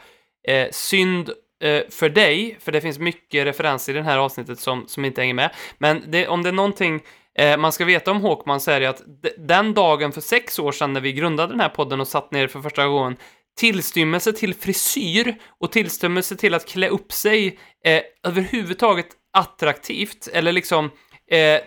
[0.48, 1.30] eh, synd
[1.62, 5.22] Eh, för dig, för det finns mycket referenser i det här avsnittet som, som inte
[5.22, 5.56] hänger med.
[5.78, 7.02] Men det, om det är någonting
[7.36, 9.04] eh, man ska veta om Håkman så är det att
[9.38, 12.48] den dagen för sex år sedan när vi grundade den här podden och satt ner
[12.48, 13.18] för första gången,
[13.58, 20.92] tillstymmelse till frisyr och tillstymmelse till att klä upp sig eh, överhuvudtaget attraktivt, eller liksom
[21.32, 21.62] eh, eh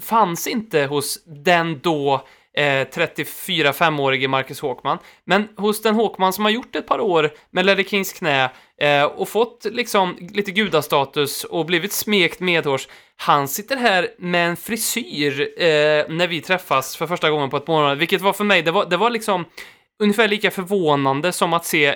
[0.00, 2.26] fanns inte hos den då
[2.56, 7.66] eh, 34-5-årige Marcus Håkman, men hos den Håkman som har gjort ett par år med
[7.66, 8.50] Ledley Kings knä
[8.80, 12.88] eh, och fått liksom lite gudastatus och blivit smekt medhårs.
[13.16, 17.66] Han sitter här med en frisyr eh, när vi träffas för första gången på ett
[17.66, 19.44] månad, vilket var för mig, det var, det var liksom
[19.98, 21.94] ungefär lika förvånande som att se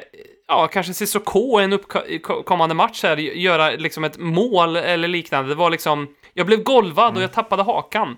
[0.48, 5.48] ja, kanske Cissoko i en uppkommande match här göra liksom ett mål eller liknande.
[5.48, 8.16] Det var liksom, jag blev golvad och jag tappade hakan.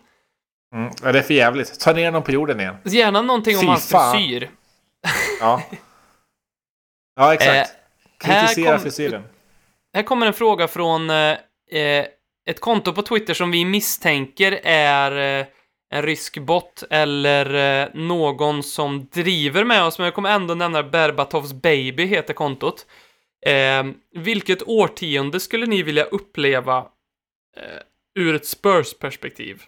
[0.72, 1.80] Mm, ja, det är för jävligt.
[1.80, 2.76] Ta ner honom på jorden igen.
[2.84, 4.16] Gärna någonting om Fy hans fan.
[4.16, 4.50] frisyr.
[5.40, 5.62] Ja,
[7.16, 7.70] ja exakt.
[8.24, 9.22] Eh, här Kritisera kom- frisyren.
[9.94, 11.16] Här kommer en fråga från eh,
[11.70, 12.06] eh,
[12.46, 15.46] ett konto på Twitter som vi misstänker är eh,
[15.94, 20.82] en rysk bot eller eh, någon som driver med oss, men jag kommer ändå nämna
[20.82, 22.86] Berbatovs baby heter kontot.
[23.46, 23.84] Eh,
[24.14, 26.86] vilket årtionde skulle ni vilja uppleva
[28.18, 29.62] ur ett Spurs-perspektiv?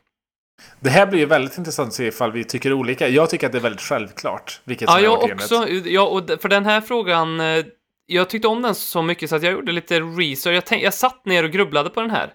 [0.81, 3.09] Det här blir ju väldigt intressant att se ifall vi tycker olika.
[3.09, 4.61] Jag tycker att det är väldigt självklart.
[4.65, 5.53] Vilket Ja, jag årtiondet.
[5.53, 5.69] också.
[5.89, 7.65] Ja, och för den här frågan, eh,
[8.07, 10.55] jag tyckte om den så mycket så att jag gjorde lite research.
[10.57, 12.33] Jag, tänk, jag satt ner och grubblade på den här.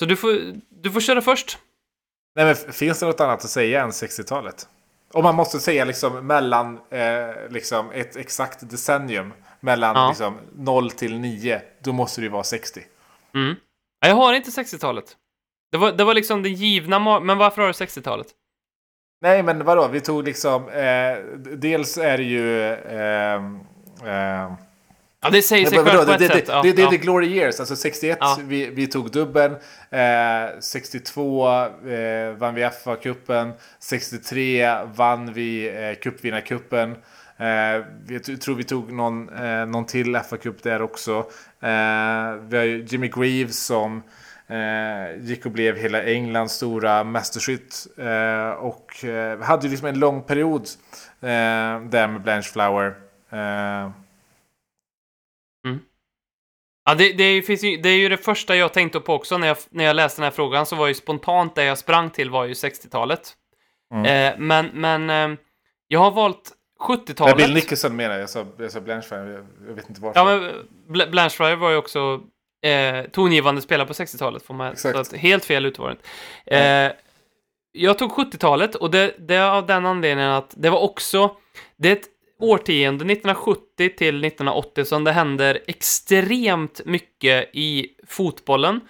[0.00, 0.40] Så du får,
[0.82, 1.58] du får köra först.
[2.36, 4.68] Nej, men finns det något annat att säga än 60-talet?
[5.12, 9.32] Om man måste säga liksom mellan eh, liksom ett exakt decennium.
[9.60, 10.08] Mellan Ja.
[10.08, 11.62] liksom 0 till 9.
[11.84, 12.80] Då måste det ju vara 60.
[13.34, 13.54] Mm.
[14.00, 15.04] Ja, jag har inte 60-talet.
[15.72, 18.26] Det var, det var liksom det givna, men varför har du 60-talet?
[19.22, 19.88] Nej, men vadå?
[19.88, 20.68] Vi tog liksom...
[20.68, 21.18] Eh,
[21.56, 22.62] dels är det ju...
[22.72, 23.34] Eh,
[24.44, 24.52] eh,
[25.20, 26.46] Ja, det säger sig självt på ett det, sätt.
[26.46, 27.60] det, Ja, det, det är the glory years.
[27.60, 28.38] Alltså 61, Ja.
[28.42, 29.52] vi, vi tog dubben.
[29.90, 33.52] Eh, 62 eh, vann vi FA-cupen.
[33.78, 36.90] 63 vann vi eh, cupvinnarcupen.
[37.36, 41.12] Eh, vi t- tror vi tog någon, eh, någon till FA-cup där också.
[41.60, 44.02] Eh, vi har ju Jimmy Greaves som
[44.48, 47.86] eh, gick och blev hela Englands stora mästerskytt.
[47.98, 50.68] Eh, och eh, hade ju liksom en lång period
[51.20, 52.94] eh, där med Blanche Flower.
[53.30, 53.90] Eh,
[56.88, 59.46] Ja, det, det, finns ju, det är ju det första jag tänkte på också när
[59.46, 62.30] jag, när jag läste den här frågan, så var ju spontant det jag sprang till
[62.30, 63.32] var ju 60-talet.
[63.94, 64.04] Mm.
[64.04, 65.38] Eh, men, men eh,
[65.88, 66.52] jag har valt
[66.88, 67.36] Nej, 70-talet.
[67.36, 68.22] Bill Nicholson menar jag.
[68.22, 69.44] Jag sa, jag sa Blanchfire.
[69.66, 70.20] Jag, vet inte varför.
[70.20, 70.52] Ja, men
[70.88, 72.20] Bl- Blanchfire var ju också
[72.66, 74.94] eh, tongivande spelare på 60-talet, får man Exakt.
[74.94, 76.04] Så att, helt fel ut var det inte.
[76.58, 76.92] eh,
[77.72, 81.30] Jag tog 70-talet och det, det är av den anledningen att det var också,
[81.76, 82.08] det är ett
[82.40, 88.80] årtionde, 1970 till 1980, som det händer extremt mycket i fotbollen,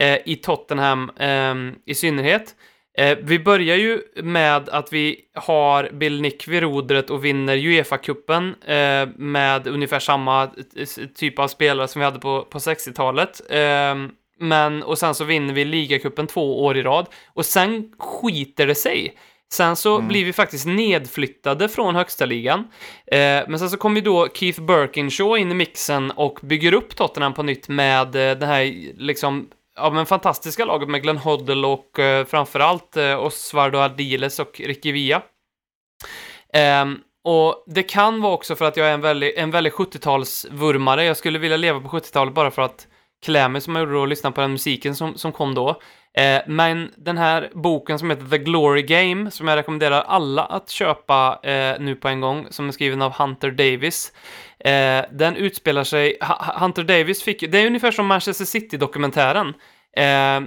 [0.00, 1.54] eh, i Tottenham eh,
[1.86, 2.54] i synnerhet.
[2.98, 8.54] Eh, vi börjar ju med att vi har Bill Nick vid rodret och vinner Uefa-cupen
[8.66, 13.40] eh, med ungefär samma t- typ av spelare som vi hade på, på 60-talet.
[13.50, 13.94] Eh,
[14.38, 17.06] men, och sen så vinner vi ligacupen två år i rad.
[17.34, 19.14] Och sen skiter det sig.
[19.52, 22.58] Sen så blir vi faktiskt nedflyttade från högsta ligan.
[23.06, 23.18] Eh,
[23.48, 27.34] men sen så kommer ju då Keith Birkinshaw in i mixen och bygger upp Tottenham
[27.34, 28.64] på nytt med eh, det här
[29.02, 34.60] liksom ja, men fantastiska laget med Glenn Hoddle och eh, framförallt eh, Osvaldo Adiles och
[34.60, 35.22] Ricky Villa.
[36.52, 41.00] Ehm, och det kan vara också för att jag är en väldigt, en väldigt 70-talsvurmare.
[41.00, 42.86] Jag skulle vilja leva på 70-talet bara för att
[43.26, 45.80] klä mig som jag gjorde då och lyssna på den musiken som, som kom då.
[46.18, 50.70] Eh, men den här boken som heter The Glory Game, som jag rekommenderar alla att
[50.70, 54.12] köpa eh, nu på en gång, som är skriven av Hunter Davis.
[54.58, 59.48] Eh, den utspelar sig, H Hunter Davis fick, det är ungefär som Manchester City-dokumentären.
[59.96, 60.40] Eh,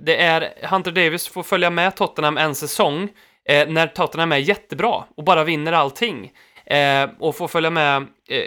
[0.00, 3.08] det är, Hunter Davis får följa med Tottenham en säsong,
[3.48, 6.32] eh, när Tottenham är jättebra och bara vinner allting.
[6.70, 8.38] Eh, och får följa med eh,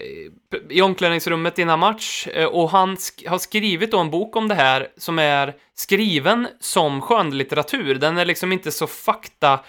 [0.70, 2.28] i omklädningsrummet innan match.
[2.28, 6.48] Eh, och han sk har skrivit då en bok om det här som är skriven
[6.60, 7.96] som skönlitteratur.
[7.96, 9.60] Den är liksom inte så fakta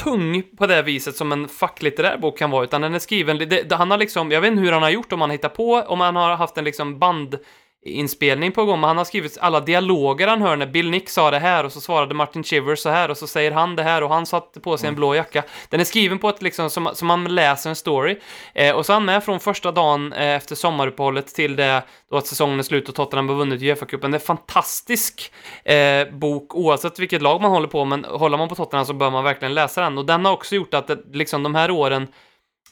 [0.00, 3.46] tung på det viset som en facklitterär bok kan vara, utan den är skriven, det,
[3.46, 5.74] det, han har liksom, jag vet inte hur han har gjort, om han hittar på,
[5.74, 7.38] om han har haft en liksom band
[7.84, 11.30] inspelning på gång, men han har skrivit alla dialoger han hör när Bill Nick sa
[11.30, 14.02] det här och så svarade Martin Chivers så här och så säger han det här
[14.02, 15.44] och han satte på sig en blå jacka.
[15.68, 18.18] Den är skriven på ett liksom som, som man läser en story.
[18.54, 22.16] Eh, och så är han med från första dagen eh, efter sommaruppehållet till det då
[22.16, 24.10] att säsongen är slut och Tottenham har vunnit Uefa-cupen.
[24.10, 25.32] Det är en fantastisk
[25.64, 29.10] eh, bok oavsett vilket lag man håller på, men håller man på Tottenham så bör
[29.10, 29.98] man verkligen läsa den.
[29.98, 32.08] Och den har också gjort att det, liksom de här åren,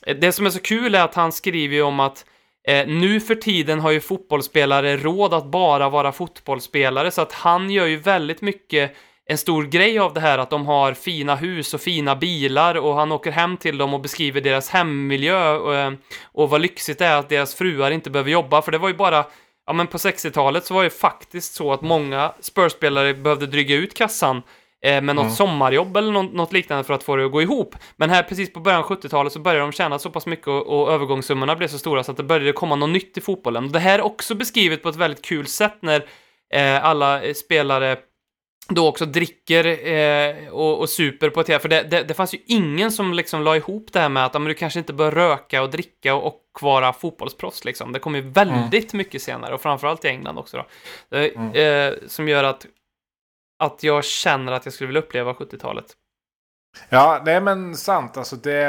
[0.07, 2.25] eh, det som är så kul är att han skriver ju om att
[2.69, 7.71] Eh, nu för tiden har ju fotbollsspelare råd att bara vara fotbollsspelare, så att han
[7.71, 8.97] gör ju väldigt mycket
[9.27, 12.95] en stor grej av det här att de har fina hus och fina bilar och
[12.95, 15.93] han åker hem till dem och beskriver deras hemmiljö och, eh,
[16.23, 18.95] och vad lyxigt det är att deras fruar inte behöver jobba, för det var ju
[18.95, 19.25] bara
[19.67, 23.95] Ja men på 60-talet så var det faktiskt så att många spörspelare behövde dryga ut
[23.95, 24.43] kassan
[24.83, 25.35] eh, med något mm.
[25.35, 27.75] sommarjobb eller något, något, liknande för att få det att gå ihop.
[27.97, 30.67] Men här precis på början av 70-talet så började de tjäna så pass mycket och,
[30.67, 33.65] och övergångssummorna blev så stora så att det började komma något nytt i fotbollen.
[33.65, 36.05] Och det här är också beskrivet på ett väldigt kul sätt när
[36.55, 37.97] eh, alla spelare
[38.69, 42.39] då också dricker eh, och, och, super på ett För det, det, det, fanns ju
[42.47, 45.63] ingen som liksom la ihop det här med att men du kanske inte bör röka
[45.63, 47.93] och dricka och, och vara fotbollsproffs liksom.
[47.93, 48.99] Det kom ju väldigt mm.
[48.99, 51.17] mycket senare och framförallt i England också då.
[51.17, 51.53] Mm.
[51.53, 52.67] Eh, som gör att
[53.61, 55.87] att jag känner att jag skulle vilja uppleva 70-talet.
[56.89, 58.17] Ja, det är men sant.
[58.17, 58.61] Alltså det,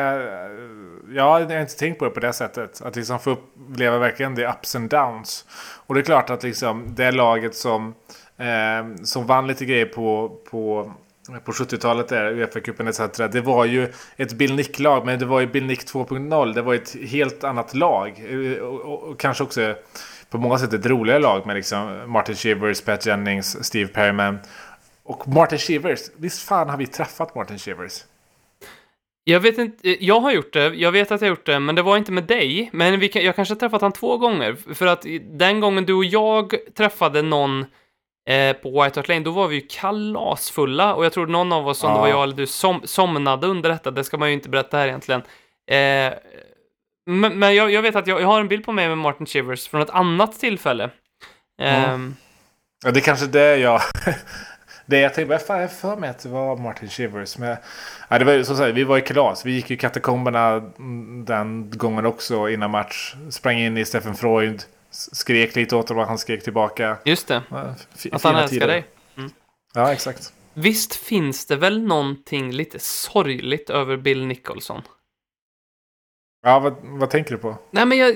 [1.15, 2.81] jag har inte tänkt på det på det sättet.
[2.81, 5.45] Att liksom få uppleva verkligen det ups and downs.
[5.87, 7.93] Och det är klart att liksom det laget som,
[8.37, 10.93] eh, som vann lite grejer på, på,
[11.45, 13.17] på 70-talet, där, Uefa-cupen etc.
[13.31, 16.53] Det var ju ett Bill Nick-lag, men det var ju Bill Nick 2.0.
[16.53, 18.23] Det var ett helt annat lag.
[18.29, 19.75] Eh, och, och, och, kanske också
[20.29, 24.39] på många sätt ett roligare lag med liksom Martin Shivers, Pat Jennings, Steve Perryman.
[25.11, 28.03] Och Martin Shivers, visst fan har vi träffat Martin Shivers?
[29.23, 31.75] Jag vet inte, jag har gjort det, jag vet att jag har gjort det, men
[31.75, 32.69] det var inte med dig.
[32.73, 36.05] Men vi, jag kanske har träffat han två gånger, för att den gången du och
[36.05, 37.65] jag träffade någon
[38.29, 41.67] eh, på White Hart Lane, då var vi ju kalasfulla och jag tror någon av
[41.67, 41.95] oss, om ja.
[41.95, 44.77] det var jag eller du, som, somnade under detta, det ska man ju inte berätta
[44.77, 45.21] här egentligen.
[45.71, 46.13] Eh,
[47.05, 49.25] men, men jag, jag, vet att jag, jag, har en bild på mig med Martin
[49.25, 50.89] Shivers från ett annat tillfälle.
[51.61, 52.15] Eh, mm.
[52.85, 53.81] Ja, det är kanske det jag
[54.85, 57.37] det jag tänkte, fan jag för mig att det var Martin Shivers.
[57.37, 57.57] Men,
[58.09, 59.45] ja, det var, som sagt, vi var i kalas.
[59.45, 60.59] Vi gick i katakomberna
[61.25, 63.15] den gången också innan match.
[63.29, 64.63] Sprang in i Stefan Freud.
[64.91, 66.97] Skrek lite åt honom och han skrek tillbaka.
[67.05, 67.43] Just det.
[67.49, 67.75] Ja,
[68.11, 68.67] att han älskar tider.
[68.67, 68.85] dig.
[69.17, 69.31] Mm.
[69.73, 70.33] Ja, exakt.
[70.53, 74.81] Visst finns det väl någonting lite sorgligt över Bill Nicholson?
[76.43, 77.57] Ja, vad, vad tänker du på?
[77.71, 78.15] Nej, men jag,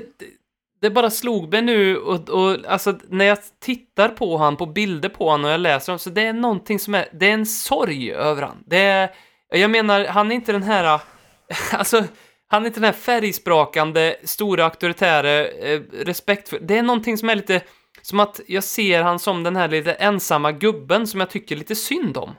[0.85, 5.09] det bara slog mig nu och, och alltså när jag tittar på han, på bilder
[5.09, 7.45] på han och jag läser dem, så det är någonting som är, det är en
[7.45, 8.63] sorg över han.
[8.65, 9.09] Det är,
[9.49, 11.01] jag menar, han är inte den här,
[11.71, 12.03] alltså,
[12.47, 16.59] han är inte den här färgsprakande, stora, auktoritära, eh, respektfull.
[16.61, 17.61] det är någonting som är lite,
[18.01, 21.75] som att jag ser han som den här lite ensamma gubben som jag tycker lite
[21.75, 22.35] synd om.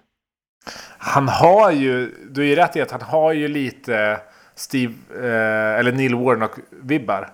[0.99, 4.21] Han har ju, du är ju rätt i att han har ju lite
[4.55, 7.29] Steve, eh, eller Neil Warnock-vibbar.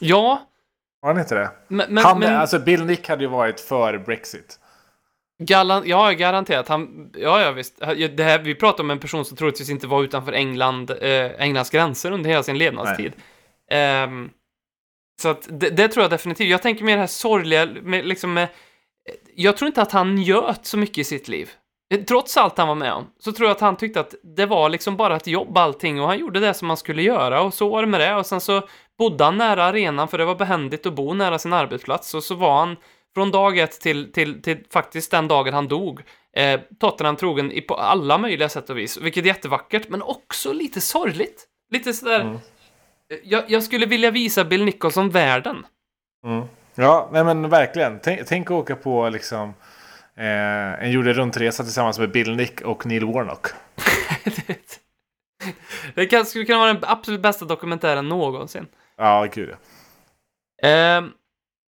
[0.00, 0.48] Ja.
[1.02, 1.50] Har han inte det?
[1.68, 4.58] Men, men, han, men, alltså Bill Nick hade ju varit för Brexit.
[5.38, 6.68] Galan, ja, garanterat.
[6.68, 7.78] Han, ja, ja, visst.
[8.16, 11.70] Det här, vi pratar om en person som troligtvis inte var utanför England, eh, Englands
[11.70, 13.12] gränser under hela sin levnadstid.
[14.04, 14.30] Um,
[15.22, 16.48] så att det, det, tror jag definitivt.
[16.48, 18.48] Jag tänker mer det här sorgliga, med, liksom med,
[19.34, 21.50] jag tror inte att han njöt så mycket i sitt liv.
[22.08, 24.68] Trots allt han var med om, så tror jag att han tyckte att det var
[24.68, 27.68] liksom bara ett jobb allting och han gjorde det som man skulle göra och så
[27.68, 28.68] var det med det och sen så
[28.98, 32.34] bodde han nära arenan för det var behändigt att bo nära sin arbetsplats och så
[32.34, 32.76] var han
[33.14, 36.00] från dag ett till, till, till faktiskt den dagen han dog
[36.36, 40.80] eh, Tottenham trogen på alla möjliga sätt och vis, vilket är jättevackert men också lite
[40.80, 41.46] sorgligt.
[41.70, 42.38] Lite sådär, mm.
[43.22, 45.66] jag, jag skulle vilja visa Bill Nicholson världen.
[46.26, 46.46] Mm.
[46.74, 48.00] Ja, nej men verkligen.
[48.02, 49.54] Tänk, tänk åka på liksom
[50.16, 53.46] eh, en jorden runt-resa tillsammans med Bill Nick och Neil Warnock.
[55.94, 58.66] det kan, skulle kunna vara den absolut bästa dokumentären någonsin.
[58.96, 59.50] Ja, gud.
[60.62, 61.02] Eh,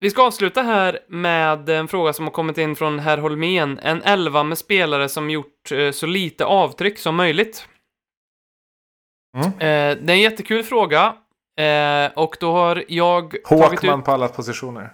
[0.01, 3.79] vi ska avsluta här med en fråga som har kommit in från herr Holmén.
[3.83, 7.69] En elva med spelare som gjort eh, så lite avtryck som möjligt.
[9.37, 9.49] Mm.
[9.49, 11.15] Eh, det är en jättekul fråga.
[11.61, 13.81] Eh, och då har jag tagit ut...
[13.81, 14.93] Håkman på alla positioner.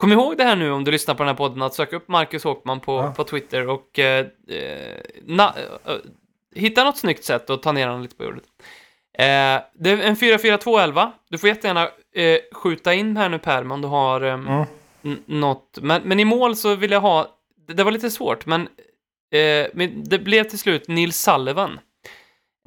[0.00, 2.08] Kom ihåg det här nu om du lyssnar på den här podden, att söka upp
[2.08, 3.12] Marcus Håkman på, Ja.
[3.16, 5.54] på Twitter och eh, eh, na,
[5.86, 5.94] eh,
[6.54, 8.44] hitta något snyggt sätt att ta ner honom lite på jordet.
[9.18, 11.12] Eh, det är en 4-4-2-11.
[11.30, 14.66] Du får jättegärna eh, skjuta in här nu Per, om du har eh,
[15.04, 15.18] Mm.
[15.26, 15.78] något.
[15.82, 17.26] Men, men i mål så vill jag ha,
[17.66, 18.60] det, det var lite svårt, men,
[19.32, 21.80] eh, men det blev till slut Nils Sullivan.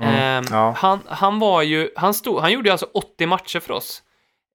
[0.01, 0.75] Mm, Eh, ja.
[0.77, 4.03] han, han var ju, han stod, han gjorde alltså 80 matcher för oss.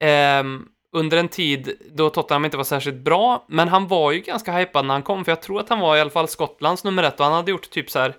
[0.00, 4.52] Ehm, under en tid då Tottenham inte var särskilt bra, men han var ju ganska
[4.52, 7.02] hypad när han kom, för jag tror att han var i alla fall Skottlands nummer
[7.02, 8.14] ett och han hade gjort typ så här,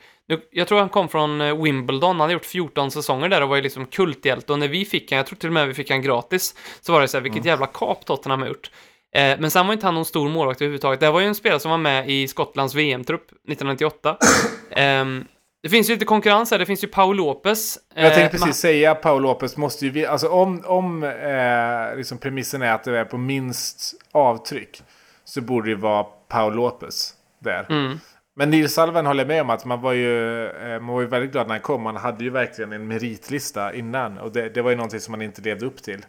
[0.52, 3.56] jag tror han kom från eh, Wimbledon, han hade gjort 14 säsonger där och var
[3.56, 5.90] ju liksom kulthjälte och när vi fick han, jag tror till och med vi fick
[5.90, 8.72] han gratis, så var det så här, vilket jävla kap Tottenham har gjort.
[9.16, 11.00] Eh, men sen var inte han någon stor målvakt överhuvudtaget.
[11.00, 14.18] Det var ju en spelare som var med i Skottlands VM-trupp 1998.
[14.72, 15.26] Ehm,
[15.64, 17.78] det finns ju lite konkurrens här, det finns ju Paul Lopez.
[17.96, 20.06] Jag Eh, tänkte men- precis säga Paul Lopez måste ju...
[20.06, 24.84] Alltså om, om eh, liksom premissen är att det är på minst avtryck.
[25.24, 27.66] Så borde det vara Paul Lopez där.
[27.70, 28.00] Mm.
[28.36, 31.32] Men Nils Salven håller med om att man var ju, eh, man var ju väldigt
[31.32, 31.82] glad när han kom.
[31.82, 34.18] Man hade ju verkligen en meritlista innan.
[34.18, 36.06] Och det, det var ju någonting som man inte levde upp till.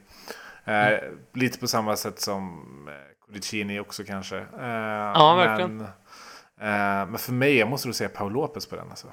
[0.64, 1.00] Eh, Mm.
[1.34, 2.94] Lite på samma sätt som eh,
[3.26, 4.36] Codicini också kanske.
[4.36, 4.66] Eh,
[5.14, 5.76] Ja, verkligen.
[5.76, 5.86] Men,
[6.60, 9.06] eh, men för mig, jag måste nog säga Paul Lopez på den alltså.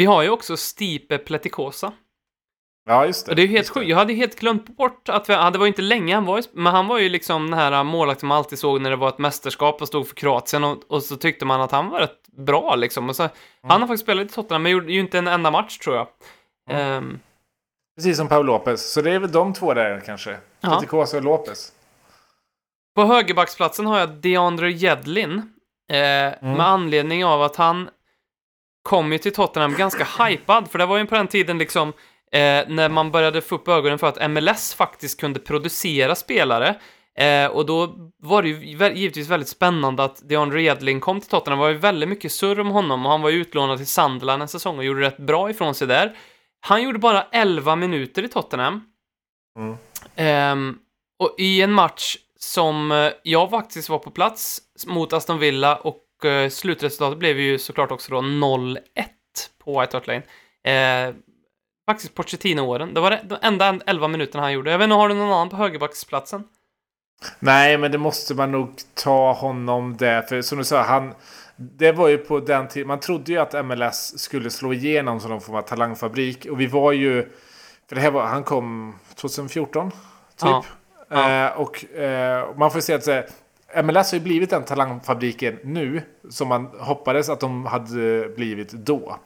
[0.00, 1.92] Vi har ju också Stipe Pletikosa.
[2.88, 3.32] Ja, just det.
[3.32, 3.88] Och det är ju helt sjukt.
[3.88, 6.24] Jag hade ju helt glömt bort att vi, ja, det var ju inte länge han
[6.24, 8.96] var i- men han var ju liksom den här målvakten man alltid såg när det
[8.96, 12.00] var ett mästerskap och stod för Kroatien och, och så tyckte man att han var
[12.00, 13.08] rätt bra liksom.
[13.08, 13.32] Och så, Mm.
[13.62, 16.06] Han har faktiskt spelat i Tottenham, men gjorde ju inte en enda match tror jag.
[16.70, 17.18] Ehm,
[17.96, 18.92] Precis som Paul Lopez.
[18.92, 20.36] Så det är väl de två där kanske.
[20.60, 20.70] Ja.
[20.70, 21.72] Petikosa och Lopez.
[22.96, 25.38] på högerbacksplatsen har jag DeAndre Jedlin.
[25.92, 25.96] Eh,
[26.42, 27.90] Med anledning av att han
[28.82, 31.88] kom ju till Tottenham ganska hypad, för det var ju på den tiden liksom
[32.32, 36.76] eh, när man började få upp ögonen för att MLS faktiskt kunde producera spelare.
[37.18, 41.58] Eh, och då var det ju givetvis väldigt spännande att DeAndre Jedlin kom till Tottenham.
[41.58, 44.42] Det var ju väldigt mycket surr om honom och han var ju utlånad till Sunderland
[44.42, 46.16] en säsong och gjorde rätt bra ifrån sig där.
[46.60, 48.84] Han gjorde bara 11 minuter i Tottenham.
[49.58, 49.76] Mm.
[50.16, 50.78] Ehm,
[51.18, 55.96] och i en match som eh, jag faktiskt var på plats mot Aston Villa och
[55.96, 56.09] eh,
[56.50, 58.76] slutresultatet blev ju såklart också då 0-1
[59.64, 60.22] på White Hart Lane.
[61.08, 61.14] Eh,
[61.86, 62.94] faktiskt Pochettino-åren.
[62.94, 64.70] Det var det- de enda 11 minuterna han gjorde.
[64.70, 66.44] Jag vet inte, har du någon annan på högerbacksplatsen?
[67.38, 70.22] Nej, men det måste man nog ta honom där.
[70.22, 71.14] För som du sa, han...
[71.56, 72.88] Det var ju på den tiden...
[72.88, 76.46] Man trodde ju att MLS skulle slå igenom som någon form av talangfabrik.
[76.50, 77.22] Och vi var ju...
[77.88, 78.26] För det här var...
[78.26, 79.98] Han kom 2014, typ.
[80.40, 80.64] Ja.
[81.08, 81.46] Ja.
[81.46, 83.04] Eh, och eh, man får säga att
[83.84, 89.16] MLS har ju blivit den talangfabriken nu som man hoppades att de hade blivit då.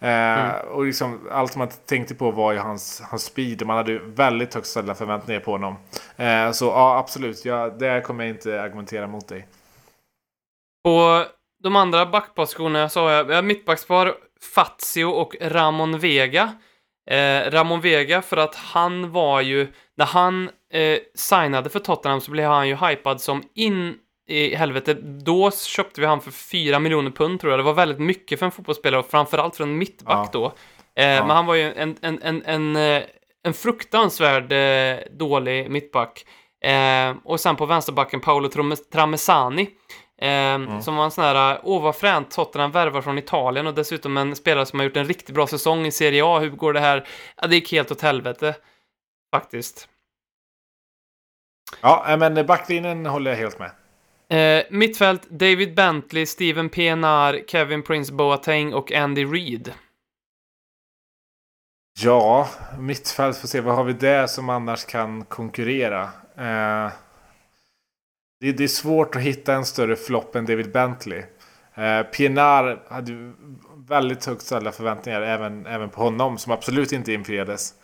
[0.00, 3.66] Eh, Och liksom, allt man tänkte på var ju hans, hans speed.
[3.66, 5.76] Man hade ju väldigt högt ställda förväntningar på honom.
[6.16, 7.44] Eh, så ja, absolut.
[7.44, 9.46] Ja, där kommer jag inte argumentera mot dig.
[10.84, 11.24] På
[11.62, 14.14] de andra backpositionerna har jag, mittbackspar
[14.54, 16.52] Fazio och Ramon Vega.
[17.12, 22.30] Eh, Ramon Vega för att han var ju, när han eh, signade för Tottenham så
[22.30, 23.94] blev han ju hypad som in
[24.28, 24.94] i helvete.
[25.24, 27.58] Då köpte vi han för 4 miljoner pund tror jag.
[27.58, 30.40] Det var väldigt mycket för en fotbollsspelare och framförallt för en mittback Ja.
[30.40, 30.46] då.
[30.46, 30.52] Eh,
[31.26, 33.02] Men han var ju en, en, en, en, eh,
[33.44, 36.24] en fruktansvärd eh, dålig mittback.
[36.64, 38.90] Eh, och sen på vänsterbacken Paolo Trames-
[40.22, 40.76] Tramezzani.
[40.76, 44.16] Eh, Som var en sån här, åh vad fränt, Tottenham värvar från Italien och dessutom
[44.16, 46.38] en spelare som har gjort en riktigt bra säsong i Serie A.
[46.38, 47.08] Hur går det här?
[47.36, 48.54] Ja, det gick helt åt helvete.
[49.34, 49.88] Faktiskt.
[51.80, 53.70] Ja, eh, men backlinjen håller jag helt med.
[54.28, 59.72] Eh, mittfält, David Bentley, Steven Pienaar, Kevin Prince Boateng och Andy Reid.
[62.00, 63.60] Ja, mittfält får se.
[63.60, 66.02] Vad har vi där som annars kan konkurrera?
[66.36, 66.92] Eh,
[68.42, 71.22] det, det är svårt att hitta en större flopp än David Bentley.
[71.74, 73.32] Eh, Pienaar hade
[73.88, 77.74] väldigt högt ställda förväntningar även, även på honom som absolut inte infriades.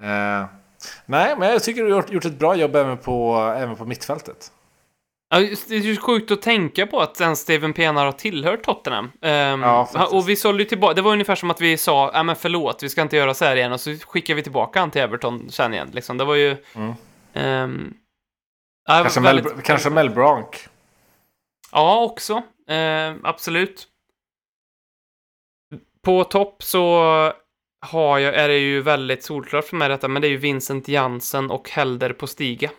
[0.00, 0.44] Eh,
[1.06, 3.84] nej, men jag tycker du har gjort, gjort ett bra jobb även på, även på
[3.84, 4.52] mittfältet.
[5.30, 5.38] Ja,
[5.68, 9.10] det är ju sjukt att tänka på att ens Steven Pienaar har tillhört Tottenham.
[9.22, 12.22] Ehm, Ja, och vi sålde ju tillbaka, det var ungefär som att vi sa, ja
[12.22, 14.90] men förlåt, vi ska inte göra så här igen, och så skickar vi tillbaka han
[14.90, 15.88] till Everton sen igen.
[15.92, 16.18] Liksom.
[16.18, 16.56] Det var ju...
[16.74, 16.92] Mm.
[17.32, 17.94] ehm,
[18.86, 20.68] ja, Kanske, väldigt- Mel, kanske Mel Bronk.
[21.72, 22.42] Ja, också.
[22.68, 23.88] Ehm, absolut.
[26.02, 27.02] På topp så
[27.86, 30.88] har jag, är det ju väldigt solklart för mig detta, men det är ju Vincent
[30.88, 32.70] Jansen och Helder på Stiga.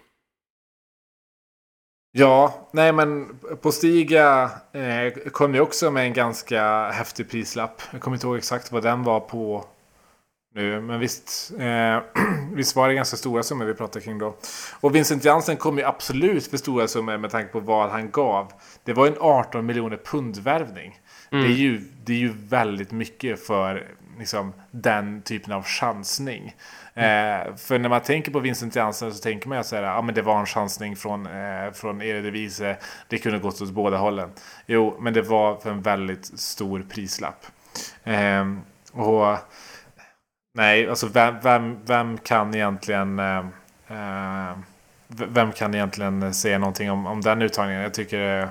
[2.11, 7.81] Ja, nej men på Stiga eh, kom ju också med en ganska häftig prislapp.
[7.91, 9.65] Jag kommer inte ihåg exakt vad den var på
[10.53, 10.81] nu.
[10.81, 11.99] Men visst, eh,
[12.53, 14.35] visst var det ganska stora summor vi pratade kring då.
[14.79, 18.51] Och Vincent Jansen kom ju absolut för stora summor med tanke på vad han gav.
[18.83, 20.99] Det var en 18 miljoner pundvärvning.
[21.31, 21.43] Mm.
[21.45, 23.87] Det, är ju, det är ju väldigt mycket för
[24.19, 26.55] liksom, den typen av chansning.
[26.93, 27.47] Mm.
[27.47, 30.01] Eh, för när man tänker på Vincent Jansen så tänker man ju så här, ja
[30.01, 32.77] men det var en chansning från, eh, från Eredivisie,
[33.07, 34.29] det kunde gått åt båda hållen.
[34.65, 37.45] Jo, men det var för en väldigt stor prislapp.
[38.03, 38.45] Eh,
[38.91, 39.37] och
[40.53, 43.45] nej, alltså vem, vem, vem kan egentligen eh,
[43.87, 44.57] eh,
[45.07, 47.81] vem kan egentligen säga någonting om, om den uttagningen?
[47.81, 48.49] Jag tycker det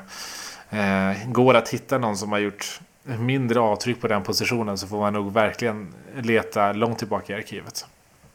[0.71, 5.01] eh, går att hitta någon som har gjort mindre avtryck på den positionen så får
[5.01, 7.87] man nog verkligen leta långt tillbaka i arkivet.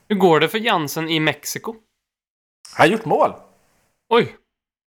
[0.10, 1.76] Hur går det för Jansen i Mexiko?
[2.76, 3.34] Han har gjort mål.
[4.10, 4.36] Oj.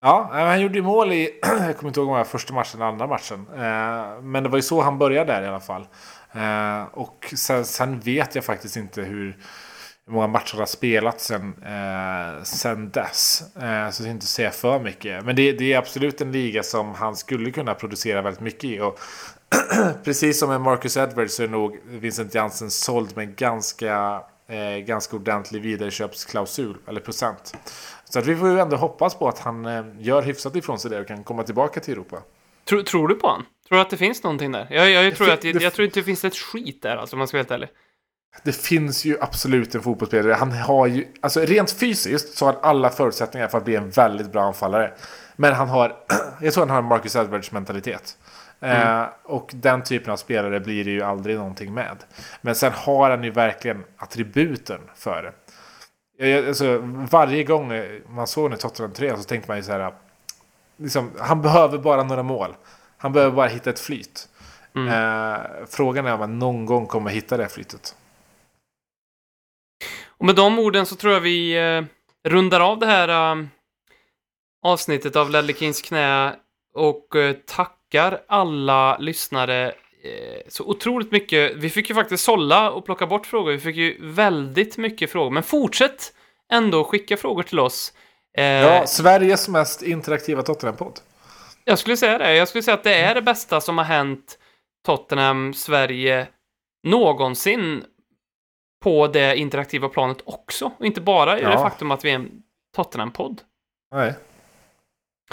[0.03, 2.87] Ja, han gjorde mål i, jag kommer inte ihåg om det var första matchen eller
[2.87, 3.47] andra matchen.
[3.55, 5.87] Eh, men det var ju så han började där i alla fall.
[6.33, 9.37] Eh, och sen, sen, vet jag faktiskt inte hur,
[10.11, 13.43] många matcher har spelat sen, eh, sen dess.
[13.57, 15.25] Eh, så jag inte säga för mycket.
[15.25, 18.81] Men det, det, är absolut en liga som han skulle kunna producera väldigt mycket i.
[18.81, 18.99] Och
[20.05, 25.17] precis som med Marcus Edwards så är nog Vincent Jansen såld med ganska, eh, ganska
[25.17, 27.55] ordentlig vidareköpsklausul, eller procent.
[28.05, 30.91] Så att vi får ju ändå hoppas på att han eh, gör hyfsat ifrån sig
[30.91, 32.17] det och kan komma tillbaka till Europa.
[32.69, 33.47] Tror, tror du på honom?
[33.71, 34.67] Tror du att det finns någonting där?
[34.71, 37.17] Jag, jag, jag tror, att, jag, jag, tror inte det finns ett skit där, alltså,
[37.17, 37.69] om man ska vara helt ärlig.
[38.43, 40.33] Det finns ju absolut en fotbollsspelare.
[40.33, 43.91] Han har ju, alltså rent fysiskt så har han alla förutsättningar för att bli en
[43.91, 44.93] väldigt bra anfallare.
[45.37, 45.97] Men han har,
[46.41, 48.19] jag tror han har Marcus Edwards mentalitet.
[48.61, 49.01] Mm.
[49.01, 51.97] Eh, och den typen av spelare blir det ju aldrig någonting med.
[52.41, 55.33] Men sen har han ju verkligen attributen för det.
[56.27, 56.79] Jag, alltså,
[57.11, 57.73] varje gång
[58.09, 59.93] man såg när Tottenham 3 så tänkte man ju så här.
[60.77, 62.55] Liksom, han behöver bara några mål.
[63.03, 64.29] Han behöver bara hitta ett flyt.
[64.77, 64.89] Mm.
[64.89, 67.97] Eh, frågan är om man någon gång kommer hitta det flytet.
[70.07, 71.85] Och med de orden så tror jag vi eh,
[72.29, 73.47] rundar av det här eh,
[74.63, 76.37] avsnittet av Ledley Kings knä
[76.75, 81.57] och eh, tackar alla lyssnare eh, så otroligt mycket.
[81.57, 83.53] Vi fick ju faktiskt sålla och plocka bort frågor.
[83.53, 86.13] Vi fick ju väldigt mycket frågor, men fortsätt
[86.53, 87.93] ändå skicka frågor till oss.
[88.37, 91.01] Eh, ja, Sveriges mest interaktiva Tottenham-podd.
[91.65, 92.35] Jag skulle säga det.
[92.37, 94.39] Jag skulle säga att det är det bästa som har hänt
[94.87, 96.29] Tottenham Sverige
[96.83, 97.85] någonsin
[98.85, 100.73] på det interaktiva planet också.
[100.79, 101.51] Och inte bara i ja.
[101.51, 102.43] det faktum att vi är en
[102.77, 103.41] Tottenham-podd.
[103.95, 104.15] Nej,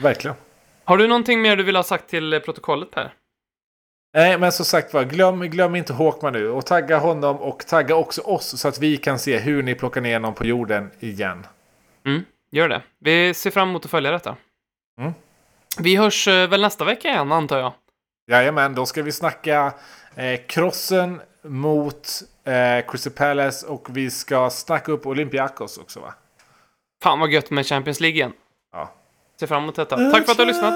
[0.02, 0.36] verkligen.
[0.84, 3.14] Har du någonting mer du vill ha sagt till protokollet Per?
[4.14, 6.50] Nej, men som sagt var, glöm, glöm inte Håkman nu.
[6.50, 10.02] Och tagga honom och tagga också oss så att vi kan se hur ni plockar
[10.02, 11.48] ner någon på jorden igen.
[12.06, 12.82] Mm, gör det.
[13.00, 14.36] Vi ser fram emot att följa detta.
[15.00, 15.14] Mm.
[15.80, 17.74] Vi hörs eh, väl nästa vecka igen, antar jag?
[18.32, 19.74] Jajamän, då ska vi snacka
[20.16, 22.08] eh, krossen mot
[22.44, 26.14] eh, Crystal Palace och vi ska snacka upp Olympiakos också va?
[27.04, 28.34] Fan vad gött med Champions League igen.
[28.74, 28.94] Ja.
[29.40, 29.96] Ser fram emot detta.
[30.12, 30.74] Tack för att du har lyssnat.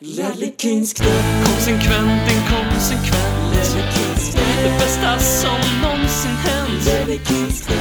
[0.00, 1.06] Ladley Kings knä.
[1.44, 3.16] Konsekvent, inkonsekvent.
[3.50, 4.40] Ladley Kings knä.
[4.62, 6.86] Det bästa som någonsin hänt.
[6.86, 7.76] Ladley Kings knä.